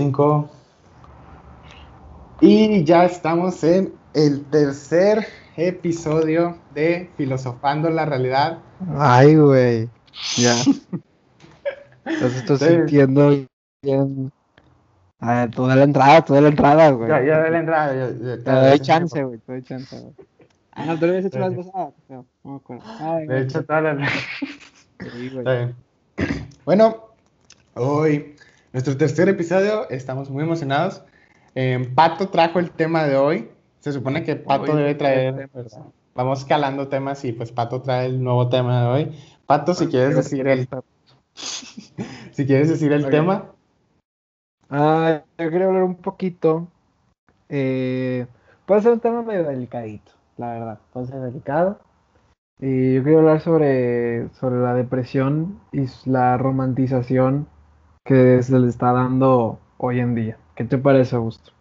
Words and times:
5. 0.00 0.48
Y 2.40 2.84
ya 2.84 3.04
estamos 3.04 3.64
en 3.64 3.92
el 4.14 4.44
tercer 4.44 5.26
episodio 5.56 6.56
de 6.72 7.10
Filosofando 7.16 7.90
la 7.90 8.04
Realidad. 8.04 8.60
Ay, 8.96 9.34
güey. 9.34 9.88
Ya. 10.36 10.54
Entonces 12.04 12.36
estoy 12.36 12.58
sintiendo 12.58 13.44
bien. 13.82 14.30
A 15.18 15.34
ver, 15.34 15.50
toda 15.50 15.74
la 15.74 15.82
entrada, 15.82 16.24
toda 16.24 16.42
la 16.42 16.48
entrada, 16.50 16.90
güey. 16.92 17.08
Ya, 17.08 17.20
ya 17.24 17.42
de 17.42 17.50
la 17.50 17.58
entrada. 17.58 17.92
Ya, 17.92 18.36
ya, 18.36 18.44
Te 18.44 18.50
doy 18.52 18.78
chance, 18.78 19.24
güey, 19.24 19.38
te 19.40 19.52
doy 19.52 19.62
chance, 19.64 19.98
güey. 19.98 20.14
Ah, 20.70 20.84
no, 20.86 20.96
tú 20.96 21.06
lo 21.06 21.08
habías 21.08 21.24
hecho 21.24 21.40
más 21.40 21.54
pasada. 21.54 21.90
No, 22.08 22.24
no 22.44 22.50
me 22.52 22.56
acuerdo. 22.56 22.84
Ay, 23.00 23.26
De 23.26 23.40
hecho, 23.40 23.64
toda 23.64 23.80
la 23.80 24.08
Sí. 25.00 25.74
Bueno, 26.64 27.08
hoy, 27.74 28.36
nuestro 28.72 28.96
tercer 28.96 29.28
episodio, 29.28 29.88
estamos 29.90 30.30
muy 30.30 30.42
emocionados. 30.42 31.02
Eh, 31.54 31.90
Pato 31.94 32.28
trajo 32.28 32.58
el 32.58 32.70
tema 32.70 33.04
de 33.04 33.16
hoy. 33.16 33.50
Se 33.80 33.92
supone 33.92 34.24
que 34.24 34.36
Pato 34.36 34.72
Hoy 34.72 34.78
debe 34.78 34.94
traer, 34.94 35.48
vamos 36.14 36.44
calando 36.44 36.88
temas 36.88 37.24
y 37.24 37.32
pues 37.32 37.52
Pato 37.52 37.80
trae 37.80 38.06
el 38.06 38.22
nuevo 38.22 38.48
tema 38.48 38.82
de 38.82 38.86
hoy. 38.88 39.18
Pato, 39.46 39.74
si 39.74 39.86
quieres 39.86 40.16
decir 40.16 40.46
el, 40.46 40.68
si 41.34 42.46
quieres 42.46 42.68
decir 42.68 42.92
el 42.92 43.08
tema. 43.08 43.52
Ah, 44.68 45.22
yo 45.38 45.50
quería 45.50 45.66
hablar 45.66 45.84
un 45.84 45.96
poquito. 45.96 46.68
Eh, 47.48 48.26
puede 48.66 48.82
ser 48.82 48.92
un 48.92 49.00
tema 49.00 49.22
medio 49.22 49.44
delicadito, 49.44 50.12
la 50.36 50.52
verdad. 50.52 50.78
Puede 50.92 51.06
ser 51.06 51.20
delicado. 51.20 51.80
Y 52.60 52.96
yo 52.96 53.04
quería 53.04 53.20
hablar 53.20 53.40
sobre, 53.40 54.28
sobre 54.34 54.60
la 54.60 54.74
depresión 54.74 55.60
y 55.72 55.86
la 56.04 56.36
romantización 56.36 57.46
que 58.08 58.42
se 58.42 58.58
le 58.58 58.68
está 58.68 58.90
dando 58.92 59.58
hoy 59.76 60.00
en 60.00 60.14
día. 60.14 60.38
¿Qué 60.54 60.64
te 60.64 60.78
parece, 60.78 61.14
Augusto? 61.14 61.52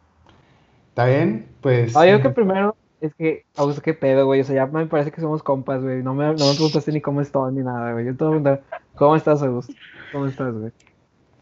¿Está 0.90 1.06
bien? 1.06 1.46
Pues. 1.60 1.96
Ah, 1.98 2.08
yo 2.08 2.22
que 2.22 2.30
primero 2.30 2.74
es 3.02 3.14
que, 3.16 3.46
Augusto, 3.58 3.82
qué 3.82 3.94
pedo, 3.94 4.26
güey. 4.26 4.40
O 4.40 4.44
sea, 4.46 4.56
ya 4.56 4.66
me 4.66 4.86
parece 4.86 5.12
que 5.12 5.20
somos 5.20 5.44
compas, 5.44 5.84
güey. 5.84 6.02
No 6.02 6.14
me, 6.14 6.24
no 6.34 6.48
me 6.48 6.54
preguntaste 6.54 6.94
ni 6.94 7.02
cómo 7.02 7.20
estoy 7.20 7.54
ni 7.54 7.64
nada, 7.64 7.92
güey. 7.92 8.06
Yo 8.06 8.16
te 8.16 8.24
voy 8.24 8.40
a 8.40 8.42
preguntar, 8.42 8.64
¿cómo 8.96 9.18
estás, 9.18 9.44
Augusto? 9.44 9.74
¿Cómo 10.14 10.26
estás, 10.26 10.54
güey? 10.54 10.72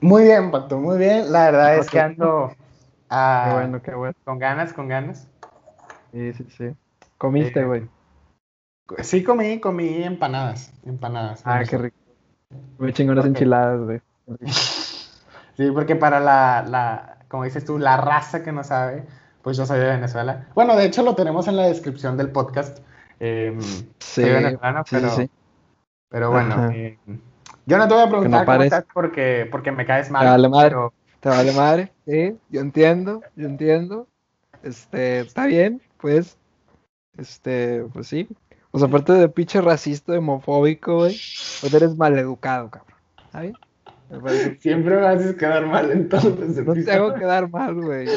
Muy 0.01 0.23
bien, 0.23 0.49
Pato, 0.49 0.79
muy 0.79 0.97
bien. 0.97 1.31
La 1.31 1.45
verdad 1.51 1.77
es 1.77 1.87
que 1.87 1.99
ando 1.99 2.51
ah, 3.11 3.43
Qué 3.47 3.53
bueno, 3.53 3.81
qué 3.83 3.93
bueno. 3.93 4.15
con 4.23 4.39
ganas, 4.39 4.73
con 4.73 4.87
ganas. 4.87 5.27
Sí, 6.11 6.33
sí, 6.33 6.45
sí. 6.49 6.65
Comiste, 7.19 7.59
Eh, 7.59 7.65
güey. 7.65 7.87
Sí 9.03 9.23
comí, 9.23 9.59
comí 9.59 10.01
empanadas, 10.03 10.73
empanadas. 10.83 11.43
Ah, 11.45 11.59
me 11.59 11.67
qué 11.67 11.77
rico. 11.77 11.95
Muy 12.79 12.91
chingonas 12.91 13.25
Ok. 13.25 13.29
enchiladas, 13.29 13.81
güey. 13.81 14.01
Sí, 15.57 15.69
porque 15.71 15.95
para 15.95 16.19
la, 16.19 16.65
la, 16.67 17.17
como 17.27 17.43
dices 17.43 17.65
tú, 17.65 17.77
la 17.79 17.97
raza 17.97 18.43
que 18.43 18.51
no 18.51 18.63
sabe, 18.63 19.05
pues 19.41 19.57
yo 19.57 19.65
soy 19.65 19.79
de 19.79 19.85
Venezuela. 19.85 20.47
Bueno, 20.55 20.75
de 20.75 20.85
hecho 20.85 21.03
lo 21.03 21.15
tenemos 21.15 21.47
en 21.47 21.55
la 21.57 21.63
descripción 21.67 22.17
del 22.17 22.29
podcast. 22.31 22.79
Eh, 23.19 23.57
Sí, 23.99 24.21
soy 24.21 24.31
venezolano, 24.31 24.83
sí, 24.85 24.95
sí, 24.95 25.01
pero, 25.01 25.15
sí. 25.15 25.29
pero 26.09 26.31
bueno, 26.31 26.69
eh, 26.71 26.97
yo 27.65 27.77
no 27.77 27.87
te 27.87 27.93
voy 27.93 28.03
a 28.03 28.09
preguntar 28.09 28.45
cómo 28.45 28.57
pares. 28.57 28.65
estás 28.73 28.85
porque, 28.93 29.47
porque 29.51 29.71
me 29.71 29.85
caes 29.85 30.11
mal. 30.11 30.23
Te 30.25 30.29
vale 30.31 30.49
madre. 30.49 30.69
pero- 30.69 30.93
¿Te 31.21 31.29
vale 31.29 31.51
madre? 31.53 31.93
Sí, 32.05 32.37
yo 32.49 32.61
entiendo, 32.61 33.21
yo 33.35 33.47
entiendo. 33.47 34.07
Este, 34.61 35.21
está 35.21 35.45
bien, 35.47 35.81
pues. 35.97 36.37
Este, 37.17 37.83
pues 37.93 38.07
sí. 38.07 38.27
O 38.71 38.77
sea, 38.77 38.87
aparte 38.89 39.13
de 39.13 39.29
pinche 39.29 39.61
racista, 39.61 40.11
homofóbico, 40.13 40.95
güey, 40.97 41.15
pues 41.61 41.73
eres 41.73 41.95
maleducado, 41.95 42.69
cabrón. 42.69 42.97
¿Está 43.25 43.41
bien? 43.41 43.55
Me 44.09 44.19
parece- 44.19 44.57
Siempre 44.59 44.95
me 44.97 45.07
haces 45.07 45.35
quedar 45.35 45.65
mal 45.65 45.91
entonces. 45.91 46.65
No 46.65 46.73
te 46.73 46.91
hago 46.91 47.13
quedar 47.15 47.49
mal, 47.49 47.73
güey. 47.75 48.07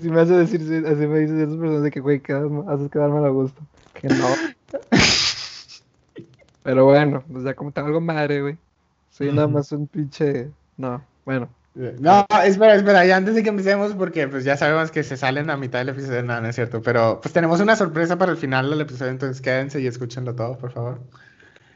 Si 0.00 0.08
me 0.08 0.20
hace 0.20 0.34
decir, 0.34 0.60
así 0.86 1.06
me 1.06 1.18
dices 1.18 1.36
esas 1.36 1.56
personas 1.56 1.82
de 1.82 1.90
que, 1.90 2.00
güey, 2.00 2.22
haces 2.68 2.90
quedar 2.90 3.10
mal 3.10 3.24
a 3.24 3.28
gusto. 3.28 3.60
Que 3.94 4.08
no. 4.08 4.26
Pero 6.62 6.84
bueno, 6.84 7.24
pues 7.30 7.44
ya 7.44 7.54
como 7.54 7.72
te 7.72 7.80
algo 7.80 8.00
madre, 8.00 8.42
güey. 8.42 8.56
Soy 9.10 9.32
nada 9.32 9.46
Ujú. 9.46 9.54
más 9.56 9.72
un 9.72 9.86
pinche. 9.86 10.50
No, 10.76 11.02
bueno. 11.24 11.48
No, 11.74 12.26
espera, 12.44 12.74
espera, 12.74 13.04
ya 13.06 13.16
antes 13.16 13.34
de 13.34 13.42
que 13.42 13.48
empecemos, 13.48 13.92
porque 13.94 14.26
pues 14.28 14.44
ya 14.44 14.56
sabemos 14.56 14.90
que 14.90 15.02
se 15.04 15.16
salen 15.16 15.50
a 15.50 15.56
mitad 15.56 15.78
del 15.78 15.90
episodio, 15.90 16.22
no, 16.22 16.40
no 16.40 16.48
es 16.48 16.56
cierto, 16.56 16.82
pero 16.82 17.20
pues 17.22 17.32
tenemos 17.32 17.60
una 17.60 17.76
sorpresa 17.76 18.18
para 18.18 18.32
el 18.32 18.38
final 18.38 18.68
del 18.70 18.80
episodio, 18.80 19.12
entonces 19.12 19.40
quédense 19.40 19.80
y 19.80 19.86
escúchenlo 19.86 20.34
todo, 20.34 20.58
por 20.58 20.72
favor. 20.72 21.00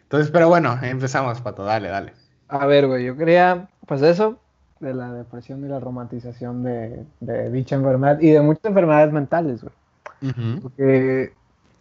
Entonces, 0.03 0.31
pero 0.33 0.49
bueno, 0.49 0.77
empezamos, 0.83 1.41
Pato, 1.41 1.65
dale, 1.65 1.89
dale. 1.89 2.13
A 2.49 2.67
ver, 2.67 2.87
güey, 2.87 3.05
yo 3.05 3.17
quería, 3.17 3.69
pues 3.87 4.03
eso, 4.03 4.39
de 4.81 4.95
la 4.95 5.13
depresión 5.13 5.65
y 5.65 5.69
la 5.69 5.81
romantización 5.81 6.63
de, 6.63 7.05
de 7.21 7.51
dicha 7.51 7.77
enfermedad 7.77 8.21
y 8.21 8.31
de 8.31 8.41
muchas 8.41 8.67
enfermedades 8.67 9.13
mentales, 9.13 9.63
güey. 9.63 9.75
Porque, 10.63 11.33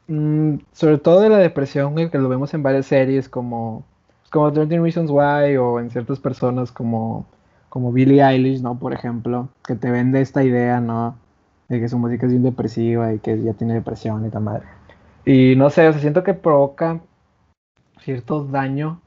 mm, 0.07 0.55
sobre 0.73 0.97
todo 0.97 1.21
de 1.21 1.29
la 1.29 1.37
depresión, 1.37 1.93
güey, 1.93 2.09
que 2.09 2.17
lo 2.17 2.29
vemos 2.29 2.53
en 2.53 2.63
varias 2.63 2.87
series 2.87 3.29
como, 3.29 3.85
como 4.31 4.51
13 4.51 4.79
Reasons 4.79 5.11
Why 5.11 5.57
o 5.57 5.79
en 5.79 5.91
ciertas 5.91 6.19
personas 6.19 6.71
como, 6.71 7.25
como 7.69 7.91
Billie 7.91 8.21
Eilish, 8.21 8.61
¿no? 8.61 8.77
Por 8.77 8.93
ejemplo, 8.93 9.49
que 9.65 9.75
te 9.75 9.91
vende 9.91 10.21
esta 10.21 10.43
idea, 10.43 10.81
¿no? 10.81 11.15
De 11.69 11.79
que 11.79 11.87
su 11.87 11.97
música 11.97 12.25
es 12.25 12.31
bien 12.31 12.43
depresiva 12.43 13.13
y 13.13 13.19
que 13.19 13.41
ya 13.41 13.53
tiene 13.53 13.75
depresión 13.75 14.25
y 14.25 14.29
tal 14.29 14.43
madre. 14.43 14.65
Y 15.25 15.55
no 15.55 15.69
sé, 15.69 15.87
o 15.87 15.93
sea, 15.93 16.01
siento 16.01 16.23
que 16.23 16.33
provoca 16.33 16.99
cierto 18.01 18.43
daño 18.43 18.99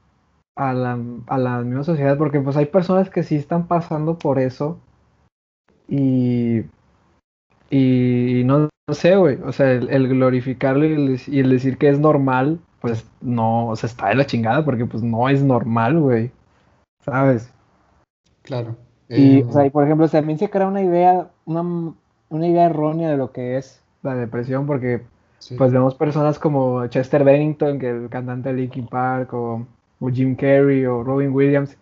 a 0.57 0.73
la, 0.73 0.97
a 1.27 1.37
la 1.37 1.59
misma 1.59 1.83
sociedad, 1.83 2.17
porque 2.17 2.39
pues 2.41 2.57
hay 2.57 2.65
personas 2.65 3.09
que 3.09 3.23
sí 3.23 3.35
están 3.35 3.67
pasando 3.67 4.17
por 4.17 4.39
eso 4.39 4.79
y, 5.87 6.63
y 7.69 8.43
no, 8.45 8.67
no 8.87 8.93
sé, 8.93 9.15
güey, 9.15 9.37
o 9.43 9.51
sea, 9.51 9.71
el, 9.71 9.89
el 9.89 10.07
glorificarlo 10.07 10.85
y 10.85 10.93
el, 10.93 11.21
y 11.27 11.39
el 11.39 11.49
decir 11.49 11.77
que 11.77 11.89
es 11.89 11.99
normal, 11.99 12.59
pues 12.81 13.09
no, 13.21 13.67
o 13.69 13.75
sea, 13.75 13.87
está 13.87 14.09
de 14.09 14.15
la 14.15 14.25
chingada, 14.25 14.65
porque 14.65 14.85
pues 14.85 15.03
no 15.03 15.29
es 15.29 15.43
normal, 15.43 15.99
güey, 15.99 16.31
¿sabes? 17.03 17.53
Claro. 18.43 18.75
Y, 19.09 19.39
Eh, 19.39 19.45
o 19.47 19.51
sea, 19.51 19.65
y 19.65 19.69
por 19.69 19.83
ejemplo, 19.83 20.07
también 20.09 20.39
se 20.39 20.49
crea 20.49 20.67
una 20.67 20.81
idea, 20.81 21.29
una, 21.45 21.61
una 22.29 22.47
idea 22.47 22.65
errónea 22.65 23.09
de 23.09 23.17
lo 23.17 23.31
que 23.31 23.57
es 23.57 23.81
la 24.03 24.15
depresión, 24.15 24.65
porque 24.65 25.03
sí. 25.39 25.55
pues 25.55 25.71
vemos 25.71 25.95
personas 25.95 26.39
como 26.39 26.87
Chester 26.87 27.23
Bennington, 27.23 27.79
que 27.79 27.89
es 27.89 27.95
el 27.95 28.09
cantante 28.09 28.49
de 28.49 28.55
Linkin 28.55 28.87
Park, 28.87 29.33
o, 29.33 29.65
o 29.99 30.09
Jim 30.09 30.35
Carrey, 30.35 30.85
o 30.85 31.03
Robin 31.03 31.31
Williams, 31.33 31.77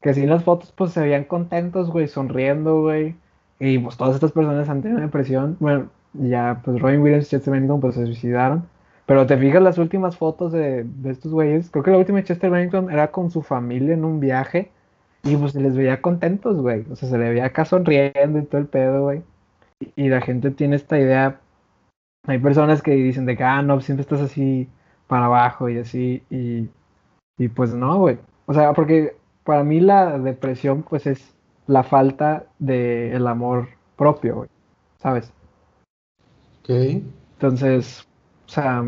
que 0.00 0.14
si 0.14 0.22
en 0.22 0.30
las 0.30 0.44
fotos 0.44 0.72
pues 0.72 0.92
se 0.92 1.00
veían 1.00 1.24
contentos, 1.24 1.90
güey, 1.90 2.08
sonriendo, 2.08 2.82
güey. 2.82 3.14
Y 3.60 3.78
pues 3.78 3.96
todas 3.96 4.14
estas 4.14 4.32
personas 4.32 4.68
han 4.68 4.82
tenido 4.82 5.00
depresión. 5.00 5.56
Bueno, 5.60 5.88
ya 6.14 6.60
pues 6.64 6.80
Robin 6.80 7.00
Williams 7.00 7.26
y 7.26 7.30
Chester 7.30 7.52
Bennington 7.52 7.80
pues 7.80 7.94
se 7.94 8.06
suicidaron. 8.06 8.68
Pero 9.06 9.26
te 9.26 9.38
fijas 9.38 9.62
las 9.62 9.78
últimas 9.78 10.16
fotos 10.16 10.52
de, 10.52 10.84
de 10.84 11.10
estos 11.10 11.32
güeyes, 11.32 11.70
creo 11.70 11.82
que 11.82 11.90
la 11.90 11.98
última 11.98 12.18
de 12.18 12.24
Chester 12.24 12.50
Bennington 12.50 12.90
era 12.90 13.10
con 13.10 13.30
su 13.30 13.42
familia 13.42 13.94
en 13.94 14.04
un 14.04 14.20
viaje. 14.20 14.70
Y 15.24 15.36
pues 15.36 15.52
se 15.52 15.60
les 15.60 15.76
veía 15.76 16.00
contentos, 16.02 16.60
güey. 16.60 16.84
O 16.90 16.96
sea, 16.96 17.08
se 17.08 17.18
le 17.18 17.30
veía 17.30 17.46
acá 17.46 17.64
sonriendo 17.64 18.38
y 18.38 18.44
todo 18.44 18.60
el 18.60 18.68
pedo, 18.68 19.02
güey. 19.04 19.22
Y, 19.80 20.04
y 20.04 20.08
la 20.08 20.20
gente 20.20 20.50
tiene 20.50 20.76
esta 20.76 20.98
idea 20.98 21.40
hay 22.28 22.38
personas 22.38 22.82
que 22.82 22.92
dicen 22.92 23.24
de 23.26 23.36
que, 23.36 23.44
ah, 23.44 23.62
no, 23.62 23.80
siempre 23.80 24.02
estás 24.02 24.20
así 24.20 24.68
para 25.06 25.26
abajo 25.26 25.70
y 25.70 25.78
así, 25.78 26.22
y, 26.30 26.68
y 27.38 27.48
pues 27.48 27.72
no, 27.72 27.98
güey. 27.98 28.18
O 28.46 28.52
sea, 28.52 28.72
porque 28.72 29.16
para 29.44 29.62
mí 29.64 29.80
la 29.80 30.18
depresión, 30.18 30.82
pues 30.82 31.06
es 31.06 31.34
la 31.66 31.84
falta 31.84 32.46
del 32.58 33.26
amor 33.26 33.68
propio, 33.96 34.36
güey, 34.36 34.48
¿sabes? 34.98 35.32
Ok. 36.60 36.70
Entonces, 37.34 38.06
o 38.46 38.48
sea, 38.48 38.84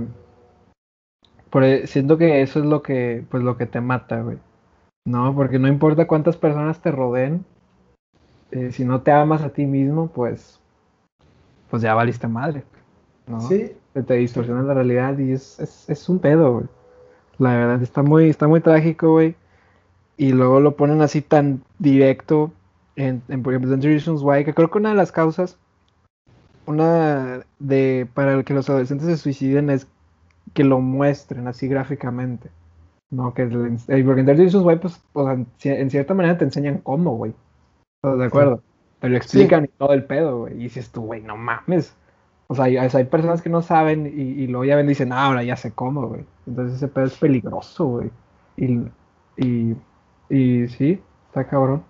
por 1.50 1.64
e- 1.64 1.86
siento 1.86 2.18
que 2.18 2.42
eso 2.42 2.58
es 2.58 2.66
lo 2.66 2.82
que, 2.82 3.24
pues 3.30 3.42
lo 3.42 3.56
que 3.56 3.66
te 3.66 3.80
mata, 3.80 4.20
güey. 4.20 4.38
No, 5.06 5.34
porque 5.34 5.58
no 5.58 5.68
importa 5.68 6.06
cuántas 6.06 6.36
personas 6.36 6.80
te 6.80 6.90
rodeen, 6.90 7.44
eh, 8.50 8.72
si 8.72 8.84
no 8.84 9.02
te 9.02 9.12
amas 9.12 9.42
a 9.42 9.50
ti 9.50 9.66
mismo, 9.66 10.08
pues, 10.08 10.60
pues 11.70 11.82
ya 11.82 11.94
valiste 11.94 12.26
madre, 12.26 12.64
¿no? 13.26 13.40
Sí. 13.40 13.72
te 13.92 14.14
distorsiona 14.14 14.62
la 14.62 14.74
realidad 14.74 15.16
y 15.18 15.32
es, 15.32 15.58
es, 15.60 15.88
es 15.88 16.08
un 16.08 16.18
pedo, 16.18 16.52
güey. 16.54 16.66
La 17.40 17.56
verdad, 17.56 17.82
está 17.82 18.02
muy, 18.02 18.28
está 18.28 18.46
muy 18.48 18.60
trágico, 18.60 19.12
güey. 19.12 19.34
Y 20.18 20.32
luego 20.32 20.60
lo 20.60 20.76
ponen 20.76 21.00
así 21.00 21.22
tan 21.22 21.62
directo 21.78 22.52
en, 22.96 23.22
en 23.28 23.42
por 23.42 23.54
ejemplo, 23.54 23.70
20 23.70 23.88
Reasons 23.88 24.22
Why, 24.22 24.44
que 24.44 24.52
creo 24.52 24.70
que 24.70 24.76
una 24.76 24.90
de 24.90 24.94
las 24.94 25.10
causas, 25.10 25.58
una 26.66 27.46
de, 27.58 28.06
para 28.12 28.34
el 28.34 28.44
que 28.44 28.52
los 28.52 28.68
adolescentes 28.68 29.06
se 29.08 29.16
suiciden 29.16 29.70
es 29.70 29.88
que 30.52 30.64
lo 30.64 30.80
muestren 30.80 31.48
así 31.48 31.66
gráficamente. 31.66 32.50
No, 33.10 33.32
que 33.32 33.44
eh, 33.44 34.04
porque 34.04 34.20
en 34.20 34.26
30 34.26 34.34
Reasons 34.34 34.64
Why, 34.64 34.76
pues, 34.76 35.02
o 35.14 35.24
sea, 35.24 35.32
en 35.32 35.46
en 35.80 35.90
cierta 35.90 36.12
manera 36.12 36.36
te 36.36 36.44
enseñan 36.44 36.78
cómo, 36.78 37.16
güey. 37.16 37.32
¿Estás 38.02 38.18
de 38.18 38.24
acuerdo? 38.26 38.62
Te 39.00 39.08
lo 39.08 39.16
explican 39.16 39.64
y 39.64 39.68
todo 39.68 39.94
el 39.94 40.04
pedo, 40.04 40.40
güey. 40.40 40.56
Y 40.56 40.64
dices 40.64 40.90
tú, 40.90 41.06
güey, 41.06 41.22
no 41.22 41.38
mames. 41.38 41.96
O 42.50 42.54
sea, 42.56 42.64
hay, 42.64 43.04
personas 43.04 43.42
que 43.42 43.48
no 43.48 43.62
saben 43.62 44.06
y, 44.06 44.42
y 44.42 44.46
luego 44.48 44.64
ya 44.64 44.74
ven 44.74 44.86
y 44.86 44.88
dicen, 44.90 45.12
ah, 45.12 45.26
ahora 45.26 45.44
ya 45.44 45.56
sé 45.56 45.70
cómo, 45.70 46.08
güey. 46.08 46.24
Entonces 46.48 46.78
ese 46.78 46.88
pedo 46.88 47.04
es 47.04 47.16
peligroso, 47.16 47.86
güey. 47.86 48.10
Y, 48.56 48.80
y, 49.36 49.76
y 50.28 50.66
sí, 50.66 51.00
está 51.28 51.46
cabrón. 51.46 51.84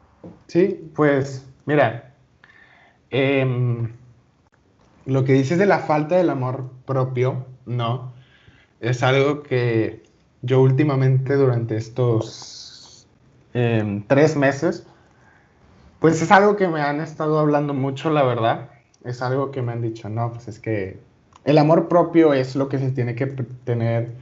Sí, 0.49 0.91
pues 0.95 1.51
Mira, 1.71 2.17
em, 3.11 3.93
lo 5.07 5.25
que 5.25 5.35
dices 5.35 5.57
de 5.57 5.67
la 5.67 5.79
falta 5.79 6.17
del 6.17 6.31
amor 6.31 6.69
propio, 6.85 7.47
no, 7.65 8.13
es 8.81 9.05
algo 9.05 9.45
que 9.45 10.03
yo 10.43 10.61
últimamente 10.61 11.37
durante 11.37 11.77
estos 11.77 13.07
em, 13.55 14.03
tres 14.07 14.37
meses, 14.37 14.85
pues 16.01 16.21
es 16.23 16.33
algo 16.33 16.57
que 16.57 16.67
me 16.67 16.81
han 16.81 17.01
estado 17.01 17.39
hablando 17.39 17.73
mucho, 17.73 18.11
la 18.11 18.25
verdad. 18.25 18.71
Es 19.05 19.23
algo 19.23 19.51
que 19.51 19.63
me 19.63 19.73
han 19.73 19.83
dicho, 19.83 20.09
no, 20.09 20.33
pues 20.33 20.49
es 20.49 20.59
que 20.59 20.99
el 21.45 21.59
amor 21.59 21.89
propio 21.89 22.35
es 22.35 22.55
lo 22.55 22.69
que 22.69 22.79
se 22.79 22.91
tiene 22.91 23.15
que 23.15 23.27
tener 23.27 24.13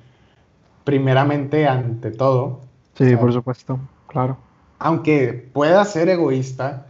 primeramente 0.85 1.67
ante 1.67 2.11
todo. 2.11 2.61
Sí, 2.95 3.17
por 3.17 3.33
supuesto, 3.33 3.79
claro. 4.07 4.39
Aunque 4.79 5.51
pueda 5.53 5.85
ser 5.85 6.09
egoísta, 6.09 6.87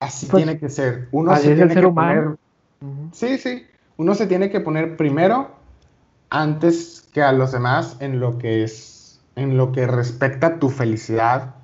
así 0.00 0.26
pues, 0.26 0.44
tiene 0.44 0.58
que 0.58 0.68
ser. 0.68 1.08
Uno 1.12 1.36
se 1.36 1.54
tiene 1.54 1.74
que 1.74 1.88
poner. 1.88 2.36
Sí, 3.12 3.38
sí. 3.38 3.66
Uno 3.96 4.14
se 4.14 4.26
tiene 4.26 4.50
que 4.50 4.60
poner 4.60 4.96
primero 4.96 5.50
antes 6.30 7.08
que 7.12 7.22
a 7.22 7.32
los 7.32 7.52
demás 7.52 7.96
en 8.00 8.20
lo 8.20 8.38
que 8.38 8.62
es, 8.62 9.20
en 9.36 9.56
lo 9.56 9.72
que 9.72 9.86
respecta 9.86 10.46
a 10.48 10.58
tu 10.58 10.68
felicidad, 10.68 11.54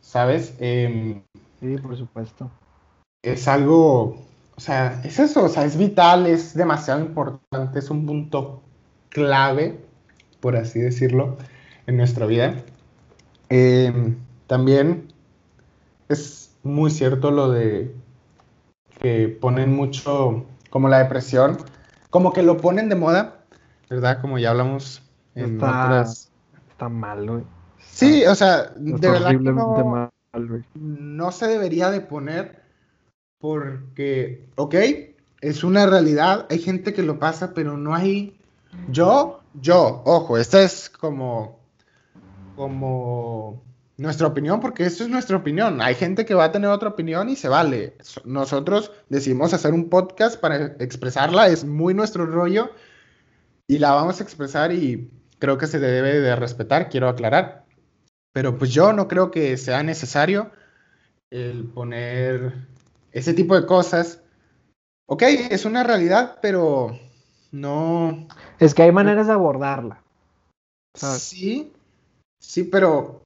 ¿sabes? 0.00 0.54
Em, 0.58 1.22
sí, 1.60 1.76
por 1.78 1.96
supuesto. 1.96 2.50
Es 3.22 3.46
algo, 3.46 4.16
sea, 4.62 5.00
es 5.02 5.18
eso, 5.18 5.44
o 5.44 5.48
sea, 5.48 5.64
es 5.64 5.76
vital, 5.76 6.26
es 6.26 6.54
demasiado 6.54 7.00
importante, 7.00 7.80
es 7.80 7.90
un 7.90 8.06
punto 8.06 8.62
clave, 9.08 9.84
por 10.40 10.56
así 10.56 10.78
decirlo, 10.78 11.36
en 11.86 11.96
nuestra 11.96 12.26
vida. 12.26 12.54
Em, 13.48 14.16
también 14.46 15.12
es 16.08 16.54
muy 16.62 16.90
cierto 16.90 17.32
lo 17.32 17.50
de 17.50 17.92
que 19.00 19.36
ponen 19.40 19.74
mucho, 19.74 20.46
como 20.70 20.88
la 20.88 20.98
depresión, 20.98 21.58
como 22.10 22.32
que 22.32 22.44
lo 22.44 22.56
ponen 22.58 22.88
de 22.88 22.94
moda, 22.94 23.44
¿verdad? 23.90 24.20
Como 24.20 24.38
ya 24.38 24.50
hablamos 24.50 25.02
en 25.34 25.54
está, 25.54 25.86
otras... 25.86 26.30
Está 26.70 26.88
mal, 26.88 27.28
güey. 27.28 27.42
Sí, 27.80 28.24
o 28.26 28.34
sea, 28.36 28.72
de 28.76 29.10
verdad 29.10 29.30
que 29.30 29.38
no, 29.38 30.10
no 30.74 31.32
se 31.32 31.48
debería 31.48 31.90
de 31.90 32.00
poner 32.00 32.61
porque, 33.42 34.46
ok, 34.54 34.76
es 35.40 35.64
una 35.64 35.84
realidad, 35.84 36.46
hay 36.48 36.60
gente 36.60 36.94
que 36.94 37.02
lo 37.02 37.18
pasa, 37.18 37.54
pero 37.54 37.76
no 37.76 37.92
hay... 37.92 38.38
Yo, 38.88 39.40
yo, 39.60 40.00
ojo, 40.06 40.38
esta 40.38 40.62
es 40.62 40.88
como, 40.88 41.58
como 42.54 43.60
nuestra 43.96 44.28
opinión, 44.28 44.60
porque 44.60 44.84
esto 44.84 45.02
es 45.02 45.10
nuestra 45.10 45.36
opinión. 45.36 45.82
Hay 45.82 45.96
gente 45.96 46.24
que 46.24 46.34
va 46.34 46.44
a 46.44 46.52
tener 46.52 46.70
otra 46.70 46.90
opinión 46.90 47.28
y 47.30 47.34
se 47.34 47.48
vale. 47.48 47.96
Nosotros 48.24 48.92
decidimos 49.08 49.52
hacer 49.52 49.74
un 49.74 49.90
podcast 49.90 50.40
para 50.40 50.76
expresarla, 50.78 51.48
es 51.48 51.64
muy 51.64 51.94
nuestro 51.94 52.26
rollo 52.26 52.70
y 53.66 53.78
la 53.78 53.90
vamos 53.90 54.20
a 54.20 54.22
expresar 54.22 54.72
y 54.72 55.10
creo 55.40 55.58
que 55.58 55.66
se 55.66 55.80
debe 55.80 56.20
de 56.20 56.36
respetar, 56.36 56.88
quiero 56.88 57.08
aclarar. 57.08 57.64
Pero 58.32 58.56
pues 58.56 58.70
yo 58.70 58.92
no 58.92 59.08
creo 59.08 59.32
que 59.32 59.56
sea 59.56 59.82
necesario 59.82 60.52
el 61.30 61.64
poner 61.64 62.70
ese 63.12 63.34
tipo 63.34 63.54
de 63.58 63.66
cosas. 63.66 64.20
Ok, 65.06 65.22
es 65.22 65.64
una 65.64 65.82
realidad, 65.82 66.38
pero 66.40 66.98
no. 67.50 68.26
Es 68.58 68.74
que 68.74 68.82
hay 68.82 68.92
maneras 68.92 69.26
de 69.26 69.34
abordarla. 69.34 70.02
Sí, 70.94 71.72
sí, 72.40 72.64
pero 72.64 73.24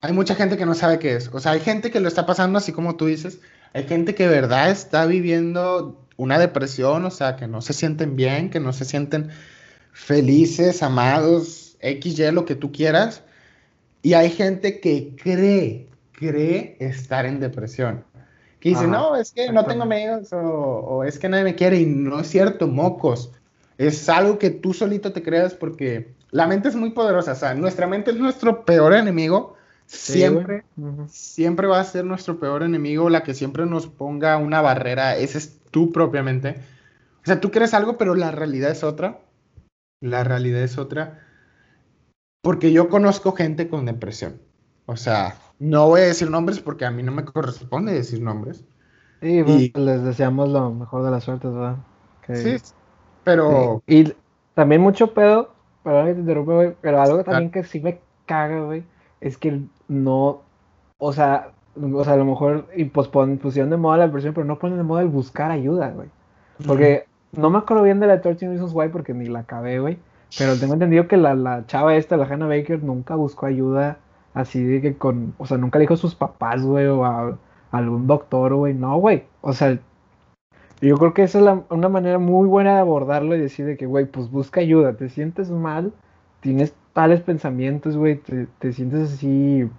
hay 0.00 0.12
mucha 0.12 0.34
gente 0.34 0.56
que 0.56 0.66
no 0.66 0.74
sabe 0.74 0.98
qué 0.98 1.16
es. 1.16 1.28
O 1.32 1.40
sea, 1.40 1.52
hay 1.52 1.60
gente 1.60 1.90
que 1.90 2.00
lo 2.00 2.08
está 2.08 2.26
pasando 2.26 2.58
así 2.58 2.72
como 2.72 2.96
tú 2.96 3.06
dices. 3.06 3.40
Hay 3.72 3.84
gente 3.84 4.14
que 4.14 4.24
de 4.24 4.34
verdad 4.34 4.70
está 4.70 5.06
viviendo 5.06 6.06
una 6.16 6.38
depresión, 6.38 7.04
o 7.04 7.10
sea, 7.10 7.36
que 7.36 7.46
no 7.46 7.60
se 7.60 7.72
sienten 7.72 8.16
bien, 8.16 8.50
que 8.50 8.60
no 8.60 8.72
se 8.72 8.84
sienten 8.84 9.30
felices, 9.92 10.82
amados, 10.82 11.76
X, 11.80 12.18
Y, 12.18 12.30
lo 12.30 12.44
que 12.44 12.54
tú 12.54 12.72
quieras. 12.72 13.22
Y 14.02 14.14
hay 14.14 14.30
gente 14.30 14.80
que 14.80 15.16
cree, 15.16 15.88
cree 16.12 16.76
estar 16.80 17.26
en 17.26 17.40
depresión. 17.40 18.04
Y 18.62 18.70
dice, 18.70 18.86
no, 18.86 19.14
es 19.14 19.32
que 19.32 19.52
no 19.52 19.64
tengo 19.64 19.84
amigos 19.84 20.28
o, 20.32 21.04
es 21.04 21.18
que 21.18 21.28
nadie 21.28 21.44
me 21.44 21.54
quiere 21.54 21.78
y 21.78 21.86
no 21.86 22.20
es 22.20 22.26
cierto, 22.26 22.66
mocos. 22.66 23.32
Es 23.78 24.08
algo 24.08 24.38
que 24.38 24.50
tú 24.50 24.72
solito 24.72 25.12
te 25.12 25.22
creas 25.22 25.54
porque 25.54 26.14
la 26.30 26.46
mente 26.46 26.68
es 26.68 26.74
muy 26.74 26.90
poderosa, 26.90 27.32
o 27.32 27.36
sea, 27.36 27.54
nuestra 27.54 27.86
mente 27.86 28.10
es 28.10 28.16
nuestro 28.16 28.64
peor 28.64 28.94
enemigo. 28.94 29.54
Siempre, 29.86 30.64
siempre 31.06 31.68
va 31.68 31.78
a 31.78 31.84
ser 31.84 32.04
nuestro 32.04 32.40
peor 32.40 32.64
enemigo, 32.64 33.08
la 33.08 33.22
que 33.22 33.34
siempre 33.34 33.66
nos 33.66 33.86
ponga 33.86 34.36
una 34.36 34.60
barrera, 34.60 35.16
ese 35.16 35.38
es 35.38 35.60
tú 35.70 35.92
propiamente. 35.92 36.56
O 37.22 37.26
sea, 37.26 37.40
tú 37.40 37.52
crees 37.52 37.72
algo, 37.72 37.96
pero 37.96 38.16
la 38.16 38.32
realidad 38.32 38.70
es 38.70 38.82
otra. 38.82 39.20
La 40.00 40.24
realidad 40.24 40.62
es 40.62 40.76
otra. 40.76 41.20
Porque 42.42 42.72
yo 42.72 42.88
conozco 42.88 43.32
gente 43.32 43.68
con 43.68 43.84
depresión. 43.84 44.40
O 44.86 44.96
sea, 44.96 45.36
no 45.58 45.88
voy 45.88 46.02
a 46.02 46.04
decir 46.04 46.30
nombres 46.30 46.60
porque 46.60 46.84
a 46.84 46.90
mí 46.90 47.02
no 47.02 47.12
me 47.12 47.24
corresponde 47.24 47.92
decir 47.92 48.20
nombres. 48.20 48.64
Sí, 49.20 49.42
pues, 49.42 49.74
les 49.74 50.04
deseamos 50.04 50.48
lo 50.50 50.70
mejor 50.72 51.04
de 51.04 51.10
las 51.10 51.24
suertes, 51.24 51.52
¿verdad? 51.52 51.76
Sí, 52.32 52.56
pero... 53.24 53.82
Y 53.86 54.12
también 54.54 54.80
mucho 54.80 55.14
pedo, 55.14 55.50
perdón 55.82 56.06
que 56.06 56.14
te 56.14 56.20
interrumpa, 56.20 56.54
güey, 56.54 56.76
pero 56.80 57.00
algo 57.00 57.24
también 57.24 57.50
que 57.50 57.64
sí 57.64 57.80
me 57.80 58.00
caga, 58.26 58.62
güey, 58.62 58.84
es 59.20 59.38
que 59.38 59.62
no, 59.88 60.42
o 60.98 61.12
sea, 61.12 61.52
o 61.80 62.04
sea, 62.04 62.14
a 62.14 62.16
lo 62.16 62.24
mejor 62.24 62.66
y 62.74 62.84
pusieron 62.86 63.70
de 63.70 63.76
moda 63.76 63.98
la 63.98 64.06
versión, 64.06 64.34
pero 64.34 64.46
no 64.46 64.58
ponen 64.58 64.78
de 64.78 64.84
moda 64.84 65.02
el 65.02 65.08
buscar 65.08 65.50
ayuda, 65.50 65.90
güey. 65.90 66.08
Porque 66.66 67.06
no 67.32 67.50
me 67.50 67.58
acuerdo 67.58 67.82
bien 67.82 68.00
de 68.00 68.06
la 68.06 68.20
13 68.20 68.48
Reasons 68.48 68.72
Why 68.72 68.88
porque 68.88 69.12
ni 69.12 69.26
la 69.26 69.40
acabé, 69.40 69.78
güey. 69.78 69.98
Pero 70.38 70.58
tengo 70.58 70.74
entendido 70.74 71.06
que 71.06 71.16
la, 71.16 71.34
la 71.34 71.66
chava 71.66 71.94
esta, 71.94 72.16
la 72.16 72.24
Hannah 72.24 72.46
Baker, 72.46 72.82
nunca 72.82 73.14
buscó 73.14 73.46
ayuda 73.46 73.98
Así 74.36 74.62
de 74.62 74.82
que 74.82 74.98
con, 74.98 75.34
o 75.38 75.46
sea, 75.46 75.56
nunca 75.56 75.78
le 75.78 75.84
dijo 75.84 75.94
a 75.94 75.96
sus 75.96 76.14
papás, 76.14 76.62
güey, 76.62 76.84
o 76.88 77.06
a, 77.06 77.38
algún 77.70 78.06
doctor, 78.06 78.54
güey. 78.54 78.74
No, 78.74 78.98
güey. 78.98 79.24
O 79.40 79.54
sea, 79.54 79.78
yo 80.82 80.98
creo 80.98 81.14
que 81.14 81.22
esa 81.22 81.38
es 81.38 81.58
una 81.70 81.88
manera 81.88 82.18
muy 82.18 82.46
buena 82.46 82.74
de 82.74 82.80
abordarlo 82.80 83.34
y 83.34 83.40
decir 83.40 83.64
de 83.64 83.78
que, 83.78 83.86
güey, 83.86 84.04
pues 84.04 84.30
busca 84.30 84.60
ayuda. 84.60 84.92
Te 84.92 85.08
sientes 85.08 85.50
mal, 85.50 85.94
tienes 86.40 86.74
tales 86.92 87.22
pensamientos, 87.22 87.96
güey, 87.96 88.20
te, 88.58 88.72
sientes 88.74 89.14
así, 89.14 89.70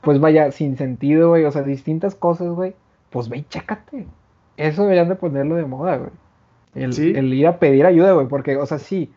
pues 0.00 0.18
vaya, 0.18 0.50
sin 0.50 0.76
sentido, 0.76 1.28
güey. 1.28 1.44
O 1.44 1.52
sea, 1.52 1.62
distintas 1.62 2.16
cosas, 2.16 2.48
güey. 2.48 2.74
Pues 3.10 3.28
ve 3.28 3.38
y 3.38 3.42
chécate. 3.44 4.08
Eso 4.56 4.82
deberían 4.82 5.08
de 5.08 5.14
ponerlo 5.14 5.54
de 5.54 5.66
moda, 5.66 5.98
güey. 5.98 6.10
El, 6.74 7.16
el 7.16 7.32
ir 7.32 7.46
a 7.46 7.60
pedir 7.60 7.86
ayuda, 7.86 8.10
güey, 8.10 8.26
porque, 8.26 8.56
o 8.56 8.66
sea, 8.66 8.80
sí, 8.80 9.12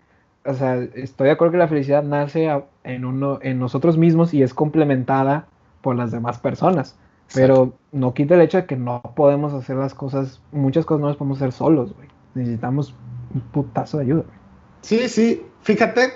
o 0.46 0.54
sea, 0.54 0.76
estoy 0.96 1.28
de 1.28 1.32
acuerdo 1.32 1.54
que 1.54 1.58
la 1.58 1.68
felicidad 1.68 2.04
nace 2.04 2.50
en, 2.84 3.06
uno, 3.06 3.40
en 3.42 3.60
nosotros 3.60 3.98
mismos 3.98 4.34
y 4.34 4.42
es 4.42 4.54
complementada 4.54 5.48
por 5.82 5.96
las 5.96 6.12
demás 6.12 6.40
personas. 6.40 6.96
Pero 7.34 7.74
no 7.92 8.14
quita 8.14 8.34
el 8.36 8.42
hecho 8.42 8.58
de 8.58 8.66
que 8.66 8.76
no 8.76 9.02
podemos 9.16 9.54
hacer 9.54 9.76
las 9.76 9.94
cosas, 9.94 10.42
muchas 10.52 10.86
cosas 10.86 11.02
no 11.02 11.08
las 11.10 11.18
podemos 11.18 11.38
hacer 11.38 11.52
solos, 11.52 11.94
güey. 11.94 12.08
Necesitamos 12.34 12.96
un 13.34 13.42
putazo 13.42 13.98
de 13.98 14.06
ayuda. 14.06 14.24
Sí, 14.82 15.08
sí, 15.10 15.46
fíjate, 15.62 16.12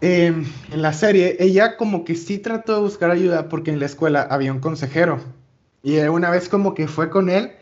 em, 0.00 0.44
en 0.70 0.82
la 0.82 0.92
serie, 0.92 1.36
ella 1.40 1.76
como 1.76 2.04
que 2.04 2.14
sí 2.14 2.38
trató 2.38 2.76
de 2.76 2.80
buscar 2.82 3.10
ayuda 3.10 3.48
porque 3.48 3.72
en 3.72 3.80
la 3.80 3.86
escuela 3.86 4.22
había 4.22 4.52
un 4.52 4.60
consejero. 4.60 5.18
Y 5.82 5.98
una 5.98 6.30
vez 6.30 6.48
como 6.48 6.74
que 6.74 6.86
fue 6.86 7.10
con 7.10 7.28
él. 7.28 7.52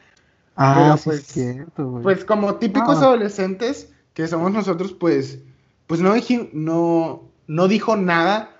Ah, 0.56 0.98
pues, 1.02 1.26
cierto, 1.26 1.88
güey. 1.88 2.02
Pues 2.02 2.24
como 2.24 2.56
típicos 2.56 2.98
ah. 2.98 3.06
adolescentes, 3.06 3.93
que 4.14 4.28
somos 4.28 4.52
nosotros, 4.52 4.92
pues, 4.92 5.40
pues 5.86 6.00
no, 6.00 6.14
no, 6.52 7.22
no 7.48 7.68
dijo 7.68 7.96
nada, 7.96 8.56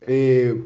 eh, 0.00 0.64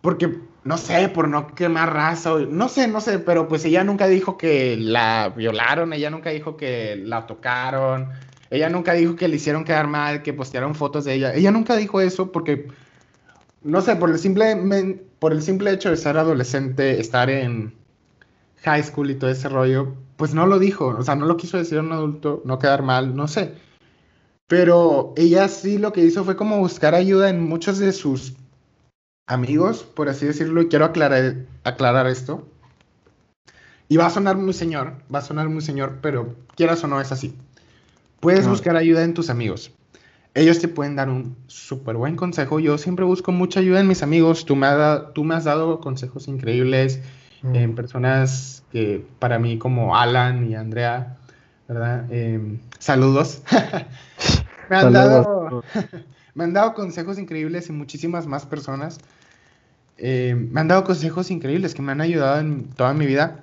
porque, 0.00 0.38
no 0.64 0.76
sé, 0.76 1.08
por 1.08 1.28
no 1.28 1.46
quemar 1.54 1.92
raza, 1.94 2.34
no 2.48 2.68
sé, 2.68 2.88
no 2.88 3.00
sé, 3.00 3.20
pero 3.20 3.48
pues 3.48 3.64
ella 3.64 3.84
nunca 3.84 4.08
dijo 4.08 4.36
que 4.36 4.76
la 4.76 5.32
violaron, 5.34 5.92
ella 5.92 6.10
nunca 6.10 6.30
dijo 6.30 6.56
que 6.56 6.96
la 6.96 7.26
tocaron, 7.26 8.08
ella 8.50 8.68
nunca 8.68 8.92
dijo 8.94 9.14
que 9.14 9.28
le 9.28 9.36
hicieron 9.36 9.64
quedar 9.64 9.86
mal, 9.86 10.22
que 10.22 10.32
postearon 10.32 10.74
fotos 10.74 11.04
de 11.04 11.14
ella, 11.14 11.34
ella 11.34 11.52
nunca 11.52 11.76
dijo 11.76 12.00
eso 12.00 12.32
porque, 12.32 12.66
no 13.62 13.80
sé, 13.80 13.94
por 13.96 14.10
el 14.10 14.18
simple, 14.18 15.00
por 15.20 15.32
el 15.32 15.42
simple 15.42 15.70
hecho 15.70 15.90
de 15.90 15.96
ser 15.96 16.18
adolescente, 16.18 16.98
estar 16.98 17.30
en 17.30 17.79
high 18.64 18.82
school 18.82 19.10
y 19.10 19.14
todo 19.14 19.30
ese 19.30 19.48
rollo, 19.48 19.94
pues 20.16 20.34
no 20.34 20.46
lo 20.46 20.58
dijo, 20.58 20.88
o 20.88 21.02
sea, 21.02 21.16
no 21.16 21.26
lo 21.26 21.36
quiso 21.36 21.56
decir 21.56 21.78
a 21.78 21.82
un 21.82 21.92
adulto, 21.92 22.42
no 22.44 22.58
quedar 22.58 22.82
mal, 22.82 23.16
no 23.16 23.28
sé. 23.28 23.54
Pero 24.46 25.14
ella 25.16 25.48
sí 25.48 25.78
lo 25.78 25.92
que 25.92 26.04
hizo 26.04 26.24
fue 26.24 26.36
como 26.36 26.58
buscar 26.58 26.94
ayuda 26.94 27.30
en 27.30 27.48
muchos 27.48 27.78
de 27.78 27.92
sus 27.92 28.34
amigos, 29.26 29.84
por 29.84 30.08
así 30.08 30.26
decirlo, 30.26 30.60
y 30.60 30.68
quiero 30.68 30.84
aclarar, 30.84 31.36
aclarar 31.64 32.06
esto. 32.06 32.46
Y 33.88 33.96
va 33.96 34.06
a 34.06 34.10
sonar 34.10 34.36
muy 34.36 34.52
señor, 34.52 34.94
va 35.12 35.20
a 35.20 35.22
sonar 35.22 35.48
muy 35.48 35.62
señor, 35.62 35.98
pero 36.02 36.34
quieras 36.56 36.82
o 36.84 36.86
no 36.86 37.00
es 37.00 37.12
así. 37.12 37.34
Puedes 38.20 38.46
buscar 38.46 38.76
ayuda 38.76 39.02
en 39.02 39.14
tus 39.14 39.30
amigos. 39.30 39.72
ellos 40.34 40.60
te 40.60 40.68
pueden 40.68 40.94
dar 40.94 41.08
un 41.08 41.36
súper 41.46 41.96
buen 41.96 42.14
consejo. 42.14 42.60
Yo 42.60 42.76
siempre 42.76 43.04
busco 43.04 43.32
mucha 43.32 43.60
ayuda 43.60 43.80
en 43.80 43.88
mis 43.88 44.02
amigos. 44.02 44.44
Tú 44.44 44.54
me, 44.54 44.68
tú 45.14 45.24
me 45.24 45.34
has 45.34 45.44
dado 45.44 45.80
consejos 45.80 46.28
increíbles 46.28 47.00
mm. 47.42 47.54
en 47.54 47.74
personas 47.74 48.62
que 48.72 49.06
para 49.18 49.38
mí 49.38 49.58
como 49.58 49.96
Alan 49.96 50.50
y 50.50 50.54
Andrea, 50.54 51.16
¿verdad? 51.68 52.10
Em, 52.12 52.58
saludos. 52.78 53.42
me, 54.70 54.76
han 54.76 54.92
Dado, 54.92 55.64
me 56.34 56.44
han 56.44 56.52
dado 56.52 56.74
consejos 56.74 57.18
increíbles 57.18 57.68
y 57.68 57.72
muchísimas 57.72 58.26
más 58.26 58.46
personas. 58.46 58.98
Em, 59.96 60.50
me 60.50 60.60
han 60.60 60.68
dado 60.68 60.84
consejos 60.84 61.30
increíbles 61.30 61.74
que 61.74 61.82
me 61.82 61.92
han 61.92 62.00
ayudado 62.00 62.40
en 62.40 62.64
toda 62.64 62.94
mi 62.94 63.06
vida. 63.06 63.40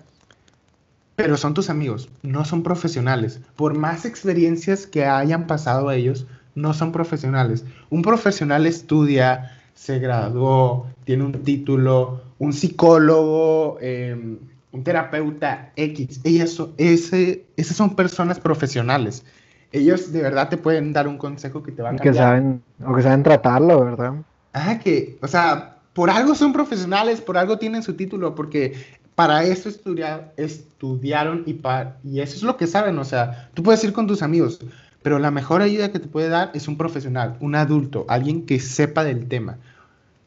Pero 1.15 1.35
son 1.35 1.55
tus 1.55 1.71
amigos, 1.71 2.09
no 2.21 2.45
son 2.45 2.61
profesionales. 2.61 3.41
Por 3.55 3.75
más 3.75 4.05
experiencias 4.05 4.85
que 4.85 5.05
hayan 5.05 5.47
pasado 5.47 5.89
ellos, 5.91 6.27
no 6.53 6.75
son 6.75 6.91
profesionales. 6.91 7.65
Un 7.89 8.03
profesional 8.03 8.67
estudia, 8.67 9.56
se 9.77 9.99
graduó, 9.99 10.87
tiene 11.03 11.23
un 11.23 11.33
título, 11.43 12.19
un 12.39 12.51
psicólogo, 12.51 13.77
em, 13.79 14.39
un 14.71 14.83
terapeuta 14.83 15.71
X. 15.75 16.19
Ellas 16.23 16.59
ese, 16.77 17.45
esas 17.55 17.77
son 17.77 17.95
personas 17.95 18.39
profesionales. 18.39 19.23
Ellos 19.71 20.11
de 20.11 20.23
verdad 20.23 20.49
te 20.49 20.57
pueden 20.57 20.93
dar 20.93 21.07
un 21.07 21.19
consejo 21.19 21.61
que 21.61 21.71
te 21.71 21.83
va 21.83 21.89
a 21.89 21.91
cambiar. 21.91 22.13
Que 22.13 22.17
saben, 22.17 22.63
o 22.83 22.95
que 22.95 23.03
saben 23.03 23.21
tratarlo, 23.21 23.85
¿verdad? 23.85 24.13
Ah, 24.53 24.79
que, 24.79 25.19
o 25.21 25.27
sea, 25.27 25.77
por 25.93 26.09
algo 26.09 26.33
son 26.33 26.53
profesionales, 26.53 27.21
por 27.21 27.37
algo 27.37 27.59
tienen 27.59 27.83
su 27.83 27.93
título, 27.93 28.33
porque 28.33 28.73
para 29.13 29.43
eso 29.43 29.69
estudiar, 29.69 30.33
estudiaron 30.37 31.43
y, 31.45 31.59
y 32.03 32.19
eso 32.19 32.35
es 32.35 32.43
lo 32.43 32.57
que 32.57 32.65
saben. 32.65 32.97
O 32.97 33.05
sea, 33.05 33.51
tú 33.53 33.61
puedes 33.61 33.83
ir 33.83 33.93
con 33.93 34.07
tus 34.07 34.23
amigos, 34.23 34.59
pero 35.07 35.19
la 35.19 35.31
mejor 35.31 35.61
ayuda 35.61 35.89
que 35.93 35.99
te 35.99 36.09
puede 36.09 36.27
dar 36.27 36.51
es 36.53 36.67
un 36.67 36.75
profesional, 36.75 37.37
un 37.39 37.55
adulto, 37.55 38.03
alguien 38.09 38.45
que 38.45 38.59
sepa 38.59 39.05
del 39.05 39.29
tema, 39.29 39.55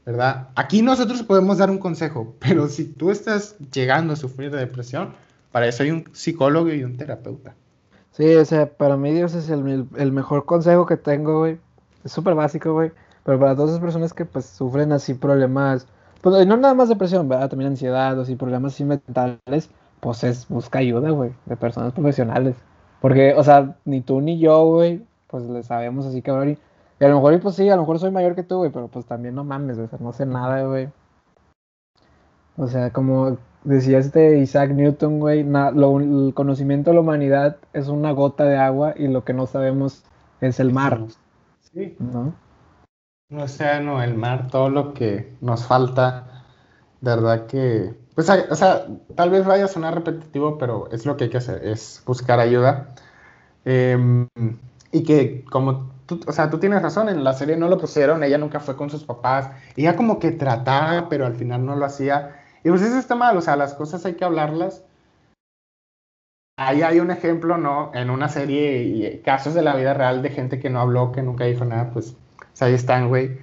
¿verdad? 0.07 0.49
Aquí 0.55 0.81
nosotros 0.81 1.23
podemos 1.23 1.59
dar 1.59 1.69
un 1.71 1.77
consejo, 1.77 2.35
pero 2.39 2.67
si 2.67 2.87
tú 2.87 3.11
estás 3.11 3.57
llegando 3.75 4.15
a 4.15 4.17
sufrir 4.17 4.51
de 4.51 4.57
depresión, 4.57 5.11
para 5.53 5.67
eso 5.67 5.83
hay 5.83 5.91
un 5.91 6.05
psicólogo 6.15 6.73
y 6.73 6.83
un 6.83 6.97
terapeuta. 6.97 7.53
Sí, 8.13 8.35
o 8.37 8.45
sea, 8.47 8.71
para 8.71 8.97
mí 8.97 9.13
Dios 9.13 9.35
es 9.35 9.51
el, 9.51 9.87
el 9.99 10.13
mejor 10.13 10.47
consejo 10.47 10.87
que 10.87 10.97
tengo, 10.97 11.41
güey. 11.41 11.59
Es 12.03 12.13
súper 12.13 12.35
básico, 12.35 12.73
güey. 12.73 12.91
Pero 13.25 13.39
para 13.39 13.55
todas 13.55 13.73
esas 13.73 13.83
personas 13.83 14.15
que 14.15 14.25
pues 14.25 14.47
sufren 14.47 14.93
así 14.93 15.13
problemas, 15.13 15.87
pues 16.23 16.47
no 16.47 16.57
nada 16.57 16.73
más 16.73 16.89
depresión, 16.89 17.29
¿verdad? 17.29 17.51
También 17.51 17.73
ansiedad 17.73 18.19
o 18.19 18.23
así 18.23 18.35
problemas 18.35 18.73
así 18.73 18.85
mentales, 18.85 19.69
pues 20.01 20.25
es 20.25 20.49
busca 20.49 20.79
ayuda, 20.79 21.11
güey, 21.11 21.33
de 21.45 21.57
personas 21.59 21.93
profesionales. 21.93 22.57
Porque, 23.01 23.35
o 23.35 23.43
sea, 23.43 23.77
ni 23.85 24.01
tú 24.01 24.21
ni 24.21 24.39
yo, 24.39 24.65
güey, 24.67 25.05
pues 25.27 25.45
le 25.45 25.63
sabemos 25.63 26.07
así 26.07 26.23
cabrón. 26.23 26.59
Y 27.01 27.05
a 27.05 27.09
lo 27.09 27.17
mejor, 27.17 27.41
pues 27.41 27.55
sí, 27.55 27.69
a 27.69 27.77
lo 27.77 27.83
mejor 27.83 27.99
soy 27.99 28.11
mayor 28.11 28.35
que 28.35 28.43
tú, 28.43 28.59
güey, 28.59 28.71
pero 28.71 28.89
pues 28.89 29.07
también 29.07 29.35
no 29.35 29.45
mames, 29.45 29.79
o 29.79 29.87
sea, 29.87 29.99
no 30.01 30.13
sé 30.13 30.27
nada, 30.27 30.63
güey. 30.65 30.89
O 32.57 32.67
sea, 32.67 32.91
como 32.91 33.39
decía 33.65 33.99
este 33.99 34.39
Isaac 34.39 34.73
Newton, 34.73 35.19
güey, 35.19 35.41
el 35.41 36.35
conocimiento 36.35 36.91
de 36.91 36.95
la 36.95 37.01
humanidad 37.01 37.57
es 37.73 37.89
una 37.89 38.13
gota 38.13 38.45
de 38.45 38.59
agua 38.59 38.95
y 38.97 39.09
lo 39.09 39.25
que 39.25 39.33
no 39.33 39.47
sabemos 39.47 40.05
es 40.43 40.61
el 40.61 40.73
mar. 40.73 41.01
Sí. 41.61 41.97
¿No? 41.99 42.35
El 43.31 43.41
océano, 43.41 44.03
el 44.03 44.15
mar, 44.15 44.49
todo 44.51 44.69
lo 44.69 44.93
que 44.93 45.33
nos 45.41 45.65
falta, 45.65 46.45
verdad 47.01 47.47
que 47.47 47.95
pues, 48.15 48.29
o 48.29 48.55
sea, 48.55 48.87
tal 49.15 49.31
vez 49.31 49.45
vaya 49.45 49.65
a 49.65 49.69
sonar 49.69 49.95
repetitivo, 49.95 50.59
pero 50.59 50.91
es 50.91 51.07
lo 51.07 51.17
que 51.17 51.25
hay 51.25 51.31
que 51.31 51.39
hacer, 51.39 51.65
es 51.65 52.03
buscar 52.07 52.41
ayuda. 52.41 52.95
Em, 53.65 54.29
y 54.93 55.05
que 55.05 55.45
como 55.45 55.91
tú, 56.07 56.21
o 56.27 56.33
sea, 56.33 56.51
tú 56.51 56.59
tienes 56.59 56.83
razón, 56.83 57.09
en 57.09 57.23
la 57.23 57.33
serie 57.35 57.57
no 57.57 57.69
lo 57.69 57.79
pusieron, 57.79 58.25
ella 58.25 58.39
nunca 58.39 58.61
fue 58.61 58.77
con 58.77 58.91
sus 58.91 59.05
papás, 59.05 59.51
ella 59.77 59.97
como 59.97 60.19
que 60.19 60.33
trataba, 60.33 61.09
pero 61.09 61.27
al 61.27 61.37
final 61.37 61.65
no 61.65 61.77
lo 61.77 61.85
hacía. 61.85 62.37
Y 62.65 62.71
pues 62.71 62.83
eso 62.83 62.99
está 62.99 63.15
mal, 63.15 63.37
o 63.37 63.41
sea, 63.41 63.57
las 63.57 63.75
cosas 63.75 64.05
hay 64.05 64.15
que 64.15 64.25
hablarlas. 64.25 64.85
Ahí 66.59 66.83
hay 66.83 67.01
un 67.01 67.11
ejemplo, 67.11 67.57
¿no? 67.57 67.91
En 67.95 68.11
una 68.11 68.29
serie 68.29 68.83
y 68.83 69.21
casos 69.23 69.55
de 69.55 69.63
la 69.63 69.77
vida 69.77 69.95
real 69.95 70.21
de 70.23 70.31
gente 70.31 70.61
que 70.61 70.69
no 70.69 70.81
habló, 70.81 71.11
que 71.13 71.23
nunca 71.23 71.45
dijo 71.45 71.65
nada, 71.65 71.91
pues, 71.93 72.17
ahí 72.61 72.75
están, 72.75 73.09
güey. 73.09 73.39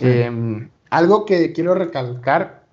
Em, 0.00 0.70
algo 0.90 1.24
que 1.24 1.52
quiero 1.52 1.74
recalcar 1.74 2.63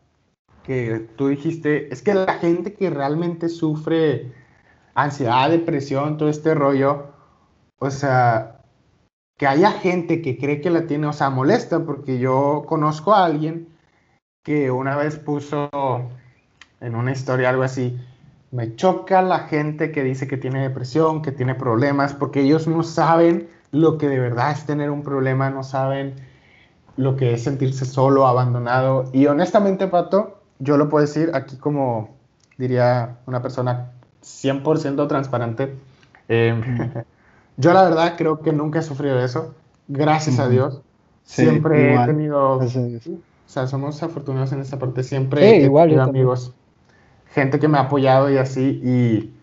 que 0.63 1.07
tú 1.15 1.27
dijiste, 1.27 1.91
es 1.93 2.01
que 2.01 2.13
la 2.13 2.33
gente 2.35 2.73
que 2.73 2.89
realmente 2.89 3.49
sufre 3.49 4.31
ansiedad, 4.93 5.49
depresión, 5.49 6.17
todo 6.17 6.29
este 6.29 6.53
rollo, 6.53 7.07
o 7.79 7.89
sea, 7.89 8.61
que 9.37 9.47
haya 9.47 9.71
gente 9.71 10.21
que 10.21 10.37
cree 10.37 10.61
que 10.61 10.69
la 10.69 10.85
tiene, 10.85 11.07
o 11.07 11.13
sea, 11.13 11.29
molesta, 11.29 11.83
porque 11.83 12.19
yo 12.19 12.63
conozco 12.67 13.13
a 13.13 13.25
alguien 13.25 13.69
que 14.43 14.71
una 14.71 14.95
vez 14.95 15.17
puso 15.17 15.69
en 16.79 16.95
una 16.95 17.11
historia 17.11 17.49
algo 17.49 17.63
así, 17.63 17.99
me 18.51 18.75
choca 18.75 19.21
la 19.21 19.39
gente 19.39 19.91
que 19.91 20.03
dice 20.03 20.27
que 20.27 20.37
tiene 20.37 20.61
depresión, 20.61 21.21
que 21.21 21.31
tiene 21.31 21.55
problemas, 21.55 22.13
porque 22.13 22.41
ellos 22.41 22.67
no 22.67 22.83
saben 22.83 23.47
lo 23.71 23.97
que 23.97 24.09
de 24.09 24.19
verdad 24.19 24.51
es 24.51 24.65
tener 24.65 24.91
un 24.91 25.03
problema, 25.03 25.49
no 25.49 25.63
saben 25.63 26.15
lo 26.97 27.15
que 27.15 27.33
es 27.33 27.43
sentirse 27.43 27.85
solo, 27.85 28.27
abandonado. 28.27 29.05
Y 29.13 29.27
honestamente, 29.27 29.87
Pato, 29.87 30.40
yo 30.61 30.77
lo 30.77 30.89
puedo 30.89 31.05
decir 31.05 31.31
aquí 31.33 31.57
como 31.57 32.15
diría 32.57 33.17
una 33.25 33.41
persona 33.41 33.91
100% 34.23 35.07
transparente. 35.07 35.75
Em, 36.27 36.61
yo 37.57 37.73
la 37.73 37.83
verdad 37.83 38.13
creo 38.17 38.41
que 38.41 38.53
nunca 38.53 38.79
he 38.79 38.83
sufrido 38.83 39.19
eso, 39.19 39.55
gracias 39.87 40.39
a 40.39 40.47
Dios. 40.47 40.81
siempre 41.23 41.95
he 41.95 42.05
tenido... 42.05 42.59
O 42.59 43.53
sea, 43.53 43.67
somos 43.67 44.01
afortunados 44.01 44.53
en 44.53 44.61
esta 44.61 44.79
parte, 44.79 45.03
siempre 45.03 45.45
he 45.45 45.63
igual, 45.63 45.89
tenido 45.89 46.03
amigos, 46.03 46.53
gente 47.33 47.59
que 47.59 47.67
me 47.67 47.77
ha 47.77 47.81
apoyado 47.81 48.29
y 48.29 48.37
así, 48.37 48.79
y 48.81 49.33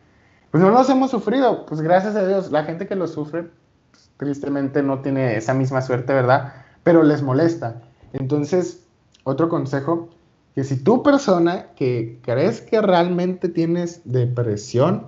pues 0.51 0.63
no 0.63 0.71
los 0.71 0.89
hemos 0.89 1.11
sufrido, 1.11 1.67
pues 1.67 1.83
gracias 1.83 2.17
a 2.17 2.27
Dios, 2.27 2.51
la 2.51 2.65
gente 2.65 2.87
que 2.87 2.95
lo 2.95 3.07
sufre, 3.07 3.51
pues, 3.91 4.11
tristemente 4.17 4.83
no 4.83 5.01
tiene 5.01 5.37
esa 5.37 5.53
misma 5.53 5.83
suerte, 5.83 6.15
¿verdad? 6.15 6.55
Pero 6.85 7.03
les 7.03 7.21
molesta. 7.21 7.83
Entonces, 8.15 8.87
otro 9.25 9.51
consejo, 9.51 10.09
que 10.55 10.65
si 10.65 10.83
tú 10.83 11.03
persona 11.03 11.67
que 11.77 12.19
crees 12.23 12.61
que 12.61 12.81
realmente 12.81 13.49
tienes 13.49 14.01
depresión, 14.05 15.07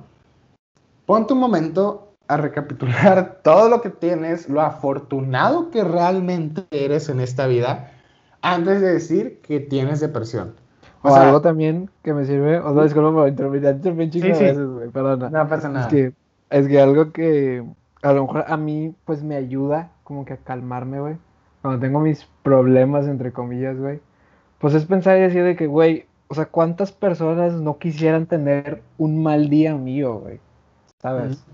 ponte 1.06 1.32
un 1.32 1.40
momento 1.40 2.14
a 2.28 2.36
recapitular 2.36 3.40
todo 3.44 3.68
lo 3.68 3.80
que 3.80 3.90
tienes, 3.90 4.48
lo 4.48 4.60
afortunado 4.60 5.70
que 5.70 5.82
realmente 5.82 6.64
eres 6.70 7.08
en 7.08 7.20
esta 7.20 7.46
vida, 7.46 7.90
antes 8.42 8.80
de 8.80 8.92
decir 8.92 9.40
que 9.42 9.60
tienes 9.60 10.00
depresión. 10.00 10.54
O, 11.02 11.14
algo 11.14 11.40
también 11.40 11.90
que 12.04 12.12
me 12.12 12.26
sirve, 12.26 12.58
o 12.58 12.74
sea, 12.74 12.84
es 12.84 12.92
como 12.92 13.26
interrumpir, 13.26 14.12
sí, 14.12 14.20
sí. 14.20 14.28
veces, 14.28 14.68
güey, 14.68 14.88
perdona. 14.90 15.30
No 15.30 15.48
pasa 15.48 15.68
nada. 15.68 15.86
Es 15.86 15.92
que, 15.92 16.12
es 16.50 16.68
que 16.68 16.80
algo 16.80 17.10
que 17.10 17.64
a 18.02 18.12
lo 18.12 18.26
mejor 18.26 18.44
a 18.46 18.56
mí, 18.58 18.94
pues 19.06 19.22
me 19.22 19.34
ayuda 19.34 19.90
como 20.04 20.26
que 20.26 20.34
a 20.34 20.36
calmarme, 20.36 21.00
güey. 21.00 21.16
Cuando 21.62 21.80
tengo 21.80 22.00
mis 22.00 22.28
problemas, 22.42 23.06
entre 23.06 23.32
comillas, 23.32 23.78
güey 23.78 24.00
pues 24.60 24.74
es 24.74 24.84
pensar 24.84 25.16
y 25.16 25.22
decir 25.22 25.42
de 25.42 25.56
que, 25.56 25.66
güey, 25.66 26.04
o 26.28 26.34
sea, 26.34 26.46
¿cuántas 26.46 26.92
personas 26.92 27.54
no 27.54 27.78
quisieran 27.78 28.26
tener 28.26 28.82
un 28.98 29.22
mal 29.22 29.48
día 29.48 29.74
mío, 29.74 30.20
güey? 30.20 30.38
¿Sabes? 31.00 31.44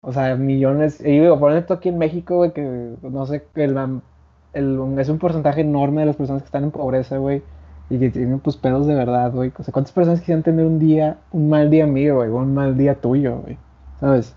O 0.00 0.12
sea, 0.12 0.34
millones, 0.34 1.00
y 1.00 1.20
digo, 1.20 1.38
por 1.38 1.52
esto 1.52 1.74
aquí 1.74 1.90
en 1.90 1.98
México, 1.98 2.36
güey, 2.36 2.52
que 2.52 2.96
no 3.02 3.26
sé, 3.26 3.44
el, 3.54 4.00
el, 4.54 4.98
es 4.98 5.08
un 5.10 5.18
porcentaje 5.18 5.60
enorme 5.60 6.00
de 6.00 6.06
las 6.06 6.16
personas 6.16 6.42
que 6.42 6.46
están 6.46 6.64
en 6.64 6.70
pobreza, 6.70 7.18
güey, 7.18 7.42
y 7.90 7.98
que 7.98 8.10
tienen 8.10 8.40
pues 8.40 8.56
pedos 8.56 8.86
de 8.86 8.94
verdad, 8.94 9.30
güey. 9.32 9.52
O 9.56 9.62
sea, 9.62 9.72
¿cuántas 9.72 9.92
personas 9.92 10.20
quisieran 10.20 10.42
tener 10.42 10.64
un 10.64 10.78
día, 10.78 11.18
un 11.30 11.50
mal 11.50 11.70
día 11.70 11.86
mío, 11.86 12.16
güey, 12.16 12.30
o 12.30 12.36
un 12.36 12.54
mal 12.54 12.76
día 12.78 12.94
tuyo, 12.94 13.40
güey? 13.42 13.58
¿Sabes? 14.00 14.34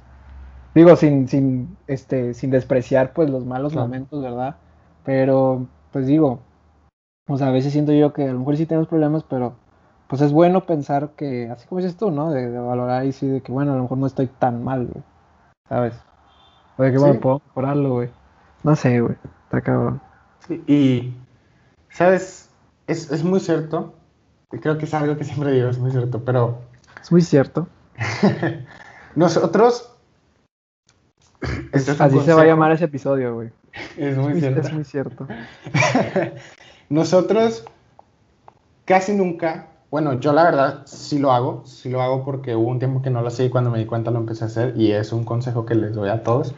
Digo, 0.76 0.96
sin, 0.98 1.30
sin, 1.30 1.78
este, 1.88 2.34
sin 2.34 2.52
despreciar, 2.52 3.14
pues, 3.14 3.30
los 3.30 3.46
malos 3.46 3.74
momentos, 3.74 4.22
¿verdad? 4.22 4.58
Pero, 5.06 5.66
pues 5.92 6.06
digo, 6.06 6.42
o 7.28 7.38
sea, 7.38 7.48
a 7.48 7.52
veces 7.52 7.74
siento 7.74 7.92
yo 7.92 8.14
que 8.14 8.24
a 8.24 8.34
lo 8.34 8.40
mejor 8.40 8.58
sí 8.58 8.66
tenemos 8.66 8.88
problemas, 8.88 9.24
pero 9.24 9.56
pues 10.08 10.22
es 10.22 10.32
bueno 10.32 10.66
pensar 10.66 11.12
que, 11.16 11.50
así 11.50 11.68
como 11.68 11.82
dices 11.82 11.98
tú, 11.98 12.12
¿no? 12.12 12.32
De, 12.32 12.50
valorar 12.60 13.06
y 13.06 13.12
sí, 13.12 13.28
de 13.28 13.42
que 13.42 13.52
bueno, 13.52 13.74
a 13.74 13.76
lo 13.76 13.84
mejor 13.84 13.98
no 13.98 14.08
estoy 14.08 14.28
tan 14.28 14.64
mal, 14.64 14.86
güey. 14.86 15.04
¿Sabes? 15.68 15.96
O 16.78 16.84
de 16.84 16.92
que 16.92 16.98
bueno, 17.00 17.20
puedo 17.20 17.42
mejorarlo, 17.48 17.94
güey. 17.94 18.10
No 18.64 18.76
sé, 18.76 19.00
güey. 19.00 19.16
Está 19.46 19.62
cabrón. 19.62 20.02
Sí, 20.48 20.64
y, 20.68 21.14
¿sabes? 21.90 22.52
Es, 22.86 23.12
es 23.12 23.24
muy 23.24 23.40
cierto. 23.40 23.96
Y 24.52 24.60
creo 24.60 24.78
que 24.78 24.86
es 24.86 24.94
algo 24.94 25.18
que 25.18 25.24
siempre 25.24 25.52
digo, 25.52 25.70
es 25.70 25.80
muy 25.80 25.92
cierto, 25.92 26.24
pero... 26.24 26.60
Es 27.02 27.12
muy 27.12 27.22
cierto. 27.22 27.68
Nosotros... 29.16 29.92
Este 31.72 31.92
así 31.92 32.20
se 32.22 32.34
va 32.34 32.42
a 32.42 32.46
llamar 32.46 32.72
ese 32.72 32.86
episodio, 32.86 33.36
güey. 33.36 33.52
Es 33.98 34.18
muy 34.18 34.40
cierto. 34.40 34.62
Es 34.62 34.74
muy 34.74 34.84
cierto. 34.84 35.28
Nosotros 36.90 37.66
casi 38.86 39.14
nunca, 39.14 39.68
bueno, 39.90 40.20
yo 40.20 40.34
la 40.34 40.44
verdad 40.44 40.82
sí 40.86 41.18
lo 41.18 41.32
hago, 41.32 41.64
sí 41.66 41.90
lo 41.90 42.02
hago 42.02 42.24
porque 42.24 42.56
hubo 42.56 42.70
un 42.70 42.80
tiempo 42.80 43.02
que 43.02 43.10
no 43.10 43.22
lo 43.22 43.28
hacía 43.28 43.46
y 43.46 43.50
cuando 43.50 43.72
me 43.72 43.80
di 43.80 43.86
cuenta 43.86 44.12
lo 44.12 44.20
empecé 44.20 44.44
a 44.44 44.48
hacer 44.48 44.74
y 44.78 44.92
es 44.92 45.12
un 45.12 45.26
consejo 45.26 45.66
que 45.66 45.76
les 45.76 45.96
doy 45.96 46.10
a 46.10 46.24
todos. 46.24 46.54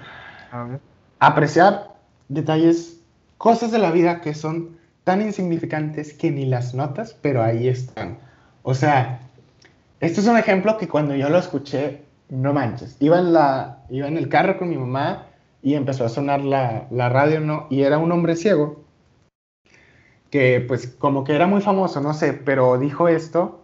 Apreciar 1.20 1.96
detalles, 2.28 3.00
cosas 3.38 3.72
de 3.72 3.80
la 3.80 3.92
vida 3.92 4.22
que 4.22 4.34
son 4.34 4.78
tan 5.06 5.22
insignificantes 5.22 6.14
que 6.14 6.32
ni 6.32 6.46
las 6.46 6.74
notas, 6.74 7.16
pero 7.22 7.42
ahí 7.42 7.70
están. 7.70 8.18
O 8.64 8.74
sea, 8.74 9.22
esto 10.02 10.20
es 10.20 10.28
un 10.28 10.38
ejemplo 10.38 10.78
que 10.78 10.90
cuando 10.90 11.16
yo 11.16 11.30
lo 11.30 11.38
escuché, 11.38 12.04
no 12.30 12.52
manches. 12.52 12.98
Iba 13.00 13.20
en, 13.20 13.32
la, 13.32 13.78
iba 13.90 14.08
en 14.08 14.18
el 14.18 14.28
carro 14.28 14.58
con 14.58 14.70
mi 14.70 14.78
mamá 14.78 15.24
y 15.62 15.76
empezó 15.76 16.04
a 16.04 16.10
sonar 16.10 16.42
la, 16.42 16.88
la 16.92 17.08
radio, 17.08 17.40
¿no? 17.40 17.68
Y 17.70 17.84
era 17.84 17.98
un 17.98 18.12
hombre 18.12 18.36
ciego 18.36 18.87
que 20.30 20.64
pues 20.68 20.88
como 20.88 21.24
que 21.24 21.34
era 21.34 21.48
muy 21.48 21.62
famoso, 21.62 22.02
no 22.02 22.14
sé, 22.14 22.34
pero 22.34 22.78
dijo 22.78 23.08
esto. 23.08 23.64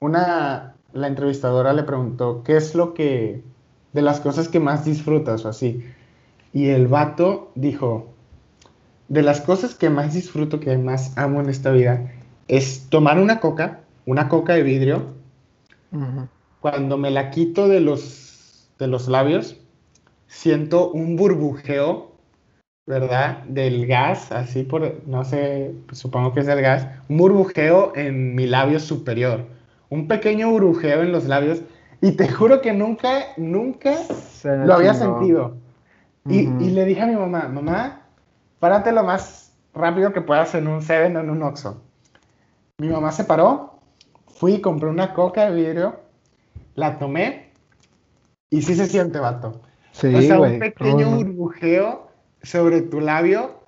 Una, 0.00 0.76
la 0.92 1.06
entrevistadora 1.06 1.72
le 1.72 1.82
preguntó, 1.82 2.42
¿qué 2.44 2.56
es 2.56 2.74
lo 2.74 2.94
que, 2.94 3.42
de 3.92 4.02
las 4.02 4.20
cosas 4.20 4.48
que 4.48 4.60
más 4.60 4.84
disfrutas 4.84 5.44
o 5.44 5.48
así? 5.48 5.84
Y 6.52 6.68
el 6.68 6.86
vato 6.86 7.50
dijo, 7.54 8.08
de 9.08 9.22
las 9.22 9.40
cosas 9.40 9.74
que 9.74 9.90
más 9.90 10.14
disfruto, 10.14 10.60
que 10.60 10.76
más 10.78 11.16
amo 11.16 11.40
en 11.40 11.48
esta 11.48 11.70
vida, 11.70 12.12
es 12.46 12.88
tomar 12.88 13.18
una 13.18 13.40
coca, 13.40 13.80
una 14.06 14.28
coca 14.28 14.54
de 14.54 14.62
vidrio, 14.62 15.18
cuando 16.60 16.98
me 16.98 17.10
la 17.10 17.30
quito 17.30 17.68
de 17.68 17.80
los, 17.80 18.68
de 18.78 18.86
los 18.86 19.08
labios, 19.08 19.56
siento 20.26 20.90
un 20.90 21.16
burbujeo, 21.16 22.12
¿verdad? 22.88 23.44
Del 23.44 23.86
gas, 23.86 24.32
así 24.32 24.62
por, 24.62 25.06
no 25.06 25.22
sé, 25.22 25.74
supongo 25.92 26.32
que 26.32 26.40
es 26.40 26.48
el 26.48 26.62
gas, 26.62 26.88
un 27.10 27.18
burbujeo 27.18 27.92
en 27.94 28.34
mi 28.34 28.46
labio 28.46 28.80
superior, 28.80 29.44
un 29.90 30.08
pequeño 30.08 30.50
burbujeo 30.50 31.02
en 31.02 31.12
los 31.12 31.26
labios, 31.26 31.60
y 32.00 32.12
te 32.12 32.28
juro 32.28 32.62
que 32.62 32.72
nunca, 32.72 33.26
nunca 33.36 33.94
lo 34.42 34.72
había 34.72 34.94
sentido. 34.94 35.56
Y, 36.26 36.48
y, 36.62 36.70
le 36.70 36.84
dije 36.86 37.02
a 37.02 37.06
mi 37.06 37.16
mamá, 37.16 37.48
mamá, 37.48 38.02
párate 38.58 38.92
lo 38.92 39.04
más 39.04 39.52
rápido 39.74 40.12
que 40.12 40.20
puedas 40.20 40.54
en 40.54 40.66
un 40.66 40.82
Seven 40.82 41.16
o 41.16 41.20
en 41.20 41.30
un 41.30 41.42
Oxxo. 41.42 41.82
Mi 42.78 42.88
mamá 42.88 43.12
se 43.12 43.24
paró, 43.24 43.80
fui, 44.26 44.60
compré 44.60 44.88
una 44.88 45.12
coca 45.12 45.50
de 45.50 45.56
vidrio, 45.56 46.00
la 46.74 46.98
tomé 46.98 47.50
y 48.50 48.62
sí 48.62 48.74
se 48.74 48.86
siente, 48.86 49.18
vato. 49.18 49.60
Sí, 49.92 50.14
o 50.14 50.22
sea, 50.22 50.40
un 50.40 50.58
pequeño 50.58 51.10
burbujeo 51.10 52.07
sobre 52.42 52.82
tu 52.82 53.00
labio. 53.00 53.60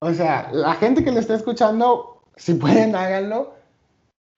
O 0.00 0.12
sea, 0.12 0.50
la 0.52 0.74
gente 0.74 1.04
que 1.04 1.12
lo 1.12 1.20
está 1.20 1.34
escuchando, 1.34 2.22
si 2.36 2.54
pueden, 2.54 2.96
háganlo, 2.96 3.54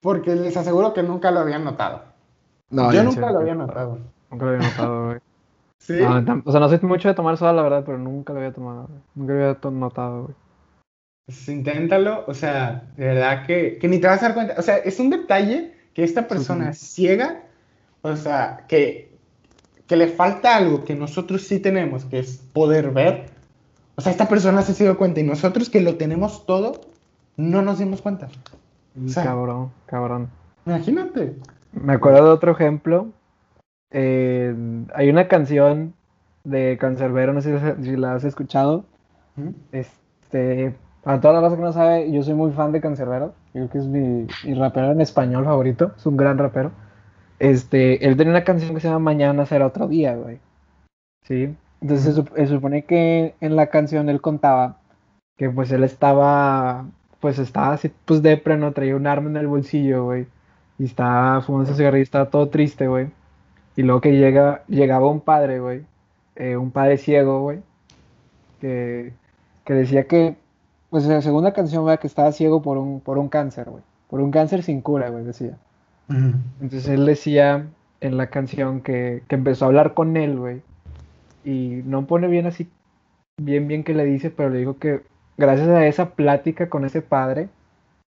porque 0.01 0.35
les 0.35 0.55
aseguro 0.57 0.93
que 0.93 1.03
nunca 1.03 1.31
lo 1.31 1.39
habían 1.39 1.63
notado. 1.63 2.03
No, 2.69 2.91
Yo 2.91 3.03
nunca 3.03 3.31
lo 3.31 3.39
había 3.39 3.55
notado. 3.55 3.99
Nunca 4.29 4.45
lo 4.45 4.51
había 4.51 4.67
notado, 4.69 5.05
güey. 5.07 5.19
¿Sí? 5.77 6.01
o 6.01 6.51
sea, 6.51 6.59
no 6.59 6.69
soy 6.69 6.79
mucho 6.81 7.09
de 7.09 7.13
tomar 7.13 7.37
soda, 7.37 7.53
la 7.53 7.61
verdad, 7.61 7.83
pero 7.85 7.99
nunca 7.99 8.33
lo 8.33 8.39
había 8.39 8.53
tomado. 8.53 8.89
Nunca 9.13 9.33
lo 9.33 9.39
había 9.39 9.71
notado, 9.71 10.23
güey. 10.23 10.35
Pues 11.25 11.49
inténtalo, 11.49 12.23
o 12.27 12.33
sea, 12.33 12.83
de 12.97 13.05
verdad 13.05 13.45
que, 13.45 13.77
que, 13.79 13.87
ni 13.87 13.99
te 13.99 14.07
vas 14.07 14.21
a 14.21 14.27
dar 14.27 14.35
cuenta. 14.35 14.55
O 14.57 14.61
sea, 14.61 14.77
es 14.77 14.99
un 14.99 15.09
detalle 15.09 15.75
que 15.95 16.03
esta 16.03 16.27
persona 16.27 16.73
ciega, 16.73 17.43
o 18.03 18.15
sea, 18.15 18.65
que, 18.67 19.17
que 19.87 19.95
le 19.95 20.07
falta 20.07 20.55
algo 20.55 20.83
que 20.83 20.93
nosotros 20.93 21.41
sí 21.43 21.59
tenemos, 21.59 22.05
que 22.05 22.19
es 22.19 22.37
poder 22.37 22.91
ver. 22.91 23.34
O 23.95 24.01
sea, 24.01 24.11
esta 24.11 24.27
persona 24.27 24.61
se 24.61 24.83
dio 24.83 24.97
cuenta 24.97 25.19
y 25.19 25.23
nosotros 25.23 25.69
que 25.69 25.81
lo 25.81 25.95
tenemos 25.95 26.45
todo, 26.45 26.81
no 27.37 27.61
nos 27.61 27.79
dimos 27.79 28.01
cuenta. 28.01 28.27
O 29.03 29.07
sea, 29.07 29.23
cabrón, 29.23 29.71
cabrón. 29.85 30.29
Imagínate. 30.65 31.35
Me 31.71 31.93
acuerdo 31.93 32.25
de 32.25 32.31
otro 32.31 32.51
ejemplo 32.51 33.09
eh, 33.97 34.53
hay 34.93 35.09
una 35.09 35.29
canción 35.29 35.93
de 36.43 36.77
Cancerbero, 36.77 37.31
no 37.31 37.41
sé 37.41 37.75
si, 37.81 37.95
la 37.95 38.15
has 38.15 38.25
escuchado. 38.25 38.83
Este, 39.71 40.75
para 41.01 41.21
toda 41.21 41.35
la 41.35 41.41
raza 41.41 41.55
que 41.55 41.61
no 41.61 41.71
sabe, 41.71 42.11
yo 42.11 42.21
soy 42.21 42.33
muy 42.33 42.51
fan 42.51 42.73
de 42.73 42.81
Cancerbero. 42.81 43.33
Creo 43.53 43.69
que 43.69 43.77
es 43.77 43.85
mi, 43.85 44.27
rapero 44.55 44.91
en 44.91 44.99
español 44.99 45.45
favorito. 45.45 45.93
Es 45.95 46.05
un 46.05 46.17
gran 46.17 46.37
rapero. 46.37 46.71
Este, 47.39 48.05
él 48.05 48.17
tenía 48.17 48.31
una 48.31 48.43
canción 48.43 48.73
que 48.73 48.81
se 48.81 48.87
llama 48.89 48.99
Mañana 48.99 49.45
será 49.45 49.67
otro 49.67 49.87
día, 49.87 50.15
güey. 50.15 50.39
Sí. 51.23 51.55
Entonces 51.85 52.15
se, 52.15 52.47
supone 52.47 52.83
que 52.83 53.35
en 53.41 53.55
la 53.55 53.67
canción 53.67 54.09
él 54.09 54.19
contaba 54.19 54.79
que 55.37 55.51
pues 55.51 55.71
él 55.71 55.83
estaba, 55.83 56.87
pues 57.19 57.37
estaba 57.37 57.73
así, 57.73 57.91
pues 58.05 58.23
depre, 58.23 58.57
no 58.57 58.71
traía 58.71 58.95
un 58.95 59.05
arma 59.05 59.29
en 59.29 59.37
el 59.37 59.45
bolsillo, 59.45 60.05
güey. 60.05 60.25
Y 60.79 60.85
estaba 60.85 61.43
fumando 61.43 61.69
ese 61.69 61.77
cigarrillo, 61.77 62.01
estaba 62.01 62.31
todo 62.31 62.49
triste, 62.49 62.87
güey. 62.87 63.11
Y 63.75 63.83
luego 63.83 64.01
que 64.01 64.13
llega, 64.13 64.63
llegaba 64.67 65.11
un 65.11 65.21
padre, 65.21 65.59
güey, 65.59 65.85
eh, 66.35 66.57
un 66.57 66.71
padre 66.71 66.97
ciego, 66.97 67.41
güey, 67.41 67.59
que, 68.59 69.13
decía 69.67 70.07
que, 70.07 70.37
pues 70.89 71.05
en 71.05 71.11
la 71.11 71.21
segunda 71.21 71.53
canción, 71.53 71.83
güey, 71.83 71.99
que 71.99 72.07
estaba 72.07 72.31
ciego 72.31 72.63
por 72.63 72.79
un, 72.79 72.99
por 72.99 73.19
un 73.19 73.29
cáncer, 73.29 73.69
güey, 73.69 73.83
por 74.09 74.21
un 74.21 74.31
cáncer 74.31 74.63
sin 74.63 74.81
cura, 74.81 75.09
güey, 75.09 75.23
decía. 75.23 75.55
Entonces 76.09 76.87
él 76.87 77.05
decía 77.05 77.67
en 78.01 78.17
la 78.17 78.31
canción 78.31 78.81
que, 78.81 79.21
que 79.27 79.35
empezó 79.35 79.65
a 79.65 79.67
hablar 79.67 79.93
con 79.93 80.17
él, 80.17 80.39
güey, 80.39 80.63
y 81.45 81.81
no 81.85 82.07
pone 82.07 82.27
bien 82.27 82.47
así, 82.47 82.69
bien, 83.37 83.67
bien 83.67 83.83
que 83.83 83.93
le 83.93 84.05
dice, 84.05 84.29
pero 84.31 84.49
le 84.49 84.59
dijo 84.59 84.77
que 84.79 85.03
gracias 85.37 85.67
a 85.69 85.85
esa 85.87 86.11
plática 86.11 86.69
con 86.69 86.85
ese 86.85 87.01
padre, 87.01 87.49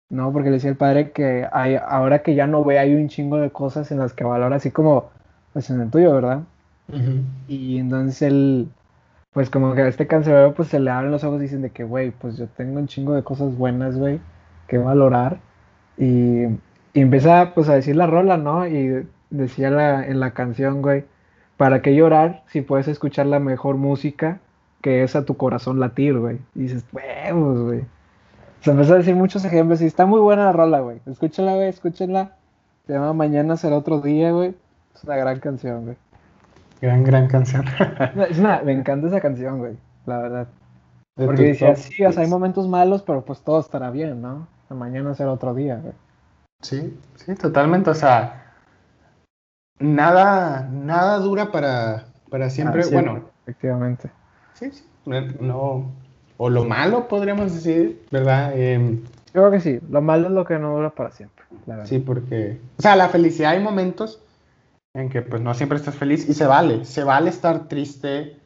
no, 0.09 0.31
porque 0.31 0.49
le 0.49 0.55
decía 0.55 0.69
el 0.69 0.77
padre 0.77 1.11
que 1.11 1.47
hay, 1.51 1.75
ahora 1.75 2.21
que 2.23 2.35
ya 2.35 2.47
no 2.47 2.63
ve, 2.63 2.79
hay 2.79 2.95
un 2.95 3.09
chingo 3.09 3.37
de 3.37 3.51
cosas 3.51 3.91
en 3.91 3.99
las 3.99 4.13
que 4.13 4.23
valora, 4.23 4.55
así 4.55 4.71
como 4.71 5.09
pues 5.53 5.69
en 5.69 5.81
el 5.81 5.89
tuyo, 5.89 6.13
¿verdad? 6.13 6.43
Y 7.47 7.79
entonces 7.79 8.21
él, 8.21 8.69
pues 9.33 9.49
como 9.49 9.73
que 9.73 9.81
a 9.81 9.87
este 9.87 10.05
cancerbero 10.07 10.53
pues 10.53 10.67
se 10.69 10.79
le 10.79 10.91
abren 10.91 11.11
los 11.11 11.23
ojos 11.23 11.39
y 11.39 11.43
dicen 11.43 11.61
de 11.61 11.71
que, 11.71 11.83
güey, 11.83 12.11
pues 12.11 12.37
yo 12.37 12.47
tengo 12.47 12.79
un 12.79 12.87
chingo 12.87 13.13
de 13.13 13.23
cosas 13.23 13.57
buenas, 13.57 13.97
güey, 13.97 14.19
que 14.67 14.77
valorar. 14.77 15.39
Y, 15.97 16.45
y, 16.45 17.01
empieza 17.01 17.53
pues 17.55 17.69
a 17.69 17.75
decir 17.75 17.95
la 17.95 18.07
rola, 18.07 18.37
¿no? 18.37 18.67
Y 18.67 19.07
decía 19.29 19.71
la, 19.71 20.05
en 20.05 20.19
la 20.19 20.31
canción, 20.31 20.81
güey, 20.81 21.05
¿para 21.57 21.81
qué 21.81 21.95
llorar 21.95 22.43
si 22.47 22.61
puedes 22.61 22.87
escuchar 22.87 23.25
la 23.27 23.39
mejor 23.39 23.75
música 23.75 24.39
que 24.81 25.03
es 25.03 25.15
a 25.15 25.25
tu 25.25 25.37
corazón 25.37 25.79
latir, 25.79 26.17
güey? 26.17 26.39
Y 26.53 26.63
dices, 26.63 26.85
huevos, 26.91 27.61
güey. 27.61 27.85
Se 28.61 28.71
empezó 28.71 28.93
a 28.93 28.97
decir 28.97 29.15
muchos 29.15 29.45
ejemplos 29.45 29.81
y 29.81 29.85
está 29.85 30.05
muy 30.05 30.19
buena 30.19 30.45
la 30.45 30.51
rola, 30.51 30.79
güey. 30.79 30.99
Escúchala, 31.05 31.55
güey, 31.55 31.69
escúchala. 31.69 32.35
Se 32.87 32.93
llama 32.93 33.13
Mañana 33.13 33.57
será 33.57 33.77
otro 33.77 34.01
día, 34.01 34.31
güey. 34.31 34.55
Es 34.93 35.03
una 35.03 35.15
gran 35.17 35.39
canción, 35.39 35.85
güey. 35.85 35.97
Gran, 36.81 37.03
gran 37.03 37.27
canción. 37.27 37.65
es 38.29 38.39
una, 38.39 38.61
me 38.61 38.73
encanta 38.73 39.07
esa 39.07 39.21
canción, 39.21 39.59
güey, 39.59 39.77
la 40.05 40.19
verdad. 40.19 40.47
Porque 41.15 41.43
decía, 41.43 41.75
sí, 41.75 42.05
o 42.05 42.11
sea, 42.11 42.23
hay 42.23 42.29
momentos 42.29 42.67
malos, 42.67 43.01
pero 43.01 43.23
pues 43.23 43.41
todo 43.41 43.59
estará 43.59 43.89
bien, 43.89 44.21
¿no? 44.21 44.47
Mañana 44.69 45.13
será 45.15 45.31
otro 45.31 45.53
día, 45.53 45.77
güey. 45.77 45.93
Sí, 46.61 46.99
sí, 47.15 47.35
totalmente. 47.35 47.89
O 47.89 47.93
sea, 47.93 48.44
nada, 49.79 50.69
nada 50.71 51.17
dura 51.19 51.51
para, 51.51 52.05
para 52.29 52.49
siempre. 52.49 52.83
Ah, 52.85 52.89
bueno, 52.91 53.21
efectivamente. 53.43 54.09
Sí, 54.53 54.71
sí. 54.71 54.85
No, 55.39 55.91
o 56.37 56.49
lo 56.49 56.65
malo 56.65 57.07
podríamos 57.07 57.53
decir, 57.53 58.05
¿verdad? 58.11 58.53
Eh, 58.55 58.99
Yo 59.33 59.41
creo 59.41 59.51
que 59.51 59.59
sí. 59.59 59.79
Lo 59.89 60.01
malo 60.01 60.27
es 60.27 60.33
lo 60.33 60.45
que 60.45 60.57
no 60.57 60.75
dura 60.75 60.89
para 60.89 61.11
siempre. 61.11 61.45
Sí, 61.83 61.99
porque, 61.99 62.59
o 62.77 62.81
sea, 62.81 62.95
la 62.95 63.09
felicidad 63.09 63.51
hay 63.51 63.63
momentos 63.63 64.21
en 64.93 65.09
que 65.09 65.21
pues 65.21 65.41
no 65.41 65.53
siempre 65.53 65.77
estás 65.77 65.95
feliz 65.95 66.27
y 66.27 66.33
se 66.33 66.45
vale, 66.45 66.85
se 66.85 67.03
vale 67.03 67.29
estar 67.29 67.67
triste. 67.67 68.37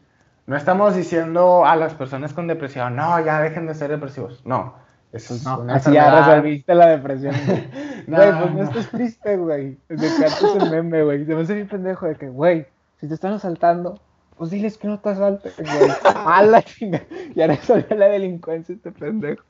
No 0.48 0.58
estamos 0.58 0.96
diciendo 0.96 1.66
a 1.66 1.76
las 1.76 1.94
personas 1.94 2.34
con 2.34 2.48
depresión, 2.48 2.96
no, 2.96 3.24
ya 3.24 3.40
dejen 3.40 3.68
de 3.68 3.76
ser 3.76 3.92
depresivos. 3.92 4.42
No, 4.46 4.74
eso 5.12 5.34
es 5.34 5.44
no, 5.44 5.66
así 5.70 5.92
ya 5.92 6.20
resolviste 6.20 6.76
la 6.76 6.88
depresión. 6.88 7.34
no, 8.08 8.18
güey, 8.18 8.40
pues 8.40 8.54
no, 8.54 8.64
estés 8.64 8.90
triste, 8.90 9.38
güey. 9.38 9.78
De 9.88 9.98
que 9.98 10.06
antes 10.06 10.44
el 10.60 10.70
meme, 10.70 11.04
güey. 11.04 11.26
Se 11.26 11.34
me 11.34 11.42
hace 11.42 11.56
bien 11.56 11.68
pendejo 11.68 12.06
de 12.06 12.16
que, 12.16 12.30
güey, 12.30 12.68
si 13.00 13.08
te 13.08 13.16
están 13.16 13.34
asaltando, 13.34 14.00
pues 14.38 14.52
diles 14.52 14.78
que 14.78 14.88
no 14.88 15.00
te 15.00 15.10
asalten, 15.10 15.52
güey. 15.58 15.92
A 16.04 16.44
la 16.44 16.62
chinga. 16.62 17.02
Ya 17.36 17.48
resolvió 17.48 17.96
la 17.98 18.08
delincuencia 18.08 18.76
este 18.76 18.92
pendejo. 18.92 19.44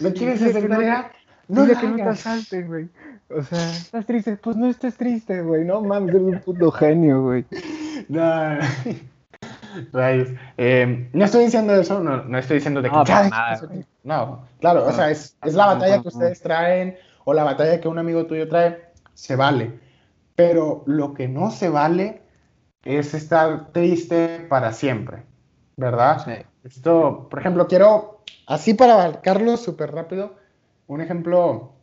¿No 0.00 0.12
quieres 0.12 0.42
hacer 0.42 0.68
nada? 0.68 1.10
No, 1.48 1.62
dile 1.62 1.76
que 1.78 1.88
no 1.88 1.96
te 1.96 2.02
asalten, 2.02 2.66
güey. 2.68 2.88
O 3.30 3.42
sea, 3.42 3.70
¿estás 3.70 4.06
triste? 4.06 4.36
Pues 4.36 4.56
no 4.56 4.68
estés 4.68 4.96
triste, 4.96 5.42
güey. 5.42 5.64
No 5.64 5.80
mames, 5.80 6.14
eres 6.14 6.22
un 6.22 6.40
puto 6.40 6.70
genio, 6.70 7.22
güey. 7.22 7.44
No. 8.08 8.58
Eh, 10.56 11.10
no 11.12 11.24
estoy 11.24 11.44
diciendo 11.44 11.74
eso, 11.74 12.00
no, 12.00 12.24
no 12.24 12.38
estoy 12.38 12.56
diciendo 12.56 12.82
de 12.82 12.88
que 12.88 12.96
no, 12.96 13.04
nada, 13.04 13.60
no 14.04 14.46
claro, 14.60 14.86
o 14.86 14.92
sea, 14.92 15.10
es, 15.10 15.36
es 15.44 15.54
la 15.54 15.66
batalla 15.66 16.02
que 16.02 16.08
ustedes 16.08 16.40
traen 16.40 16.96
o 17.24 17.34
la 17.34 17.44
batalla 17.44 17.80
que 17.80 17.88
un 17.88 17.98
amigo 17.98 18.26
tuyo 18.26 18.48
trae, 18.48 18.92
se 19.14 19.36
vale. 19.36 19.78
Pero 20.34 20.82
lo 20.86 21.14
que 21.14 21.28
no 21.28 21.50
se 21.50 21.68
vale 21.68 22.22
es 22.84 23.12
estar 23.12 23.72
triste 23.72 24.46
para 24.48 24.72
siempre, 24.72 25.24
¿verdad? 25.76 26.24
Sí. 26.24 26.32
Esto, 26.64 27.28
por 27.28 27.38
ejemplo, 27.40 27.66
quiero, 27.66 28.22
así 28.46 28.74
para 28.74 28.94
abarcarlo 28.94 29.56
súper 29.56 29.92
rápido, 29.92 30.36
un 30.86 31.00
ejemplo 31.00 31.74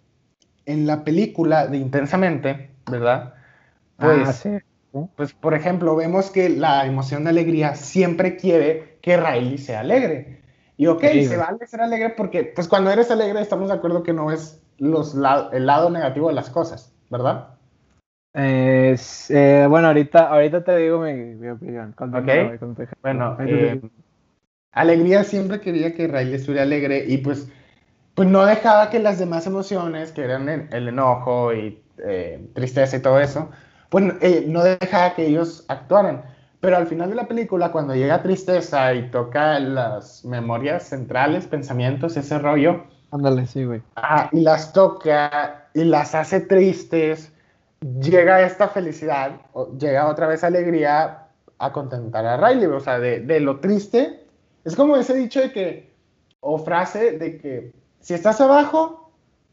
en 0.65 0.87
la 0.87 1.03
película 1.03 1.67
de 1.67 1.77
Intensamente, 1.77 2.71
¿verdad? 2.89 3.35
Pues, 3.97 4.45
ah, 4.45 4.59
pues 5.15 5.33
por 5.33 5.53
ejemplo, 5.53 5.95
vemos 5.95 6.31
que 6.31 6.49
la 6.49 6.85
emoción 6.85 7.23
de 7.23 7.31
alegría 7.31 7.75
siempre 7.75 8.37
quiere 8.37 8.97
que 9.01 9.17
Riley 9.17 9.57
sea 9.57 9.81
alegre. 9.81 10.41
Y 10.77 10.87
ok, 10.87 11.01
se 11.01 11.37
vale 11.37 11.65
ser 11.67 11.81
alegre 11.81 12.09
porque 12.09 12.51
pues 12.55 12.67
cuando 12.67 12.91
eres 12.91 13.09
alegre 13.11 13.41
estamos 13.41 13.69
de 13.69 13.75
acuerdo 13.75 14.03
que 14.03 14.13
no 14.13 14.31
es 14.31 14.61
los 14.77 15.15
el 15.15 15.65
lado 15.65 15.89
negativo 15.89 16.27
de 16.27 16.33
las 16.33 16.49
cosas, 16.49 16.93
¿verdad? 17.09 17.49
Eh, 18.33 18.97
bueno, 19.69 19.87
ahorita, 19.87 20.27
ahorita 20.27 20.63
te 20.63 20.75
digo 20.77 20.99
mi, 20.99 21.47
opinión. 21.47 21.95
Bueno, 23.01 23.37
eh, 23.39 23.79
Alegría 24.75 25.23
siempre 25.23 25.61
quería 25.61 25.93
que 25.93 26.07
Riley 26.07 26.33
estuviera 26.33 26.63
alegre 26.63 27.05
y 27.07 27.19
pues, 27.19 27.49
pues 28.13 28.27
no 28.27 28.45
dejaba 28.45 28.89
que 28.89 28.99
las 28.99 29.17
demás 29.17 29.47
emociones, 29.47 30.11
que 30.11 30.23
eran 30.23 30.49
el, 30.49 30.87
enojo 30.89 31.53
y 31.53 31.81
eh, 31.99 32.45
tristeza 32.53 32.97
y 32.97 33.01
todo 33.01 33.21
eso, 33.21 33.49
pues 33.89 34.03
no 34.47 34.63
dejaba 34.63 35.13
que 35.15 35.27
ellos 35.27 35.65
actuaran. 35.67 36.23
Pero 36.59 36.77
al 36.77 36.87
final 36.87 37.09
de 37.09 37.15
la 37.15 37.27
película, 37.27 37.71
cuando 37.71 37.93
llega 37.93 38.23
tristeza 38.23 38.93
y 38.93 39.11
toca 39.11 39.59
las 39.59 40.25
memorias 40.25 40.83
centrales, 40.83 41.45
pensamientos, 41.45 42.17
ese 42.17 42.39
rollo. 42.39 42.85
Ándale, 43.11 43.45
sí, 43.45 43.65
güey. 43.65 43.81
Ah, 43.95 44.29
y 44.31 44.41
las 44.41 44.73
toca 44.73 45.67
y 45.73 45.83
las 45.83 46.15
hace 46.15 46.39
tristes 46.39 47.31
llega 47.99 48.41
esta 48.41 48.69
felicidad, 48.69 49.33
llega 49.77 50.07
otra 50.07 50.27
vez 50.27 50.43
alegría 50.43 51.27
a 51.57 51.71
contentar 51.71 52.25
a 52.25 52.37
Riley, 52.37 52.67
o 52.67 52.79
sea, 52.79 52.99
de, 52.99 53.39
lo 53.39 53.59
triste. 53.59 54.25
Es 54.63 54.75
como 54.75 54.97
ese 54.97 55.13
dicho 55.13 55.41
de 55.41 55.51
que, 55.51 55.93
o 56.39 56.57
frase 56.57 57.17
de 57.17 57.37
que 57.37 57.73
si 57.99 58.13
estás 58.13 58.41
abajo, 58.41 59.04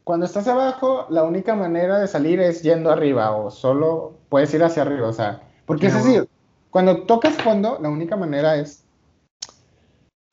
cuando 0.03 0.25
estás 0.25 0.47
abajo, 0.47 1.05
la 1.09 1.23
única 1.23 1.55
manera 1.55 1.99
de 1.99 2.07
salir 2.07 2.39
es 2.39 2.61
yendo 2.61 2.91
arriba 2.91 3.35
o 3.35 3.51
solo 3.51 4.17
puedes 4.29 4.53
ir 4.53 4.63
hacia 4.63 4.83
arriba, 4.83 5.07
o 5.07 5.13
sea, 5.13 5.41
porque 5.65 5.87
es 5.87 5.93
decir, 5.93 6.27
cuando 6.69 7.03
tocas 7.03 7.35
fondo, 7.35 7.77
la 7.81 7.89
única 7.89 8.15
manera 8.17 8.55
es 8.57 8.83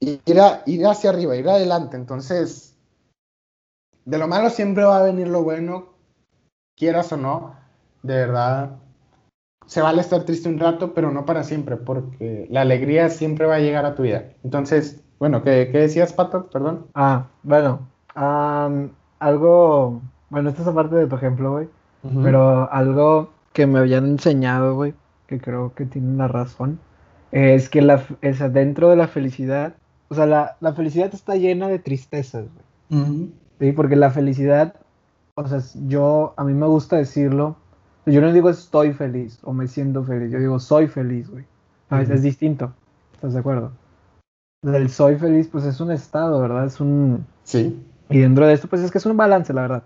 ir, 0.01 0.21
ir 0.67 0.87
hacia 0.87 1.11
arriba, 1.11 1.37
ir 1.37 1.49
adelante, 1.49 1.97
entonces, 1.97 2.77
de 4.05 4.19
lo 4.19 4.27
malo 4.27 4.51
siempre 4.51 4.85
va 4.85 4.99
a 4.99 5.05
venir 5.05 5.29
lo 5.29 5.43
bueno, 5.43 5.91
quieras 6.77 7.13
o 7.13 7.17
no, 7.17 7.55
de 8.03 8.15
verdad, 8.15 8.79
se 9.67 9.83
vale 9.83 10.01
estar 10.01 10.25
triste 10.25 10.49
un 10.49 10.59
rato, 10.59 10.95
pero 10.95 11.13
no 11.13 11.25
para 11.25 11.45
siempre, 11.45 11.77
porque 11.77 12.49
la 12.51 12.63
alegría 12.63 13.09
siempre 13.09 13.47
va 13.47 13.57
a 13.57 13.61
llegar 13.61 13.85
a 13.87 13.95
tu 13.95 14.03
vida. 14.03 14.33
Entonces, 14.43 15.01
bueno, 15.21 15.45
¿qué, 15.45 15.67
decías, 15.67 16.13
Pato? 16.13 16.51
Perdón. 16.51 16.87
Ah, 16.95 17.29
bueno, 17.45 17.87
algo, 19.21 20.03
bueno, 20.29 20.51
esto 20.51 20.63
es 20.63 20.69
aparte 20.69 20.97
de 20.97 21.07
tu 21.07 21.15
ejemplo, 21.15 21.53
güey, 21.53 21.69
pero 22.23 22.71
algo 22.73 23.31
que 23.53 23.67
me 23.67 23.79
habían 23.79 24.07
enseñado, 24.07 24.75
güey, 24.75 24.95
que 25.27 25.41
creo 25.41 25.75
que 25.75 25.87
tiene 25.87 26.09
una 26.09 26.27
razón, 26.27 26.81
es 27.31 27.69
que 27.69 27.83
la, 27.83 28.03
es 28.23 28.41
dentro 28.53 28.91
de 28.91 28.97
la 28.97 29.07
felicidad, 29.07 29.75
o 30.09 30.15
sea, 30.15 30.27
la, 30.27 30.57
la 30.61 30.73
felicidad 30.73 31.15
está 31.15 31.37
llena 31.37 31.69
de 31.69 31.79
tristezas, 31.79 32.47
güey. 32.89 33.31
Sí, 33.61 33.73
porque 33.73 33.95
la 33.95 34.11
felicidad, 34.11 34.75
o 35.35 35.47
sea, 35.47 35.61
yo, 35.87 36.35
a 36.37 36.45
mí 36.45 36.55
me 36.55 36.67
gusta 36.67 36.97
decirlo, 36.97 37.57
yo 38.07 38.21
no 38.21 38.33
digo 38.33 38.51
estoy 38.51 38.93
feliz 38.93 39.39
o 39.43 39.53
me 39.53 39.69
siento 39.69 40.03
feliz, 40.03 40.33
yo 40.33 40.39
digo 40.39 40.59
soy 40.59 40.89
feliz, 40.89 41.31
güey. 41.31 41.45
Es 41.91 42.23
distinto. 42.23 42.73
¿Estás 43.15 43.35
de 43.35 43.41
acuerdo? 43.41 43.73
El 44.63 44.89
soy 44.91 45.17
feliz, 45.17 45.49
pues 45.49 45.65
es 45.65 45.81
un 45.81 45.91
estado, 45.91 46.41
¿verdad? 46.41 46.67
Es 46.67 46.81
un. 46.81 47.27
Sí. 47.43 47.83
Y 48.11 48.19
dentro 48.19 48.47
de 48.47 48.53
esto, 48.53 48.69
pues 48.69 48.83
es 48.83 48.91
que 48.91 48.99
es 48.99 49.07
un 49.07 49.17
balance, 49.17 49.53
la 49.53 49.63
verdad. 49.63 49.83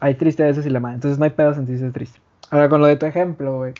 Hay 0.00 0.14
tristezas 0.14 0.66
y 0.66 0.70
la 0.70 0.80
más. 0.80 0.94
Entonces 0.94 1.18
no 1.18 1.24
hay 1.24 1.30
pedo 1.30 1.54
sentirse 1.54 1.90
triste. 1.90 2.18
Ahora, 2.50 2.68
con 2.68 2.80
lo 2.80 2.86
de 2.86 2.96
tu 2.96 3.06
ejemplo, 3.06 3.58
güey. 3.58 3.74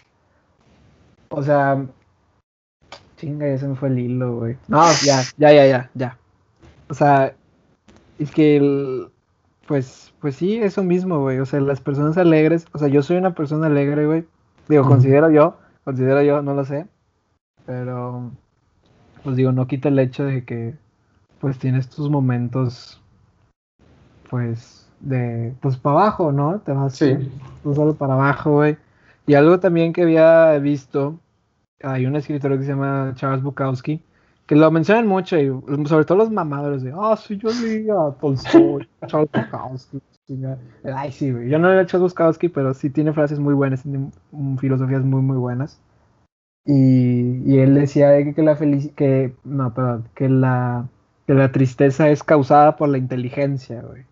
O 1.30 1.42
sea. 1.42 1.84
Chinga, 3.16 3.48
ya 3.48 3.58
se 3.58 3.66
me 3.66 3.76
fue 3.76 3.88
el 3.88 3.98
hilo, 3.98 4.36
güey. 4.36 4.56
No, 4.68 4.84
ya, 5.02 5.22
ya, 5.38 5.52
ya, 5.52 5.66
ya, 5.66 5.90
ya. 5.94 6.18
O 6.88 6.94
sea, 6.94 7.34
es 8.18 8.30
que 8.30 8.56
el, 8.56 9.08
pues, 9.66 10.12
pues 10.20 10.36
sí, 10.36 10.56
eso 10.58 10.82
mismo, 10.82 11.20
güey. 11.20 11.38
O 11.38 11.46
sea, 11.46 11.60
las 11.60 11.80
personas 11.80 12.16
alegres, 12.18 12.66
o 12.72 12.78
sea, 12.78 12.88
yo 12.88 13.02
soy 13.02 13.16
una 13.16 13.34
persona 13.34 13.66
alegre, 13.66 14.06
güey. 14.06 14.26
Digo, 14.68 14.84
considero 14.84 15.30
yo, 15.30 15.56
considero 15.84 16.22
yo, 16.22 16.42
no 16.42 16.54
lo 16.54 16.64
sé. 16.64 16.86
Pero, 17.64 18.30
pues 19.24 19.36
digo, 19.36 19.52
no 19.52 19.66
quita 19.66 19.88
el 19.88 19.98
hecho 19.98 20.24
de 20.24 20.44
que, 20.44 20.74
pues 21.40 21.58
tienes 21.58 21.88
tus 21.88 22.10
momentos, 22.10 23.00
pues, 24.28 24.88
de, 25.00 25.54
pues 25.60 25.76
para 25.76 26.00
abajo, 26.00 26.32
¿no? 26.32 26.60
Te 26.60 26.72
vas 26.72 26.94
sí. 26.94 27.30
tú 27.62 27.74
solo 27.74 27.94
para 27.94 28.14
abajo, 28.14 28.52
güey. 28.52 28.76
Y 29.26 29.34
algo 29.34 29.58
también 29.58 29.92
que 29.92 30.02
había 30.02 30.58
visto, 30.58 31.18
hay 31.82 32.06
un 32.06 32.16
escritor 32.16 32.56
que 32.56 32.64
se 32.64 32.70
llama 32.70 33.12
Charles 33.16 33.42
Bukowski, 33.42 34.02
que 34.46 34.54
lo 34.54 34.70
mencionan 34.70 35.06
mucho, 35.06 35.36
y 35.38 35.48
sobre 35.86 36.04
todo 36.04 36.18
los 36.18 36.30
mamadores 36.30 36.82
de, 36.82 36.92
ah, 36.96 37.16
sí, 37.16 37.36
yo 37.36 37.48
leía 37.50 37.94
Tolstoy, 38.20 38.88
Charles 39.06 39.30
Bukowski. 39.32 40.00
Ay, 40.84 41.12
sí, 41.12 41.32
güey. 41.32 41.48
Yo 41.48 41.58
no 41.58 41.72
he 41.72 41.82
hecho 41.82 41.98
Bukowski, 41.98 42.48
pero 42.48 42.74
sí 42.74 42.90
tiene 42.90 43.12
frases 43.12 43.38
muy 43.38 43.54
buenas, 43.54 43.82
tiene 43.82 44.10
filosofías 44.58 45.02
muy, 45.02 45.22
muy 45.22 45.36
buenas. 45.36 45.80
Y, 46.64 47.42
y 47.46 47.58
él 47.58 47.74
decía 47.74 48.10
que, 48.34 48.42
la 48.42 48.56
felicidad, 48.56 48.94
que, 48.94 49.34
no, 49.44 49.72
perdón, 49.72 50.08
que 50.14 50.28
la, 50.28 50.88
que 51.26 51.34
la 51.34 51.52
tristeza 51.52 52.10
es 52.10 52.22
causada 52.24 52.76
por 52.76 52.88
la 52.88 52.98
inteligencia, 52.98 53.82
güey. 53.82 54.04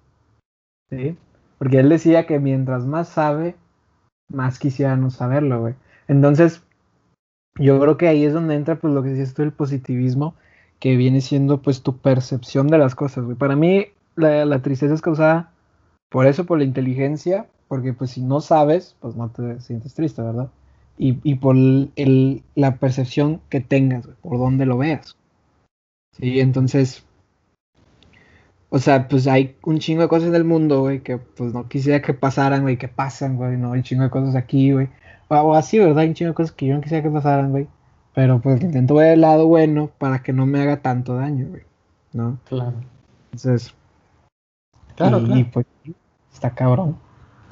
¿Sí? 0.91 1.17
Porque 1.59 1.79
él 1.79 1.89
decía 1.89 2.27
que 2.27 2.39
mientras 2.39 2.87
más 2.87 3.09
sabe, 3.09 3.57
más 4.29 4.59
quisiera 4.59 4.97
no 4.97 5.11
saberlo, 5.11 5.61
güey. 5.61 5.75
Entonces, 6.09 6.63
yo 7.57 7.79
creo 7.81 7.97
que 7.97 8.09
ahí 8.09 8.25
es 8.25 8.33
donde 8.33 8.55
entra 8.55 8.77
pues 8.77 8.93
lo 8.93 9.03
que 9.03 9.11
decías 9.11 9.35
tú 9.35 9.43
el 9.43 9.53
positivismo, 9.53 10.35
que 10.81 10.97
viene 10.97 11.21
siendo 11.21 11.63
pues 11.63 11.83
tu 11.83 11.97
percepción 11.99 12.69
de 12.69 12.79
las 12.79 12.95
cosas, 12.95 13.25
güey. 13.25 13.37
Para 13.37 13.57
mí 13.57 13.87
la, 14.17 14.61
tristeza 14.63 14.95
es 14.95 15.01
causada 15.01 15.53
por 16.11 16.27
eso, 16.27 16.45
por 16.47 16.59
la 16.59 16.65
inteligencia, 16.65 17.47
porque 17.69 17.93
pues 17.93 18.11
si 18.11 18.23
no 18.23 18.41
sabes, 18.41 18.97
pues 19.01 19.17
no 19.17 19.31
te 19.31 19.61
sientes 19.61 19.95
triste, 19.95 20.23
¿verdad? 20.23 20.51
Y, 20.99 21.19
y 21.23 21.37
por 21.37 21.57
el, 21.57 22.43
la 22.55 22.77
percepción 22.77 23.41
que 23.49 23.61
tengas, 23.61 24.07
por 24.23 24.39
donde 24.39 24.67
lo 24.67 24.79
veas. 24.79 25.17
Sí, 26.13 26.39
entonces, 26.41 27.05
o 28.75 28.81
sea, 28.81 29.07
pues 29.07 29.29
hay 29.29 29.57
un 29.63 29.79
chingo 29.79 30.03
de 30.03 30.09
cosas 30.09 30.31
en 30.31 30.35
el 30.35 30.43
mundo, 30.43 30.81
güey, 30.81 31.01
que 31.01 31.17
pues 31.17 31.55
no 31.55 31.69
quisiera 31.69 32.03
que 32.03 32.13
pasaran, 32.13 32.63
güey, 32.63 32.77
que 32.77 32.89
pasan, 32.89 33.37
güey, 33.37 33.57
no, 33.57 33.71
hay 33.71 33.79
un 33.79 33.83
chingo 33.85 34.03
de 34.03 34.11
cosas 34.11 34.35
aquí, 34.35 34.73
güey. 34.73 34.89
O 35.29 35.55
así, 35.55 35.79
¿verdad? 35.79 35.99
Hay 35.99 36.09
un 36.09 36.15
chingo 36.15 36.31
de 36.31 36.35
cosas 36.35 36.51
que 36.51 36.67
yo 36.67 36.75
no 36.75 36.81
quisiera 36.81 37.01
que 37.01 37.09
pasaran, 37.09 37.53
güey. 37.53 37.69
Pero 38.17 38.41
pues 38.41 38.61
intento 38.63 38.97
ver 38.97 39.13
el 39.13 39.21
lado 39.21 39.47
bueno 39.47 39.93
para 39.97 40.25
que 40.25 40.33
no 40.33 40.45
me 40.45 40.61
haga 40.61 40.79
tanto 40.79 41.15
daño, 41.15 41.47
güey. 41.51 41.63
¿No? 42.15 42.41
Claro. 42.49 42.75
Entonces. 43.27 43.73
Claro, 44.97 45.21
y, 45.21 45.25
claro. 45.25 45.47
pues 45.53 45.67
está 46.33 46.51
cabrón. 46.51 46.97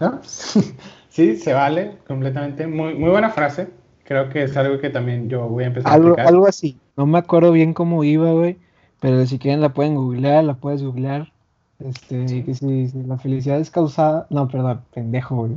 Sí, 1.08 1.36
se 1.36 1.52
vale 1.52 1.98
completamente. 2.08 2.66
Muy, 2.66 2.94
muy 2.94 3.10
buena 3.10 3.30
frase. 3.30 3.68
Creo 4.02 4.28
que 4.28 4.42
es 4.42 4.56
algo 4.56 4.80
que 4.80 4.90
también 4.90 5.28
yo 5.28 5.46
voy 5.46 5.62
a 5.62 5.66
empezar 5.68 5.92
algo, 5.92 6.08
a 6.08 6.12
aplicar. 6.12 6.26
Algo 6.34 6.48
así. 6.48 6.80
No 6.96 7.06
me 7.06 7.18
acuerdo 7.18 7.52
bien 7.52 7.74
cómo 7.74 8.02
iba, 8.02 8.32
güey. 8.32 8.58
Pero 9.02 9.26
si 9.26 9.40
quieren 9.40 9.60
la 9.60 9.74
pueden 9.74 9.96
googlear, 9.96 10.44
la 10.44 10.54
puedes 10.54 10.80
googlear. 10.80 11.32
Este, 11.80 12.44
que 12.44 12.54
si, 12.54 12.88
la 13.04 13.18
felicidad 13.18 13.58
es 13.58 13.68
causada. 13.68 14.28
No, 14.30 14.46
perdón, 14.46 14.82
pendejo, 14.94 15.34
güey. 15.34 15.52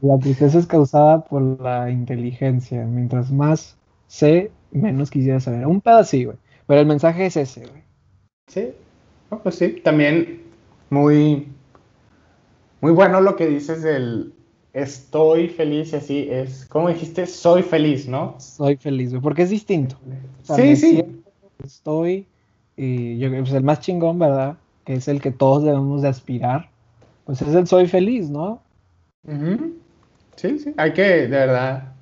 La 0.00 0.18
tristeza 0.18 0.58
es 0.58 0.66
causada 0.66 1.22
por 1.22 1.60
la 1.60 1.90
inteligencia. 1.90 2.82
Mientras 2.86 3.30
más 3.30 3.76
sé, 4.06 4.50
menos 4.70 5.10
quisiera 5.10 5.38
saber. 5.38 5.66
Un 5.66 5.82
pedacito, 5.82 6.30
güey. 6.30 6.38
Pero 6.66 6.80
el 6.80 6.86
mensaje 6.86 7.26
es 7.26 7.36
ese, 7.36 7.60
güey. 7.60 7.82
Sí, 8.46 8.70
pues 9.42 9.56
sí. 9.56 9.76
También 9.84 10.40
muy, 10.88 11.46
muy 12.80 12.92
bueno 12.92 13.20
lo 13.20 13.36
que 13.36 13.48
dices 13.48 13.82
del 13.82 14.32
estoy 14.72 15.48
feliz 15.48 15.92
y 15.92 15.96
así. 15.96 16.28
Es, 16.30 16.64
como 16.64 16.88
dijiste, 16.88 17.26
soy 17.26 17.62
feliz, 17.62 18.08
¿no? 18.08 18.36
Soy 18.38 18.78
feliz, 18.78 19.10
güey. 19.10 19.20
Porque 19.20 19.42
es 19.42 19.50
distinto. 19.50 19.98
sí, 20.42 20.74
sí. 20.74 21.04
Estoy, 21.64 22.26
y 22.76 23.18
yo 23.18 23.30
pues 23.30 23.52
el 23.52 23.64
más 23.64 23.80
chingón, 23.80 24.18
¿verdad? 24.18 24.56
Que 24.84 24.94
es 24.94 25.08
el 25.08 25.20
que 25.20 25.30
todos 25.30 25.64
debemos 25.64 26.02
de 26.02 26.08
aspirar. 26.08 26.70
Pues 27.24 27.42
es 27.42 27.54
el 27.54 27.66
soy 27.66 27.86
feliz, 27.86 28.30
¿no? 28.30 28.62
Sí, 30.36 30.58
sí, 30.58 30.74
hay 30.76 30.92
que 30.92 31.02
de 31.02 31.28
verdad 31.28 31.92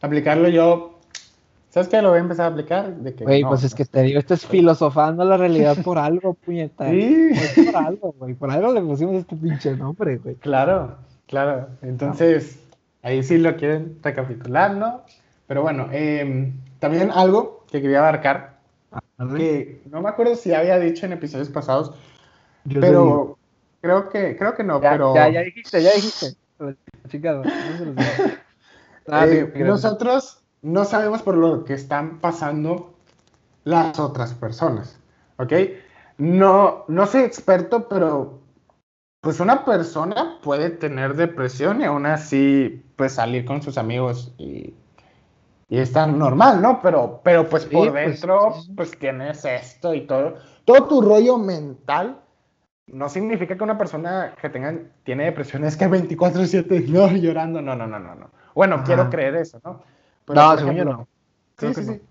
aplicarlo 0.00 0.48
yo. 0.48 0.98
¿Sabes 1.68 1.88
qué? 1.88 2.02
Lo 2.02 2.10
voy 2.10 2.18
a 2.18 2.22
empezar 2.22 2.46
a 2.46 2.48
aplicar. 2.48 2.96
De 2.96 3.14
que 3.14 3.24
güey, 3.24 3.42
pues 3.44 3.64
es 3.64 3.74
que 3.74 3.84
te 3.84 4.02
digo, 4.02 4.18
esto 4.18 4.34
es 4.34 4.46
filosofando 4.46 5.24
la 5.24 5.38
realidad 5.38 5.76
por 5.82 5.98
algo, 5.98 6.34
puñeta. 6.34 6.90
Sí. 6.90 7.30
por 7.64 7.76
algo, 7.76 8.14
güey. 8.18 8.34
Por 8.34 8.50
algo 8.50 8.72
le 8.74 8.82
pusimos 8.82 9.16
este 9.16 9.36
pinche 9.36 9.74
nombre, 9.76 10.18
güey. 10.18 10.34
Claro, 10.36 10.96
claro. 11.26 11.68
Entonces, 11.80 12.58
ahí 13.02 13.22
sí 13.22 13.38
lo 13.38 13.56
quieren 13.56 13.98
recapitular, 14.02 14.74
¿no? 14.74 15.02
Pero 15.46 15.62
bueno, 15.62 15.88
em, 15.92 16.54
también 16.78 17.10
algo 17.10 17.64
que 17.70 17.80
quería 17.80 18.00
abarcar, 18.00 18.51
que 19.16 19.82
no 19.90 20.00
me 20.00 20.08
acuerdo 20.08 20.36
si 20.36 20.52
había 20.52 20.78
dicho 20.78 21.06
en 21.06 21.12
episodios 21.12 21.48
pasados, 21.48 21.94
pero 22.80 23.38
creo 23.80 24.08
que, 24.08 24.36
creo 24.36 24.54
que 24.54 24.64
no, 24.64 24.80
ya, 24.80 24.90
pero... 24.92 25.14
Ya, 25.14 25.28
ya 25.28 25.40
dijiste, 25.40 25.82
ya 25.82 25.92
dijiste. 25.92 26.36
Ah, 29.08 29.26
eh, 29.26 29.52
nosotros 29.56 30.44
no 30.62 30.84
sabemos 30.84 31.22
por 31.22 31.36
lo 31.36 31.64
que 31.64 31.74
están 31.74 32.20
pasando 32.20 32.94
las 33.64 33.98
otras 33.98 34.32
personas, 34.32 34.96
¿ok? 35.38 35.52
No, 36.18 36.84
no 36.86 37.06
soy 37.06 37.22
experto, 37.22 37.88
pero 37.88 38.38
pues 39.20 39.40
una 39.40 39.64
persona 39.64 40.38
puede 40.40 40.70
tener 40.70 41.14
depresión 41.16 41.80
y 41.80 41.84
aún 41.84 42.06
así 42.06 42.84
pues 42.94 43.14
salir 43.14 43.44
con 43.44 43.60
sus 43.60 43.76
amigos 43.76 44.32
y, 44.38 44.74
y 45.72 45.78
estar 45.78 46.06
normal, 46.06 46.60
¿no? 46.60 46.82
Pero, 46.82 47.22
pero 47.24 47.48
pues 47.48 47.64
por 47.64 47.90
pues, 47.90 48.20
dentro 48.20 48.52
pues 48.76 48.90
tienes 48.98 49.42
esto 49.46 49.94
y 49.94 50.02
todo, 50.02 50.34
todo 50.66 50.86
tu 50.86 51.00
rollo 51.00 51.38
mental 51.38 52.20
no 52.88 53.08
significa 53.08 53.56
que 53.56 53.64
una 53.64 53.78
persona 53.78 54.34
que 54.38 54.50
tenga, 54.50 54.74
tiene 55.02 55.24
depresión 55.24 55.64
es 55.64 55.78
que 55.78 55.88
24/7 55.88 56.88
no 56.88 57.10
llorando, 57.16 57.62
no, 57.62 57.74
no, 57.74 57.86
no, 57.86 57.98
no, 57.98 58.14
no. 58.14 58.30
Bueno, 58.54 58.82
quiero 58.84 59.08
creer 59.08 59.36
eso, 59.36 59.62
¿no? 59.64 59.82
no, 60.28 60.58
según 60.58 60.74
yo 60.74 60.84
no. 60.84 61.08
Sí, 61.56 61.72
sí, 61.72 61.84
sí. 61.84 62.02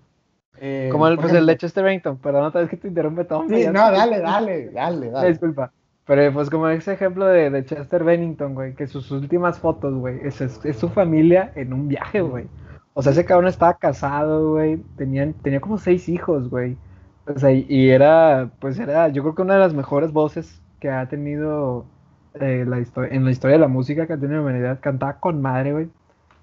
Eh, 0.57 0.89
Como 0.91 1.07
el, 1.07 1.19
pues 1.19 1.31
el 1.31 1.45
de 1.45 1.55
Chester 1.55 1.83
Bennington, 1.83 2.17
perdón, 2.17 2.45
otra 2.45 2.61
vez 2.61 2.69
que 2.71 2.77
te 2.77 2.87
interrumpe 2.87 3.25
todo. 3.25 3.45
Sí, 3.47 3.67
no, 3.67 3.91
dale, 3.91 4.19
dale, 4.21 4.71
dale, 4.71 5.11
dale. 5.11 5.27
Disculpa. 5.27 5.71
Pero 6.05 6.33
pues 6.33 6.49
como 6.49 6.67
ese 6.67 6.93
ejemplo 6.93 7.27
de, 7.27 7.51
de 7.51 7.63
Chester 7.63 8.03
Bennington, 8.03 8.55
güey, 8.55 8.73
que 8.73 8.87
sus 8.87 9.11
últimas 9.11 9.59
fotos, 9.59 9.93
güey, 9.93 10.19
es, 10.23 10.41
es, 10.41 10.77
su 10.77 10.89
familia 10.89 11.51
en 11.53 11.73
un 11.73 11.87
viaje, 11.87 12.21
güey. 12.21 12.47
O 12.93 13.01
sea, 13.01 13.13
ese 13.13 13.25
cabrón 13.25 13.47
estaba 13.47 13.77
casado, 13.77 14.51
güey, 14.51 14.77
tenía, 14.97 15.31
tenía 15.41 15.61
como 15.61 15.77
seis 15.77 16.09
hijos, 16.09 16.49
güey. 16.49 16.77
O 17.25 17.39
sea, 17.39 17.51
y 17.51 17.89
era, 17.89 18.51
pues 18.59 18.79
era, 18.79 19.07
yo 19.09 19.21
creo 19.23 19.35
que 19.35 19.41
una 19.43 19.53
de 19.53 19.59
las 19.61 19.73
mejores 19.73 20.11
voces 20.11 20.61
que 20.79 20.89
ha 20.89 21.07
tenido 21.07 21.85
eh, 22.33 22.65
la 22.65 22.77
en 23.07 23.25
la 23.25 23.31
historia 23.31 23.55
de 23.55 23.61
la 23.61 23.67
música 23.67 24.07
que 24.07 24.13
ha 24.13 24.17
tenido 24.17 24.37
la 24.37 24.41
humanidad. 24.41 24.79
Cantaba 24.81 25.19
con 25.19 25.41
madre, 25.41 25.73
güey. 25.73 25.89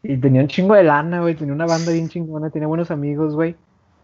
Y 0.03 0.17
tenía 0.19 0.43
un 0.43 0.49
chingo 0.49 0.75
de 0.75 0.85
lana, 0.85 1.21
güey. 1.21 1.35
Tenía 1.35 1.55
una 1.55 1.67
banda 1.67 1.93
bien 1.93 2.09
chingona, 2.09 2.51
tenía 2.51 2.69
buenos 2.69 2.91
amigos, 2.91 3.35
güey. 3.35 3.57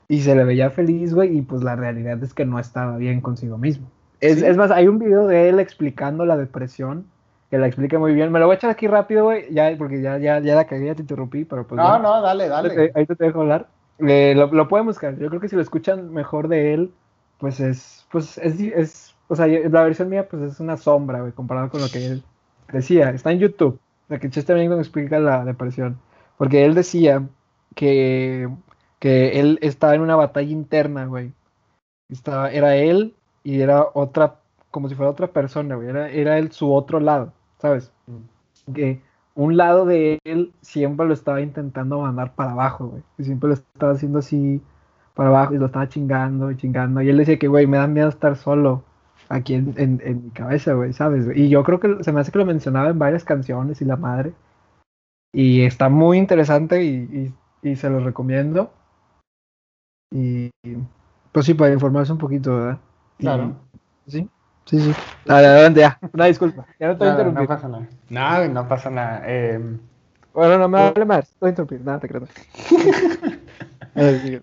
Y 0.09 0.21
se 0.21 0.35
le 0.35 0.45
veía 0.45 0.71
feliz, 0.71 1.15
güey. 1.15 1.39
Y 1.39 1.43
pues 1.43 1.63
la 1.63 1.77
realidad 1.77 2.23
es 2.23 2.35
que 2.35 2.45
no 2.45 2.59
estaba 2.59 2.97
bien 2.97 3.21
consigo 3.21 3.59
mismo. 3.59 3.89
Es, 4.21 4.43
es, 4.43 4.57
más, 4.57 4.71
hay 4.71 4.89
un 4.89 4.99
video 4.99 5.27
de 5.27 5.49
él 5.49 5.61
explicando 5.61 6.25
la 6.25 6.37
depresión. 6.37 7.07
Que 7.55 7.59
la 7.59 7.69
explica 7.69 8.01
muy 8.01 8.15
bien. 8.15 8.33
Me 8.33 8.41
lo 8.41 8.47
voy 8.47 8.55
a 8.55 8.57
echar 8.57 8.71
aquí 8.71 8.89
rápido, 8.89 9.27
güey. 9.27 9.47
Ya, 9.55 9.73
porque 9.79 10.03
ya, 10.03 10.19
ya, 10.19 10.41
ya 10.41 10.57
la 10.57 10.65
cagué, 10.67 10.87
ya 10.87 10.97
te 10.97 11.03
interrumpí. 11.03 11.45
Pero 11.45 11.65
pues. 11.65 11.77
No, 11.77 12.01
no, 12.01 12.21
dale, 12.21 12.49
dale. 12.49 12.91
Ahí 12.97 13.07
te, 13.07 13.15
dejo 13.15 13.43
hablar. 13.43 13.69
Eh, 14.01 14.35
lo, 14.35 14.49
lo 14.49 14.67
pueden 14.67 14.87
buscar. 14.87 15.17
Yo 15.19 15.29
creo 15.29 15.41
que 15.41 15.49
si 15.49 15.55
lo 15.55 15.63
escuchan 15.63 16.13
mejor 16.13 16.49
de 16.49 16.75
él, 16.75 16.93
pues 17.39 17.61
es, 17.61 18.09
pues 18.11 18.39
es, 18.39 18.59
es 18.59 19.15
o 19.29 19.37
sea, 19.37 19.47
la 19.47 19.85
versión 19.85 20.09
mía 20.09 20.29
pues 20.29 20.43
es 20.43 20.59
una 20.59 20.77
sombra, 20.77 21.21
güey, 21.21 21.31
comparado 21.31 21.71
con 21.71 21.81
lo 21.81 21.89
que 21.89 22.05
él 22.05 22.25
decía. 22.73 23.11
Está 23.11 23.31
en 23.31 23.39
YouTube, 23.39 23.79
la 24.09 24.19
que 24.19 24.31
Chester 24.31 24.57
Bennington 24.57 24.81
explica 24.81 25.21
la 25.21 25.45
depresión. 25.45 25.97
Porque 26.37 26.65
él 26.65 26.75
decía 26.75 27.23
que, 27.77 28.49
que 28.99 29.39
él 29.39 29.61
estaba 29.63 29.95
en 29.95 30.01
una 30.01 30.17
batalla 30.17 30.51
interna, 30.51 31.07
güey. 31.07 31.33
Estaba, 32.09 32.51
era 32.51 32.75
él 32.75 33.15
y 33.45 33.61
era 33.61 33.87
otra, 33.95 34.41
como 34.73 34.89
si 34.89 34.97
fuera 34.97 35.13
otra 35.13 35.29
persona, 35.29 35.77
güey. 35.77 35.89
Era, 35.89 36.11
era 36.11 36.39
él 36.39 36.51
su 36.51 36.75
otro 36.75 36.99
lado, 36.99 37.33
¿sabes? 37.65 37.91
Que 38.75 39.01
un 39.35 39.57
lado 39.57 39.87
de 39.87 40.19
él 40.25 40.53
siempre 40.61 41.07
lo 41.07 41.15
estaba 41.15 41.41
intentando 41.41 41.99
mandar 41.99 42.35
para 42.35 42.53
abajo, 42.53 42.89
güey. 42.89 43.03
Y 43.17 43.25
siempre 43.25 43.49
lo 43.49 43.55
estaba 43.55 43.93
haciendo 43.93 44.19
así 44.19 44.61
para 45.15 45.31
abajo 45.31 45.55
y 45.55 45.59
lo 45.59 45.67
estaba 45.67 45.89
chingando 45.89 46.51
y 46.51 46.59
chingando. 46.59 47.01
Y 47.01 47.09
él 47.09 47.17
decía 47.17 47.39
que, 47.39 47.49
güey, 47.49 47.67
me 47.67 47.79
da 47.79 47.87
miedo 47.87 48.11
estar 48.11 48.37
solo 48.37 48.85
aquí 49.31 49.55
en, 49.55 49.75
en, 49.79 50.25
mi 50.25 50.31
cabeza, 50.31 50.75
güey, 50.75 50.93
¿sabes? 50.93 51.27
Y 51.35 51.49
yo 51.49 51.65
creo 51.65 51.81
que 51.81 52.05
se 52.05 52.13
me 52.13 52.21
hace 52.21 52.31
que 52.31 52.39
lo 52.39 52.45
mencionaba 52.45 52.91
en 52.91 52.99
varias 52.99 53.25
canciones 53.25 53.81
y 53.81 53.87
la 53.87 53.97
madre. 53.97 54.35
Y 55.33 55.63
está 55.63 55.89
muy 55.89 56.19
interesante 56.19 56.85
y, 56.85 57.33
y, 57.63 57.77
se 57.77 57.89
lo 57.89 58.01
recomiendo. 58.01 58.71
Y 60.13 60.51
pues 61.33 61.47
sí, 61.47 61.55
para 61.55 61.73
informarse 61.73 62.13
un 62.13 62.19
poquito, 62.19 62.57
¿verdad? 62.57 62.79
Claro. 63.19 63.57
sí, 64.07 64.29
sí, 64.65 64.81
sí. 64.81 64.95
Adelante, 65.29 65.81
ya. 65.81 65.99
Una 66.13 66.27
disculpa. 66.27 66.67
Ya 66.79 66.89
no 66.89 66.97
te 66.97 67.11
voy 67.11 67.33
No 67.33 67.47
pasa 67.47 67.69
nada. 67.69 67.89
No, 68.09 68.49
no 68.49 68.69
pasa 68.69 68.91
nada. 68.91 69.23
Eh... 69.27 69.79
Bueno, 70.33 70.59
no 70.59 70.69
me 70.69 70.81
hable 70.81 71.05
más. 71.05 71.31
Estoy 71.31 71.51
interrumpiendo. 71.51 71.87
Nada, 71.87 72.01
te 72.01 72.09
creo. 72.09 72.27
eh, 73.95 74.41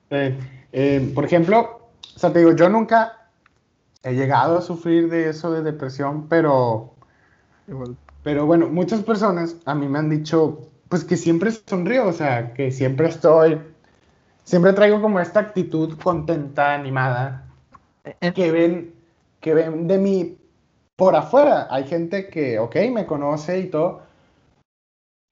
eh, 0.72 1.12
por 1.14 1.26
ejemplo, 1.26 1.90
o 2.16 2.20
sea, 2.20 2.32
te 2.32 2.40
digo, 2.40 2.56
yo 2.56 2.70
nunca 2.70 3.22
he 4.04 4.14
llegado 4.14 4.58
a 4.58 4.62
sufrir 4.62 5.10
de 5.10 5.30
eso 5.30 5.52
de 5.52 5.62
depresión, 5.62 6.28
pero, 6.28 6.94
pero 8.24 8.46
bueno, 8.46 8.68
muchas 8.68 9.02
personas 9.02 9.56
a 9.66 9.76
mí 9.76 9.88
me 9.88 10.00
han 10.00 10.10
dicho, 10.10 10.70
pues 10.90 11.04
que 11.04 11.18
siempre 11.18 11.52
sonrío, 11.52 12.08
o 12.08 12.14
sea, 12.14 12.54
que 12.54 12.72
siempre 12.72 13.10
estoy, 13.10 13.60
siempre 14.44 14.74
traigo 14.74 15.02
como 15.02 15.20
esta 15.20 15.40
actitud 15.40 15.98
contenta, 16.00 16.74
animada, 16.74 17.46
eh. 18.04 18.34
que 18.34 18.52
ven, 18.52 18.94
que 19.42 19.54
ven 19.54 19.88
de 19.88 19.98
mí 19.98 20.38
por 20.96 21.16
afuera. 21.16 21.68
Hay 21.70 21.86
gente 21.86 22.30
que, 22.30 22.60
ok, 22.60 22.76
me 22.94 23.06
conoce 23.06 23.60
y 23.60 23.70
todo. 23.70 24.04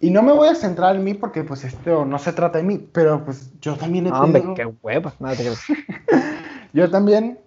Y 0.01 0.11
no 0.11 0.23
me 0.23 0.31
voy 0.31 0.47
a 0.47 0.55
centrar 0.55 0.95
en 0.95 1.03
mí 1.03 1.13
porque 1.13 1.43
pues 1.43 1.63
esto 1.63 2.05
no 2.05 2.19
se 2.19 2.33
trata 2.33 2.57
de 2.57 2.63
mí, 2.63 2.89
pero 2.91 3.23
pues 3.23 3.51
yo 3.59 3.75
también 3.75 4.07
he 4.07 4.09
tenido... 4.11 4.23
Hombre, 4.23 4.43
qué 4.55 4.65
hueva. 4.81 5.13
Yo 6.73 6.89
también 6.91 7.39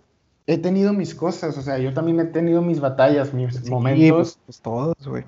he 0.46 0.58
tenido 0.58 0.92
mis 0.92 1.14
cosas, 1.14 1.56
o 1.56 1.62
sea, 1.62 1.78
yo 1.78 1.94
también 1.94 2.18
he 2.18 2.24
tenido 2.24 2.60
mis 2.60 2.80
batallas, 2.80 3.32
mis 3.32 3.70
momentos. 3.70 4.10
Pues, 4.10 4.38
pues, 4.46 4.60
todos, 4.60 5.06
güey. 5.06 5.24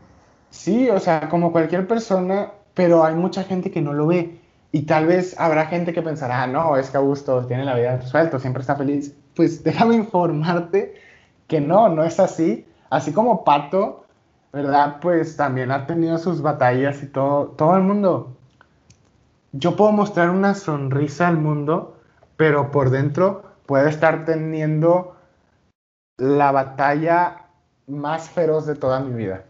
Sí, 0.51 0.91
o 0.91 0.99
sea, 0.99 1.29
como 1.29 1.53
cualquier 1.53 1.87
persona, 1.87 2.51
pero 2.75 3.05
hay 3.05 3.15
mucha 3.15 3.45
gente 3.45 3.71
que 3.71 3.81
no 3.81 3.93
lo 3.93 4.09
ve. 4.09 4.41
Y 4.73 4.83
tal 4.83 5.07
vez 5.07 5.39
habrá 5.39 5.67
gente 5.67 5.93
que 5.93 6.03
pensará, 6.03 6.43
ah, 6.43 6.47
no, 6.49 6.77
es 6.77 6.91
que 6.91 6.97
Augusto 6.97 7.47
tiene 7.47 7.65
la 7.65 7.77
vida 7.77 7.97
resuelta, 7.97 8.41
siempre 8.41 8.63
está 8.63 8.75
feliz. 8.75 9.15
Pues 9.37 9.63
déjame 9.65 9.95
informarte 9.95 10.95
que 11.55 11.61
no, 11.61 11.89
no 11.89 12.03
es 12.03 12.19
así. 12.19 12.67
Así 12.91 13.13
como 13.13 13.45
Pato, 13.45 14.07
¿verdad? 14.53 14.97
Pues 15.01 15.37
también 15.37 15.71
ha 15.71 15.87
tenido 15.87 16.19
sus 16.19 16.43
batallas 16.43 17.01
y 17.05 17.07
todo, 17.07 17.47
todo 17.47 17.77
el 17.77 17.83
mundo. 17.83 18.37
Yo 19.53 19.77
puedo 19.77 19.93
mostrar 19.93 20.31
una 20.31 20.55
sonrisa 20.55 21.29
al 21.29 21.37
mundo, 21.39 21.97
pero 22.37 22.73
por 22.73 22.91
dentro 22.91 23.45
puede 23.67 23.89
estar 23.89 24.25
teniendo 24.25 25.15
la 26.17 26.51
batalla 26.51 27.47
más 27.87 28.29
feroz 28.29 28.67
de 28.67 28.75
toda 28.75 28.99
mi 28.99 29.15
vida. 29.15 29.45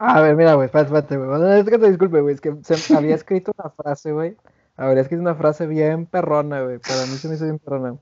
A 0.00 0.20
ver, 0.20 0.34
mira, 0.34 0.54
güey, 0.54 0.66
espérate, 0.66 1.16
güey. 1.16 1.60
es 1.60 1.68
que 1.68 1.78
te 1.78 1.88
disculpe, 1.88 2.20
güey, 2.20 2.34
es 2.34 2.40
que 2.40 2.52
había 2.96 3.14
escrito 3.14 3.52
una 3.56 3.70
frase, 3.70 4.10
güey. 4.10 4.36
Habría 4.76 5.02
escrito 5.02 5.22
una 5.22 5.36
frase 5.36 5.68
bien 5.68 6.06
perrona, 6.06 6.62
güey. 6.62 6.78
Para 6.80 7.02
mí 7.02 7.16
se 7.16 7.28
me 7.28 7.36
hizo 7.36 7.44
bien 7.44 7.60
perrona. 7.60 7.96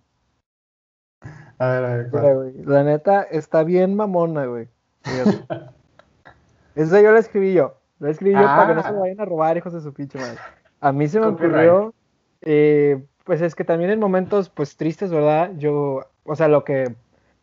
A 1.58 1.68
ver, 1.68 1.84
a 1.84 1.96
ver, 1.96 2.10
Mira, 2.12 2.34
güey, 2.34 2.52
la 2.64 2.84
neta 2.84 3.22
está 3.22 3.64
bien 3.64 3.94
mamona, 3.94 4.46
güey. 4.46 4.68
Esa 6.74 7.00
yo 7.00 7.12
la 7.12 7.18
escribí 7.18 7.52
yo. 7.52 7.76
La 7.98 8.10
escribí 8.10 8.34
yo 8.34 8.42
para 8.42 8.68
que 8.68 8.74
no 8.74 8.82
se 8.82 8.88
ah. 8.88 8.92
vayan 8.92 9.20
a 9.20 9.24
robar, 9.24 9.56
hijos 9.56 9.72
de 9.72 9.80
su 9.80 9.92
pinche 9.92 10.18
madre. 10.18 10.38
A 10.80 10.92
mí 10.92 11.06
se 11.06 11.20
me 11.20 11.26
ocurrió, 11.26 11.94
eh, 12.40 13.04
pues 13.24 13.40
es 13.40 13.54
que 13.54 13.64
también 13.64 13.90
en 13.90 14.00
momentos 14.00 14.48
pues 14.48 14.76
tristes, 14.76 15.12
¿verdad? 15.12 15.52
Yo, 15.56 16.00
o 16.24 16.34
sea, 16.34 16.48
lo 16.48 16.64
que, 16.64 16.96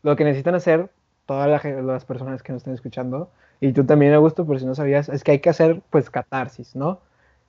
lo 0.04 0.15
que 0.15 0.26
necesitan 0.26 0.56
hacer 0.56 0.89
todas 1.26 1.63
las 1.63 2.06
personas 2.06 2.43
que 2.43 2.52
nos 2.52 2.62
estén 2.62 2.74
escuchando, 2.74 3.32
y 3.62 3.74
tú 3.74 3.86
también, 3.86 4.13
Augusto, 4.13 4.45
por 4.45 4.60
si 4.60 4.65
no 4.65 4.76
sabías, 4.76 5.10
es 5.10 5.24
que 5.24 5.32
hay 5.32 5.39
que 5.39 5.50
hacer 5.50 5.82
pues 5.89 6.10
catarsis, 6.10 6.76
¿no? 6.76 7.02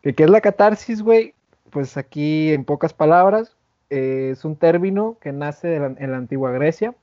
¿Qué, 0.03 0.14
es 0.16 0.31
la 0.31 0.40
catarsis, 0.40 1.03
güey? 1.03 1.35
Pues 1.70 1.96
aquí 1.96 2.53
en 2.53 2.64
pocas 2.64 2.92
palabras, 2.92 3.57
eh, 3.90 4.31
es 4.33 4.44
un 4.44 4.57
término 4.57 5.18
que 5.20 5.33
nace 5.33 5.76
en 5.76 6.11
la 6.11 6.16
antigua 6.16 6.53
Grecia, 6.53 6.94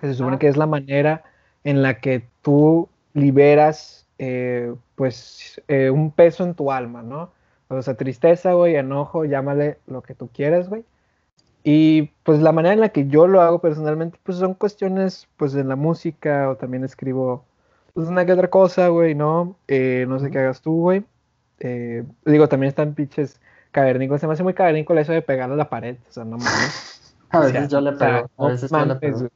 que 0.00 0.08
se 0.08 0.14
supone 0.14 0.38
que 0.38 0.48
es 0.48 0.56
la 0.56 0.66
manera 0.66 1.24
en 1.64 1.82
la 1.82 2.00
que 2.00 2.24
tú 2.42 2.88
liberas 3.14 4.02
eh, 4.18 4.74
pues 4.94 5.60
eh, 5.68 5.90
un 5.90 6.12
peso 6.12 6.44
en 6.44 6.54
tu 6.54 6.70
alma, 6.70 7.02
¿no? 7.02 7.32
O 7.68 7.82
sea, 7.82 7.94
tristeza, 7.96 8.52
güey, 8.52 8.76
enojo, 8.76 9.24
llámale 9.24 9.78
lo 9.86 10.02
que 10.02 10.14
tú 10.14 10.28
quieras, 10.28 10.68
güey. 10.68 10.84
Y 11.64 12.10
pues 12.24 12.40
la 12.40 12.52
manera 12.52 12.74
en 12.74 12.80
la 12.80 12.90
que 12.90 13.06
yo 13.08 13.26
lo 13.26 13.40
hago 13.40 13.60
personalmente, 13.60 14.18
pues 14.22 14.38
son 14.38 14.54
cuestiones, 14.54 15.28
pues 15.36 15.54
en 15.54 15.68
la 15.68 15.76
música 15.76 16.50
o 16.50 16.56
también 16.56 16.84
escribo, 16.84 17.44
pues 17.94 18.08
una 18.08 18.26
que 18.26 18.32
otra 18.32 18.50
cosa, 18.50 18.88
güey, 18.88 19.14
¿no? 19.14 19.56
Eh, 19.68 20.06
no 20.08 20.18
sé 20.18 20.30
qué 20.30 20.38
hagas 20.38 20.60
tú, 20.62 20.80
güey. 20.82 21.04
Digo, 22.24 22.48
también 22.48 22.68
están 22.68 22.94
pinches 22.94 23.40
cavernícolas. 23.72 24.20
Se 24.20 24.26
me 24.28 24.34
hace 24.34 24.44
muy 24.44 24.54
cavernícola 24.54 25.00
eso 25.00 25.12
de 25.12 25.22
pegarle 25.22 25.54
a 25.54 25.58
la 25.58 25.68
pared. 25.68 25.96
O 26.08 26.12
sea, 26.12 26.24
no 26.24 26.38
mames. 26.38 27.16
a 27.30 27.40
veces 27.40 27.68
yo 27.68 27.80
le 27.80 27.92
pego. 27.92 28.30
a 28.38 28.48
veces 28.48 28.70
yo 28.70 28.84
le 28.84 28.94
pego. 28.94 29.28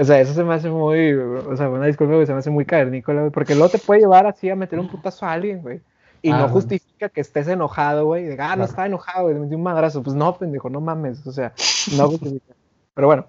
O 0.00 0.04
sea, 0.04 0.20
eso 0.20 0.32
se 0.32 0.44
me 0.44 0.54
hace 0.54 0.70
muy, 0.70 1.12
o 1.12 1.56
sea, 1.56 1.68
una 1.68 1.86
disculpa, 1.86 2.14
güey, 2.14 2.24
se 2.24 2.32
me 2.32 2.38
hace 2.38 2.50
muy 2.50 2.64
cavernícola, 2.64 3.22
güey, 3.22 3.32
porque 3.32 3.56
luego 3.56 3.68
te 3.68 3.80
puede 3.80 4.02
llevar 4.02 4.28
así 4.28 4.48
a 4.48 4.54
meter 4.54 4.78
un 4.78 4.88
putazo 4.88 5.26
a 5.26 5.32
alguien, 5.32 5.60
güey. 5.60 5.80
Y 6.22 6.30
no 6.30 6.44
ah, 6.44 6.48
justifica 6.48 7.08
que 7.08 7.20
estés 7.20 7.48
enojado, 7.48 8.06
güey. 8.06 8.24
De, 8.24 8.36
ah, 8.40 8.54
no 8.54 8.64
estaba 8.64 8.86
enojado, 8.86 9.24
güey, 9.24 9.34
me 9.34 9.48
dio 9.48 9.56
un 9.56 9.64
madrazo. 9.64 10.02
Pues 10.02 10.14
no, 10.14 10.36
pendejo, 10.36 10.70
no 10.70 10.80
mames. 10.80 11.26
O 11.26 11.32
sea, 11.32 11.52
no 11.96 12.08
justifica. 12.08 12.54
Pero 12.94 13.06
bueno, 13.08 13.26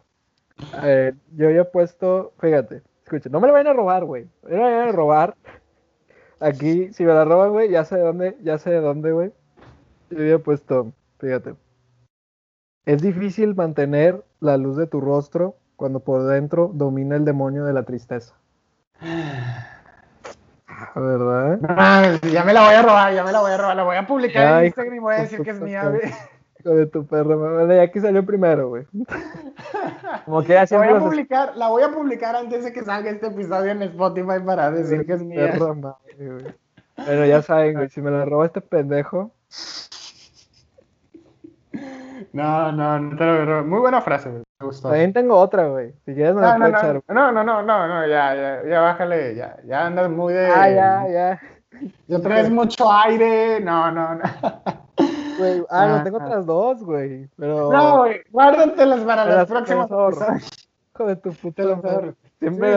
eh, 0.84 1.14
yo 1.36 1.50
ya 1.50 1.62
he 1.62 1.66
puesto, 1.66 2.34
fíjate, 2.40 2.82
escucha, 3.04 3.30
no 3.30 3.40
me 3.40 3.48
lo 3.48 3.54
vayan 3.54 3.68
a 3.68 3.74
robar, 3.74 4.06
güey. 4.06 4.28
No 4.44 4.50
me 4.50 4.58
lo 4.58 4.64
vayan 4.64 4.90
a 4.90 4.92
robar. 4.92 5.36
Aquí, 6.40 6.94
si 6.94 7.04
me 7.04 7.14
la 7.14 7.26
roban, 7.26 7.52
güey, 7.52 7.70
ya 7.70 7.84
sé 7.84 7.96
de 7.96 8.02
dónde, 8.02 8.38
ya 8.42 8.58
sé 8.58 8.70
de 8.70 8.80
dónde, 8.80 9.12
güey. 9.12 9.32
Yo 10.10 10.20
había 10.20 10.40
puesto, 10.40 10.92
fíjate. 11.20 11.56
Es 12.86 13.02
difícil 13.02 13.56
mantener 13.56 14.24
la 14.40 14.58
luz 14.58 14.78
de 14.78 14.88
tu 14.88 15.02
rostro 15.02 15.56
cuando 15.76 16.00
por 16.00 16.26
dentro 16.26 16.72
domina 16.74 17.16
el 17.16 17.26
demonio 17.26 17.64
de 17.66 17.74
la 17.74 17.84
tristeza. 17.84 18.36
¿Verdad? 20.96 21.60
Ah, 21.70 22.18
ya 22.32 22.44
me 22.44 22.54
la 22.54 22.66
voy 22.66 22.74
a 22.74 22.82
robar, 22.82 23.14
ya 23.14 23.24
me 23.24 23.32
la 23.32 23.42
voy 23.42 23.52
a 23.52 23.58
robar. 23.58 23.76
La 23.76 23.84
voy 23.84 23.96
a 23.96 24.08
publicar 24.08 24.60
en 24.62 24.68
Instagram 24.68 24.96
y 24.96 25.00
voy 25.00 25.16
a 25.16 25.22
decir 25.22 25.42
que 25.42 25.52
es 25.52 25.62
mía, 25.62 25.88
güey. 25.88 26.02
Hijo 26.60 26.72
de 26.72 26.88
tu 26.88 27.06
perro, 27.06 27.68
ya 27.68 27.82
aquí 27.82 28.02
salió 28.02 28.26
primero, 28.26 28.70
güey. 28.70 28.86
Como 30.26 30.44
que 30.44 30.56
la 30.56 30.66
voy 30.66 30.88
a 30.88 31.00
publicar, 31.00 31.56
la 31.56 31.70
voy 31.70 31.84
a 31.84 31.92
publicar 31.92 32.36
antes 32.36 32.66
de 32.66 32.74
que 32.74 32.84
salga 32.84 33.10
este 33.10 33.28
episodio 33.28 33.72
en 33.72 33.84
Spotify 33.84 34.40
para 34.46 34.72
decir 34.72 35.06
que 35.06 35.14
es 35.14 35.24
mía. 35.24 35.54
Bueno, 36.98 37.26
ya 37.26 37.42
saben, 37.42 37.76
güey, 37.76 37.90
si 37.90 38.02
me 38.02 38.12
la 38.12 38.26
roba 38.26 38.46
este 38.46 38.60
pendejo. 38.60 39.32
No, 42.34 42.72
no, 42.72 43.00
no 43.00 43.18
te 43.18 43.26
lo 43.26 43.46
robo. 43.46 43.68
Muy 43.68 43.80
buena 43.80 44.02
frase, 44.02 44.30
güey. 44.30 44.44
Me 44.60 44.66
gustó. 44.66 44.90
También 44.90 45.14
tengo 45.14 45.36
otra, 45.36 45.68
güey. 45.68 45.94
Si 46.06 46.14
quieres 46.14 46.36
me 46.36 46.42
no, 46.42 46.48
la 46.48 46.58
no, 46.58 46.68
no, 46.68 46.78
echar. 46.78 47.02
No, 47.08 47.32
no, 47.32 47.44
no, 47.44 47.64
no, 47.64 47.88
no, 47.88 48.08
ya, 48.08 48.36
ya, 48.36 48.64
ya 48.68 48.82
bájale, 48.82 49.36
ya, 49.36 49.58
ya 49.66 49.86
andas 49.86 50.10
muy 50.10 50.34
de. 50.34 50.48
Ah, 50.48 50.70
ya, 50.70 51.08
ya. 51.10 51.42
Ya 52.08 52.20
traes 52.20 52.50
mucho 52.50 52.92
aire. 52.92 53.60
No, 53.62 53.92
no, 53.92 54.16
no. 54.16 54.22
Güey, 55.38 55.64
ah, 55.70 55.88
no, 55.88 56.04
tengo 56.04 56.18
otras 56.18 56.46
dos, 56.46 56.84
güey. 56.84 57.30
Pero... 57.38 57.72
No, 57.72 58.00
güey, 58.00 58.22
guárdatelas 58.30 59.00
para 59.02 59.26
las 59.26 59.48
próximas. 59.48 59.90
Hijo 60.94 61.08
de 61.08 61.16
tu 61.16 61.32
puta 61.32 61.64
Siempre 62.40 62.74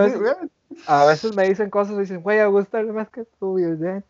a 0.87 1.05
veces 1.05 1.35
me 1.35 1.49
dicen 1.49 1.71
cosas 1.71 1.97
y 1.97 2.01
dicen, 2.01 2.23
güey, 2.23 2.41
a 2.41 2.47
gustar 2.47 2.85
más 2.87 3.09
que 3.11 3.25
tú, 3.39 3.59
y 3.59 3.79
ya. 3.79 4.03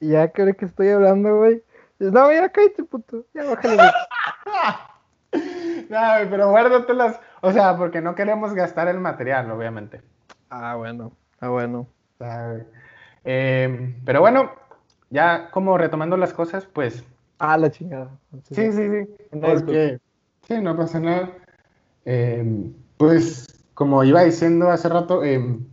Y 0.00 0.10
ya 0.10 0.30
creo 0.30 0.54
que 0.54 0.64
estoy 0.64 0.88
hablando, 0.90 1.38
güey. 1.38 1.62
No, 1.98 2.32
ya 2.32 2.48
cállate, 2.48 2.84
puto. 2.84 3.24
Ya 3.34 3.44
bájale. 3.44 3.76
no, 5.90 6.30
pero 6.30 6.50
guárdatelas. 6.50 7.20
O 7.40 7.52
sea, 7.52 7.76
porque 7.76 8.00
no 8.00 8.14
queremos 8.14 8.54
gastar 8.54 8.88
el 8.88 9.00
material, 9.00 9.50
obviamente. 9.50 10.02
Ah, 10.50 10.76
bueno. 10.76 11.12
Ah, 11.40 11.48
bueno. 11.48 11.86
Eh, 13.24 13.96
pero 14.04 14.20
bueno, 14.20 14.52
ya 15.10 15.50
como 15.50 15.78
retomando 15.78 16.16
las 16.16 16.32
cosas, 16.32 16.66
pues 16.66 17.04
Ah, 17.38 17.56
la 17.56 17.70
chingada. 17.70 18.10
sí, 18.50 18.72
sí, 18.72 18.74
sí. 18.88 19.28
Porque, 19.40 20.00
sí, 20.46 20.60
no 20.60 20.76
pasa 20.76 20.98
nada. 20.98 21.30
Em, 22.04 22.72
pues, 22.96 23.64
como 23.74 24.02
iba 24.02 24.22
diciendo 24.22 24.70
hace 24.70 24.88
rato, 24.88 25.22
em, 25.22 25.64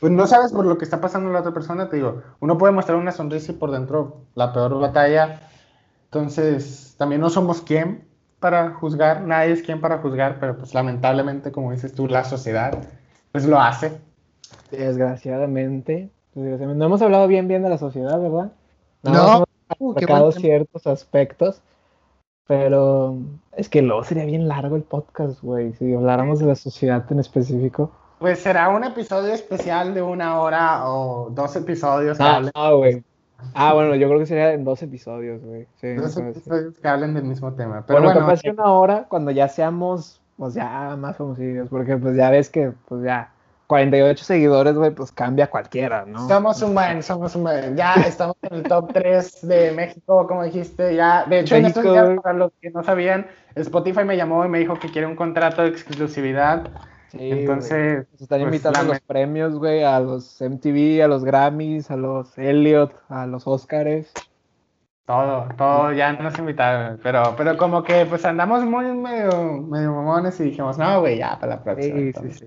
pues 0.00 0.12
no 0.12 0.26
sabes 0.26 0.52
por 0.52 0.66
lo 0.66 0.76
que 0.78 0.84
está 0.84 1.00
pasando 1.00 1.30
la 1.30 1.40
otra 1.40 1.52
persona, 1.52 1.88
te 1.88 1.96
digo, 1.96 2.22
uno 2.40 2.58
puede 2.58 2.72
mostrar 2.72 2.98
una 2.98 3.12
sonrisa 3.12 3.52
y 3.52 3.54
por 3.54 3.70
dentro 3.70 4.22
la 4.34 4.52
peor 4.52 4.78
batalla. 4.78 5.40
Entonces, 6.04 6.94
también 6.98 7.20
no 7.20 7.30
somos 7.30 7.62
quien 7.62 8.06
para 8.40 8.74
juzgar, 8.74 9.22
nadie 9.22 9.52
es 9.52 9.62
quien 9.62 9.80
para 9.80 9.98
juzgar, 9.98 10.38
pero 10.38 10.56
pues 10.58 10.74
lamentablemente, 10.74 11.50
como 11.50 11.72
dices 11.72 11.94
tú, 11.94 12.06
la 12.06 12.24
sociedad, 12.24 12.78
pues 13.32 13.46
lo 13.46 13.60
hace. 13.60 13.92
Desgraciadamente, 14.70 16.10
desgraciadamente. 16.34 16.78
No 16.78 16.86
hemos 16.86 17.02
hablado 17.02 17.26
bien 17.26 17.48
bien 17.48 17.62
de 17.62 17.70
la 17.70 17.78
sociedad, 17.78 18.20
¿verdad? 18.20 18.52
no 19.02 19.44
uh, 19.78 20.32
ciertos 20.32 20.86
aspectos, 20.86 21.62
pero 22.46 23.16
es 23.56 23.68
que 23.68 23.82
luego 23.82 24.04
sería 24.04 24.24
bien 24.24 24.46
largo 24.48 24.76
el 24.76 24.82
podcast, 24.82 25.42
güey, 25.42 25.72
si 25.74 25.94
habláramos 25.94 26.38
de 26.38 26.46
la 26.46 26.54
sociedad 26.54 27.04
en 27.10 27.20
específico. 27.20 27.90
Pues 28.18 28.38
será 28.38 28.68
un 28.68 28.84
episodio 28.84 29.32
especial 29.32 29.94
de 29.94 30.02
una 30.02 30.40
hora 30.40 30.88
o 30.88 31.30
dos 31.30 31.54
episodios. 31.56 32.18
Ah, 32.20 32.72
güey. 32.72 33.04
Ah, 33.54 33.74
bueno, 33.74 33.94
yo 33.94 34.08
creo 34.08 34.18
que 34.18 34.26
sería 34.26 34.52
en 34.52 34.64
dos 34.64 34.82
episodios, 34.82 35.42
güey. 35.42 35.66
dos 35.96 36.16
episodios 36.16 36.78
que 36.78 36.88
hablen 36.88 37.14
del 37.14 37.24
mismo 37.24 37.52
tema. 37.52 37.84
Pero 37.86 38.00
bueno, 38.00 38.14
bueno 38.14 38.26
capaz 38.26 38.40
una 38.50 38.72
hora 38.72 39.04
cuando 39.08 39.30
ya 39.30 39.48
seamos, 39.48 40.22
pues 40.38 40.54
ya 40.54 40.96
más 40.96 41.16
famosillos, 41.16 41.68
porque 41.68 41.96
pues 41.98 42.16
ya 42.16 42.30
ves 42.30 42.48
que, 42.48 42.72
pues 42.88 43.04
ya, 43.04 43.30
48 43.66 44.24
seguidores, 44.24 44.74
güey, 44.74 44.92
pues 44.92 45.10
cambia 45.10 45.48
cualquiera, 45.48 46.04
¿no? 46.06 46.28
Somos 46.28 46.62
un 46.62 46.74
buen, 46.74 47.02
somos 47.02 47.34
un 47.34 47.42
buen. 47.42 47.76
Ya 47.76 47.94
estamos 47.94 48.36
en 48.42 48.58
el 48.58 48.62
top 48.62 48.92
3 48.92 49.48
de 49.48 49.72
México, 49.72 50.26
como 50.26 50.44
dijiste, 50.44 50.94
ya. 50.94 51.24
De 51.24 51.40
hecho, 51.40 51.56
en 51.56 51.66
estos 51.66 51.82
días, 51.82 52.18
para 52.22 52.38
los 52.38 52.52
que 52.60 52.70
no 52.70 52.84
sabían, 52.84 53.26
Spotify 53.56 54.04
me 54.04 54.16
llamó 54.16 54.44
y 54.44 54.48
me 54.48 54.58
dijo 54.58 54.78
que 54.78 54.88
quiere 54.88 55.06
un 55.06 55.16
contrato 55.16 55.62
de 55.62 55.68
exclusividad. 55.68 56.68
Sí, 57.18 57.30
Entonces. 57.30 58.06
Están 58.20 58.40
pues, 58.40 58.42
invitando 58.42 58.80
a 58.80 58.82
los 58.82 59.00
premios, 59.00 59.54
güey, 59.58 59.82
a 59.82 60.00
los 60.00 60.40
MTV, 60.40 61.02
a 61.02 61.08
los 61.08 61.24
Grammys, 61.24 61.90
a 61.90 61.96
los 61.96 62.36
Elliot, 62.38 62.92
a 63.08 63.26
los 63.26 63.46
Oscars. 63.46 64.12
Todo, 65.06 65.48
todo, 65.56 65.92
ya 65.92 66.12
nos 66.14 66.36
invitaron, 66.36 66.98
pero, 67.00 67.34
pero 67.36 67.56
como 67.56 67.84
que 67.84 68.06
pues 68.06 68.24
andamos 68.24 68.64
muy 68.64 68.86
medio, 68.86 69.62
medio 69.62 69.92
mamones 69.92 70.40
y 70.40 70.44
dijimos, 70.44 70.78
no, 70.78 70.98
güey, 70.98 71.18
ya 71.18 71.38
para 71.38 71.54
la 71.54 71.62
próxima. 71.62 71.96
Sí, 71.96 72.12
sí, 72.12 72.30
sí. 72.32 72.46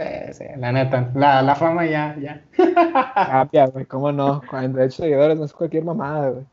Eh, 0.00 0.30
sí, 0.32 0.44
la 0.56 0.70
neta, 0.70 1.10
la, 1.16 1.42
la 1.42 1.56
fama 1.56 1.84
ya, 1.84 2.16
ya. 2.20 2.44
Cambia, 3.14 3.66
güey, 3.66 3.84
cómo 3.86 4.12
no, 4.12 4.40
48 4.48 5.02
seguidores 5.02 5.36
no 5.36 5.44
es 5.44 5.52
cualquier 5.52 5.84
mamada, 5.84 6.30
güey. 6.30 6.46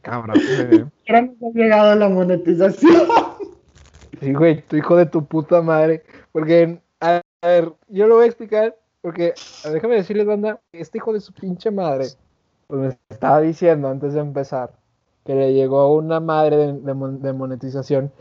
Cabrón, 0.00 0.36
güey. 0.68 0.84
Ahora 1.08 1.22
nos 1.22 1.42
ha 1.42 1.56
llegado 1.56 1.94
la 1.94 2.08
monetización. 2.08 3.06
Sí, 4.22 4.32
güey, 4.32 4.62
tu 4.62 4.76
hijo 4.76 4.96
de 4.96 5.06
tu 5.06 5.26
puta 5.26 5.62
madre, 5.62 6.04
porque, 6.30 6.80
a 7.00 7.20
ver, 7.42 7.72
yo 7.88 8.06
lo 8.06 8.14
voy 8.14 8.24
a 8.24 8.28
explicar 8.28 8.76
porque, 9.00 9.34
déjame 9.64 9.96
decirles, 9.96 10.26
banda, 10.26 10.60
este 10.70 10.98
hijo 10.98 11.12
de 11.12 11.18
su 11.18 11.32
pinche 11.32 11.72
madre, 11.72 12.06
pues 12.68 12.80
me 12.80 12.98
estaba 13.10 13.40
diciendo 13.40 13.88
antes 13.88 14.14
de 14.14 14.20
empezar 14.20 14.70
que 15.26 15.34
le 15.34 15.52
llegó 15.52 15.92
una 15.96 16.20
madre 16.20 16.56
de, 16.56 17.32
monetización. 17.32 18.12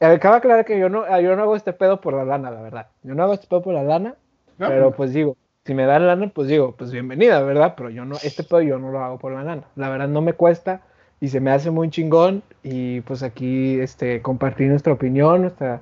Acaba 0.00 0.36
de 0.36 0.38
aclarar 0.38 0.64
que 0.64 0.78
yo 0.78 0.88
no, 0.88 1.04
yo 1.20 1.36
no 1.36 1.42
hago 1.42 1.54
este 1.54 1.74
pedo 1.74 2.00
por 2.00 2.14
la 2.14 2.24
lana, 2.24 2.50
la 2.50 2.62
verdad. 2.62 2.86
Yo 3.02 3.14
no 3.14 3.22
hago 3.22 3.34
este 3.34 3.46
pedo 3.46 3.60
por 3.60 3.74
la 3.74 3.82
lana, 3.82 4.16
pero 4.56 4.92
pues 4.92 5.12
digo, 5.12 5.36
si 5.66 5.74
me 5.74 5.84
dan 5.84 6.06
lana, 6.06 6.30
pues 6.34 6.48
digo, 6.48 6.74
pues 6.76 6.90
bienvenida, 6.92 7.42
¿verdad? 7.42 7.74
Pero 7.76 7.90
yo 7.90 8.06
no, 8.06 8.16
este 8.16 8.42
pedo 8.42 8.62
yo 8.62 8.78
no 8.78 8.90
lo 8.90 9.00
hago 9.00 9.18
por 9.18 9.32
la 9.32 9.44
lana. 9.44 9.64
La 9.76 9.90
verdad 9.90 10.08
no 10.08 10.22
me 10.22 10.32
cuesta 10.32 10.80
y 11.22 11.28
se 11.28 11.38
me 11.38 11.52
hace 11.52 11.70
muy 11.70 11.88
chingón 11.88 12.42
y 12.64 13.00
pues 13.02 13.22
aquí 13.22 13.78
este, 13.78 14.20
compartir 14.22 14.68
nuestra 14.68 14.92
opinión, 14.92 15.42
nuestra, 15.42 15.80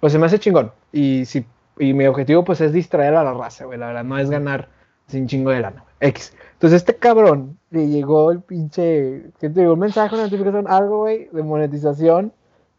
pues 0.00 0.12
se 0.12 0.18
me 0.18 0.26
hace 0.26 0.40
chingón. 0.40 0.72
Y 0.90 1.24
si 1.26 1.46
y 1.78 1.94
mi 1.94 2.06
objetivo 2.06 2.44
pues 2.44 2.60
es 2.60 2.72
distraer 2.72 3.14
a 3.14 3.22
la 3.22 3.32
raza, 3.32 3.66
güey, 3.66 3.78
la 3.78 3.86
verdad, 3.86 4.02
no 4.02 4.18
es 4.18 4.28
ganar 4.28 4.68
sin 5.06 5.28
chingo 5.28 5.50
de 5.50 5.60
lana, 5.60 5.84
X. 6.00 6.34
Entonces 6.54 6.78
este 6.78 6.96
cabrón 6.96 7.56
le 7.70 7.86
llegó 7.86 8.32
el 8.32 8.40
pinche, 8.40 9.30
¿qué 9.38 9.48
te 9.48 9.60
digo? 9.60 9.74
Un 9.74 9.78
mensaje, 9.78 10.12
una 10.16 10.24
notificación, 10.24 10.66
algo, 10.66 11.02
güey, 11.02 11.28
de 11.30 11.42
monetización. 11.44 12.32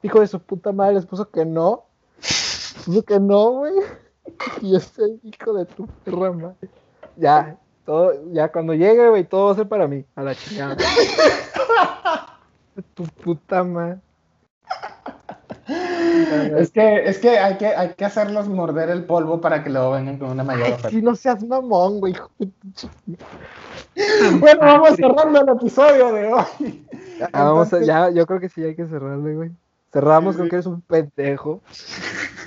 Hijo 0.03 0.19
de 0.19 0.27
su 0.27 0.41
puta 0.41 0.73
madre 0.73 0.95
les 0.95 1.05
puso 1.05 1.29
que 1.29 1.45
no. 1.45 1.85
Puso 2.85 3.03
que 3.03 3.21
no, 3.21 3.51
güey. 3.51 3.73
Y 4.61 4.75
este 4.75 5.03
hijo 5.23 5.53
de 5.53 5.65
tu 5.65 5.87
perra 6.03 6.33
madre. 6.33 6.69
Ya, 7.15 7.57
todo, 7.91 8.13
ya 8.31 8.49
cuando 8.53 8.73
llegue, 8.73 9.09
güey, 9.09 9.25
todo 9.25 9.47
va 9.47 9.51
a 9.51 9.55
ser 9.55 9.67
para 9.67 9.85
mí, 9.85 10.05
a 10.15 10.23
la 10.23 10.33
chingada. 10.33 10.77
tu 12.93 13.03
puta 13.03 13.65
madre. 13.65 13.99
Es 16.57 16.71
que, 16.71 17.09
es 17.09 17.19
que 17.19 17.37
hay 17.37 17.57
que 17.57 17.67
hay 17.67 17.93
que 17.95 18.05
hacerlos 18.05 18.47
morder 18.47 18.89
el 18.91 19.03
polvo 19.03 19.41
para 19.41 19.61
que 19.61 19.69
luego 19.69 19.91
vengan 19.91 20.19
con 20.19 20.29
una 20.29 20.45
mayor 20.45 20.69
oferta. 20.69 20.89
Si 20.89 21.01
no 21.01 21.15
seas 21.15 21.43
mamón, 21.43 21.99
güey. 21.99 22.15
bueno, 24.39 24.61
vamos 24.61 24.95
cerrando 24.95 25.41
el 25.41 25.49
episodio 25.49 26.13
de 26.13 26.33
hoy. 26.33 26.87
Vamos 27.33 27.71
ya, 27.85 28.09
yo 28.09 28.25
creo 28.25 28.39
que 28.39 28.47
sí 28.47 28.63
hay 28.63 28.73
que 28.73 28.87
cerrarle, 28.87 29.35
güey. 29.35 29.51
Cerramos 29.91 30.37
con 30.37 30.47
que 30.47 30.55
eres 30.55 30.65
un 30.65 30.79
pendejo. 30.79 31.59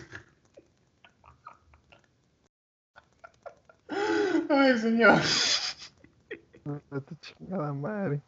Ay, 4.48 4.78
señor. 4.78 5.20
chingada 7.20 7.72
madre. 7.72 8.20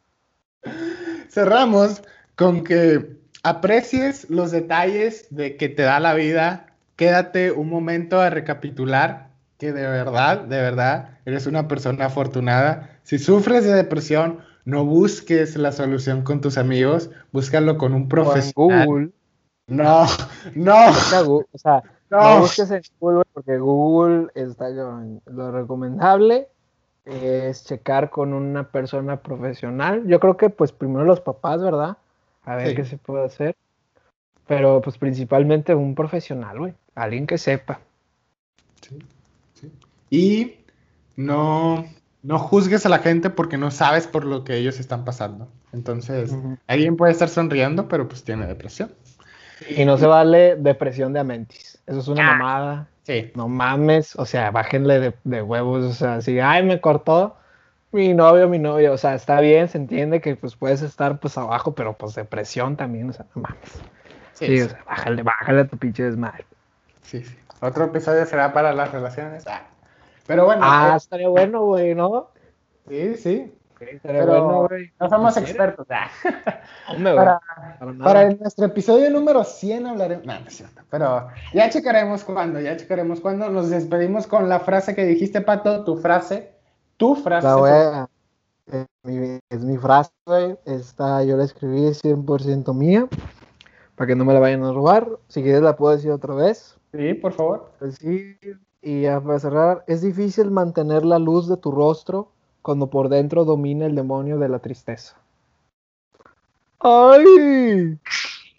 Cerramos 1.29 2.01
con 2.35 2.63
que 2.63 3.17
aprecies 3.43 4.29
los 4.29 4.51
detalles 4.51 5.27
de 5.29 5.57
que 5.57 5.69
te 5.69 5.83
da 5.83 5.99
la 5.99 6.13
vida, 6.13 6.67
quédate 6.95 7.51
un 7.51 7.69
momento 7.69 8.19
a 8.19 8.29
recapitular 8.29 9.27
que 9.57 9.73
de 9.73 9.87
verdad, 9.87 10.41
de 10.41 10.61
verdad, 10.61 11.17
eres 11.25 11.47
una 11.47 11.67
persona 11.67 12.05
afortunada. 12.05 12.99
Si 13.03 13.17
sufres 13.17 13.63
de 13.63 13.73
depresión, 13.73 14.39
no 14.65 14.85
busques 14.85 15.55
la 15.55 15.71
solución 15.71 16.23
con 16.23 16.41
tus 16.41 16.57
amigos, 16.57 17.09
búscalo 17.31 17.77
con 17.77 17.93
un 17.93 18.07
profesional. 18.07 18.85
Google. 18.85 19.11
No, 19.67 20.05
no. 20.55 20.89
o 20.89 21.57
sea, 21.57 21.83
no. 22.09 22.39
busques 22.39 22.71
en 22.71 22.81
Google 22.99 23.23
porque 23.33 23.57
Google 23.57 24.27
está 24.35 24.69
lo 24.69 25.51
recomendable 25.51 26.47
es 27.05 27.63
checar 27.63 28.09
con 28.09 28.33
una 28.33 28.69
persona 28.69 29.21
profesional. 29.21 30.05
Yo 30.07 30.19
creo 30.19 30.35
que 30.35 30.49
pues 30.49 30.71
primero 30.71 31.05
los 31.05 31.21
papás, 31.21 31.61
¿verdad? 31.61 31.97
a 32.47 32.55
ver 32.55 32.75
qué 32.75 32.85
se 32.85 32.97
puede 32.97 33.25
hacer. 33.25 33.55
Pero 34.47 34.81
pues 34.81 34.97
principalmente 34.97 35.75
un 35.75 35.93
profesional, 35.93 36.57
güey. 36.57 36.73
Alguien 36.95 37.27
que 37.27 37.37
sepa. 37.37 37.81
Sí, 38.81 38.97
sí. 39.53 39.71
Y 40.09 40.55
no, 41.17 41.85
no 42.23 42.39
juzgues 42.39 42.85
a 42.85 42.89
la 42.89 42.99
gente 42.99 43.29
porque 43.29 43.57
no 43.57 43.69
sabes 43.69 44.07
por 44.07 44.23
lo 44.23 44.45
que 44.45 44.55
ellos 44.55 44.79
están 44.79 45.03
pasando. 45.03 45.49
Entonces, 45.73 46.33
alguien 46.67 46.95
puede 46.95 47.11
estar 47.11 47.27
sonriendo, 47.27 47.89
pero 47.89 48.07
pues 48.07 48.23
tiene 48.23 48.47
depresión. 48.47 48.89
Y 49.69 49.83
no 49.83 49.97
se 49.97 50.07
vale 50.07 50.55
depresión 50.55 51.11
de 51.11 51.19
amentis. 51.19 51.76
Eso 51.87 51.99
es 51.99 52.07
una 52.07 52.27
ah, 52.27 52.37
mamada. 52.37 52.87
Sí. 53.03 53.31
No 53.35 53.47
mames, 53.47 54.15
o 54.17 54.25
sea, 54.25 54.51
bájenle 54.51 55.13
de, 55.23 55.41
huevos, 55.41 55.85
o 55.85 55.93
sea, 55.93 56.21
si, 56.21 56.39
ay, 56.39 56.63
me 56.63 56.81
cortó 56.81 57.37
mi 57.91 58.13
novio, 58.13 58.49
mi 58.49 58.59
novio, 58.59 58.93
o 58.93 58.97
sea, 58.97 59.15
está 59.15 59.39
bien, 59.39 59.69
se 59.69 59.77
entiende 59.77 60.19
que 60.19 60.35
pues 60.35 60.55
puedes 60.55 60.81
estar 60.81 61.19
pues 61.19 61.37
abajo, 61.37 61.73
pero 61.73 61.93
pues 61.93 62.15
depresión 62.15 62.75
también, 62.75 63.09
o 63.09 63.13
sea, 63.13 63.25
no 63.33 63.41
mames. 63.43 63.81
Sí, 64.33 64.61
O 64.61 64.69
sea, 64.69 64.83
bájale, 64.85 65.23
bájale 65.23 65.61
a 65.61 65.67
tu 65.67 65.77
pinche 65.77 66.03
desmadre. 66.03 66.45
Sí, 67.01 67.23
sí. 67.23 67.35
Otro 67.61 67.85
episodio 67.85 68.25
será 68.25 68.53
para 68.53 68.73
las 68.73 68.91
relaciones. 68.91 69.47
Ah. 69.47 69.63
Pero 70.27 70.45
bueno. 70.45 70.61
Ah, 70.63 70.91
eh, 70.93 70.97
estaría 70.97 71.29
bueno, 71.29 71.61
güey, 71.63 71.95
¿no? 71.95 72.29
Sí, 72.87 73.15
sí. 73.15 73.56
Estaría 73.85 74.25
bueno, 74.25 74.67
güey. 74.67 74.91
No 74.99 75.09
somos 75.09 75.37
expertos. 75.37 75.87
Ah. 75.89 76.09
para, 77.03 77.41
para, 78.03 78.29
nuestro 78.31 78.65
episodio 78.65 79.09
número 79.09 79.43
100 79.43 79.87
hablaremos. 79.87 80.25
No, 80.25 80.39
no 80.39 80.47
es 80.47 80.57
cierto. 80.57 80.81
Pero 80.89 81.27
ya 81.53 81.69
checaremos 81.69 82.23
cuándo, 82.23 82.59
ya 82.59 82.77
checaremos 82.77 83.19
cuándo. 83.19 83.49
Nos 83.49 83.69
despedimos 83.69 84.27
con 84.27 84.49
la 84.49 84.59
frase 84.59 84.95
que 84.95 85.05
dijiste, 85.05 85.41
Pato, 85.41 85.83
tu 85.83 85.97
frase. 85.97 86.53
Tu 86.97 87.15
frase. 87.15 87.47
La 87.47 88.09
es, 88.71 88.85
mi, 89.03 89.39
es 89.49 89.63
mi 89.63 89.77
frase, 89.77 90.11
güey. 90.25 90.57
Esta 90.65 91.23
yo 91.23 91.37
la 91.37 91.45
escribí 91.45 91.81
100% 91.81 92.73
mía. 92.73 93.07
Para 93.95 94.07
que 94.07 94.15
no 94.15 94.25
me 94.25 94.33
la 94.33 94.39
vayan 94.39 94.63
a 94.63 94.71
robar. 94.71 95.07
Si 95.27 95.41
quieres 95.41 95.61
la 95.61 95.75
puedo 95.75 95.95
decir 95.95 96.11
otra 96.11 96.35
vez. 96.35 96.77
Sí, 96.91 97.13
por 97.13 97.33
favor. 97.33 97.71
Pues 97.79 97.95
sí, 97.95 98.37
y 98.81 99.05
para 99.05 99.39
cerrar, 99.39 99.83
es 99.87 100.01
difícil 100.01 100.51
mantener 100.51 101.03
la 101.03 101.19
luz 101.19 101.47
de 101.49 101.57
tu 101.57 101.71
rostro 101.71 102.31
cuando 102.61 102.87
por 102.87 103.09
dentro 103.09 103.45
domina 103.45 103.85
el 103.85 103.95
demonio 103.95 104.37
de 104.37 104.49
la 104.49 104.59
tristeza. 104.59 105.15
¡Ay! 106.79 107.97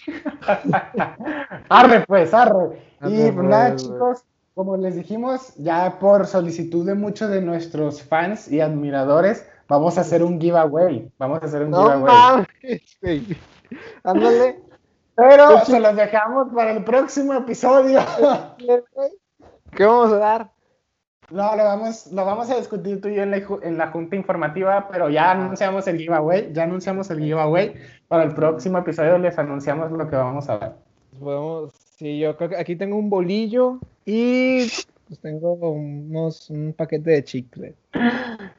arre 1.69 2.05
pues, 2.07 2.35
arre. 2.35 2.83
y 3.03 3.31
pues, 3.31 3.47
nada, 3.47 3.77
chicos, 3.77 4.25
como 4.55 4.77
les 4.77 4.97
dijimos, 4.97 5.55
ya 5.57 5.99
por 5.99 6.27
solicitud 6.27 6.85
de 6.85 6.95
muchos 6.95 7.31
de 7.31 7.41
nuestros 7.41 8.03
fans 8.03 8.51
y 8.51 8.61
admiradores, 8.61 9.47
vamos 9.69 9.99
a 9.99 10.01
hacer 10.01 10.23
un 10.23 10.41
giveaway. 10.41 11.11
Vamos 11.19 11.43
a 11.43 11.47
hacer 11.47 11.63
un 11.63 11.73
giveaway. 11.73 12.47
Ándale. 14.03 14.61
Pero 15.15 15.65
se 15.65 15.81
los 15.81 15.97
dejamos 15.97 16.49
para 16.55 16.73
el 16.73 16.85
próximo 16.85 17.35
episodio. 17.35 18.01
¿Qué 19.77 19.85
vamos 19.85 20.13
a 20.13 20.19
dar? 20.19 20.51
No, 21.31 21.55
lo 21.57 21.65
vamos, 21.65 22.11
lo 22.11 22.25
vamos 22.25 22.51
a 22.51 22.57
discutir 22.57 23.03
tú 23.03 23.09
y 23.09 23.17
yo 23.17 23.23
en 23.23 23.31
la, 23.31 23.43
en 23.63 23.77
la 23.77 23.89
junta 23.89 24.17
informativa, 24.17 24.89
pero 24.91 25.11
ya 25.11 25.33
anunciamos 25.33 25.87
el 25.87 25.99
giveaway, 25.99 26.51
ya 26.55 26.63
anunciamos 26.63 27.11
el 27.11 27.21
giveaway. 27.21 27.75
Para 28.09 28.23
el 28.23 28.33
próximo 28.33 28.79
episodio 28.79 29.19
les 29.19 29.39
anunciamos 29.39 29.93
lo 29.93 30.09
que 30.09 30.17
vamos 30.17 30.49
a 30.49 30.57
ver. 30.57 30.73
Podemos, 31.21 31.75
sí, 31.97 32.19
yo 32.19 32.35
creo 32.37 32.49
que 32.49 32.57
aquí 32.57 32.77
tengo 32.77 32.97
un 32.97 33.11
bolillo 33.11 33.79
y 34.07 34.61
pues 35.07 35.21
tengo 35.21 35.53
unos, 35.53 36.49
un 36.49 36.73
paquete 36.73 37.11
de 37.11 37.25
chicle. 37.25 37.75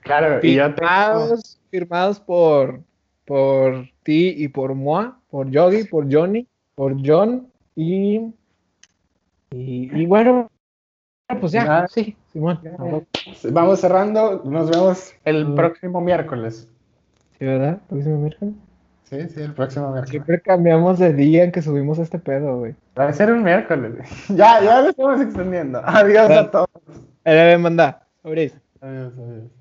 Claro, 0.01 0.39
firmados, 0.39 1.59
y 1.72 1.78
firmados 1.78 2.20
por, 2.20 2.82
por 3.26 3.88
ti 4.03 4.36
y 4.38 4.47
por 4.47 4.76
moi, 4.76 5.11
por 5.32 5.49
Yogi, 5.49 5.86
por 5.86 6.11
Johnny, 6.11 6.47
por 6.76 6.95
John 7.03 7.47
y, 7.76 8.17
y, 9.51 9.89
y 9.91 10.05
bueno, 10.05 10.49
pues 11.39 11.51
ya, 11.51 11.88
sí, 11.88 12.15
Simón. 12.32 12.59
Vamos 13.51 13.80
cerrando, 13.80 14.41
nos 14.45 14.69
vemos 14.69 15.13
el 15.25 15.47
mm. 15.47 15.55
próximo 15.55 16.01
miércoles. 16.01 16.67
¿Sí, 17.38 17.45
verdad? 17.45 17.80
¿Próximo 17.88 18.17
miércoles? 18.19 18.53
Sí, 19.03 19.17
sí, 19.30 19.41
el 19.41 19.53
próximo 19.53 19.88
miércoles. 19.88 20.11
Siempre 20.11 20.41
cambiamos 20.41 20.99
de 20.99 21.13
día 21.13 21.43
en 21.43 21.51
que 21.51 21.61
subimos 21.61 21.97
este 21.97 22.19
pedo, 22.19 22.59
güey. 22.59 22.75
Va 22.97 23.07
a 23.07 23.13
ser 23.13 23.32
un 23.32 23.43
miércoles. 23.43 23.93
ya, 24.30 24.61
ya 24.61 24.82
lo 24.82 24.89
estamos 24.89 25.21
extendiendo. 25.21 25.82
Adiós 25.84 26.30
a 26.30 26.51
todos. 26.51 26.69
Eh, 27.25 27.57
manda. 27.59 28.05
Adiós, 28.23 28.53
adiós. 28.82 29.59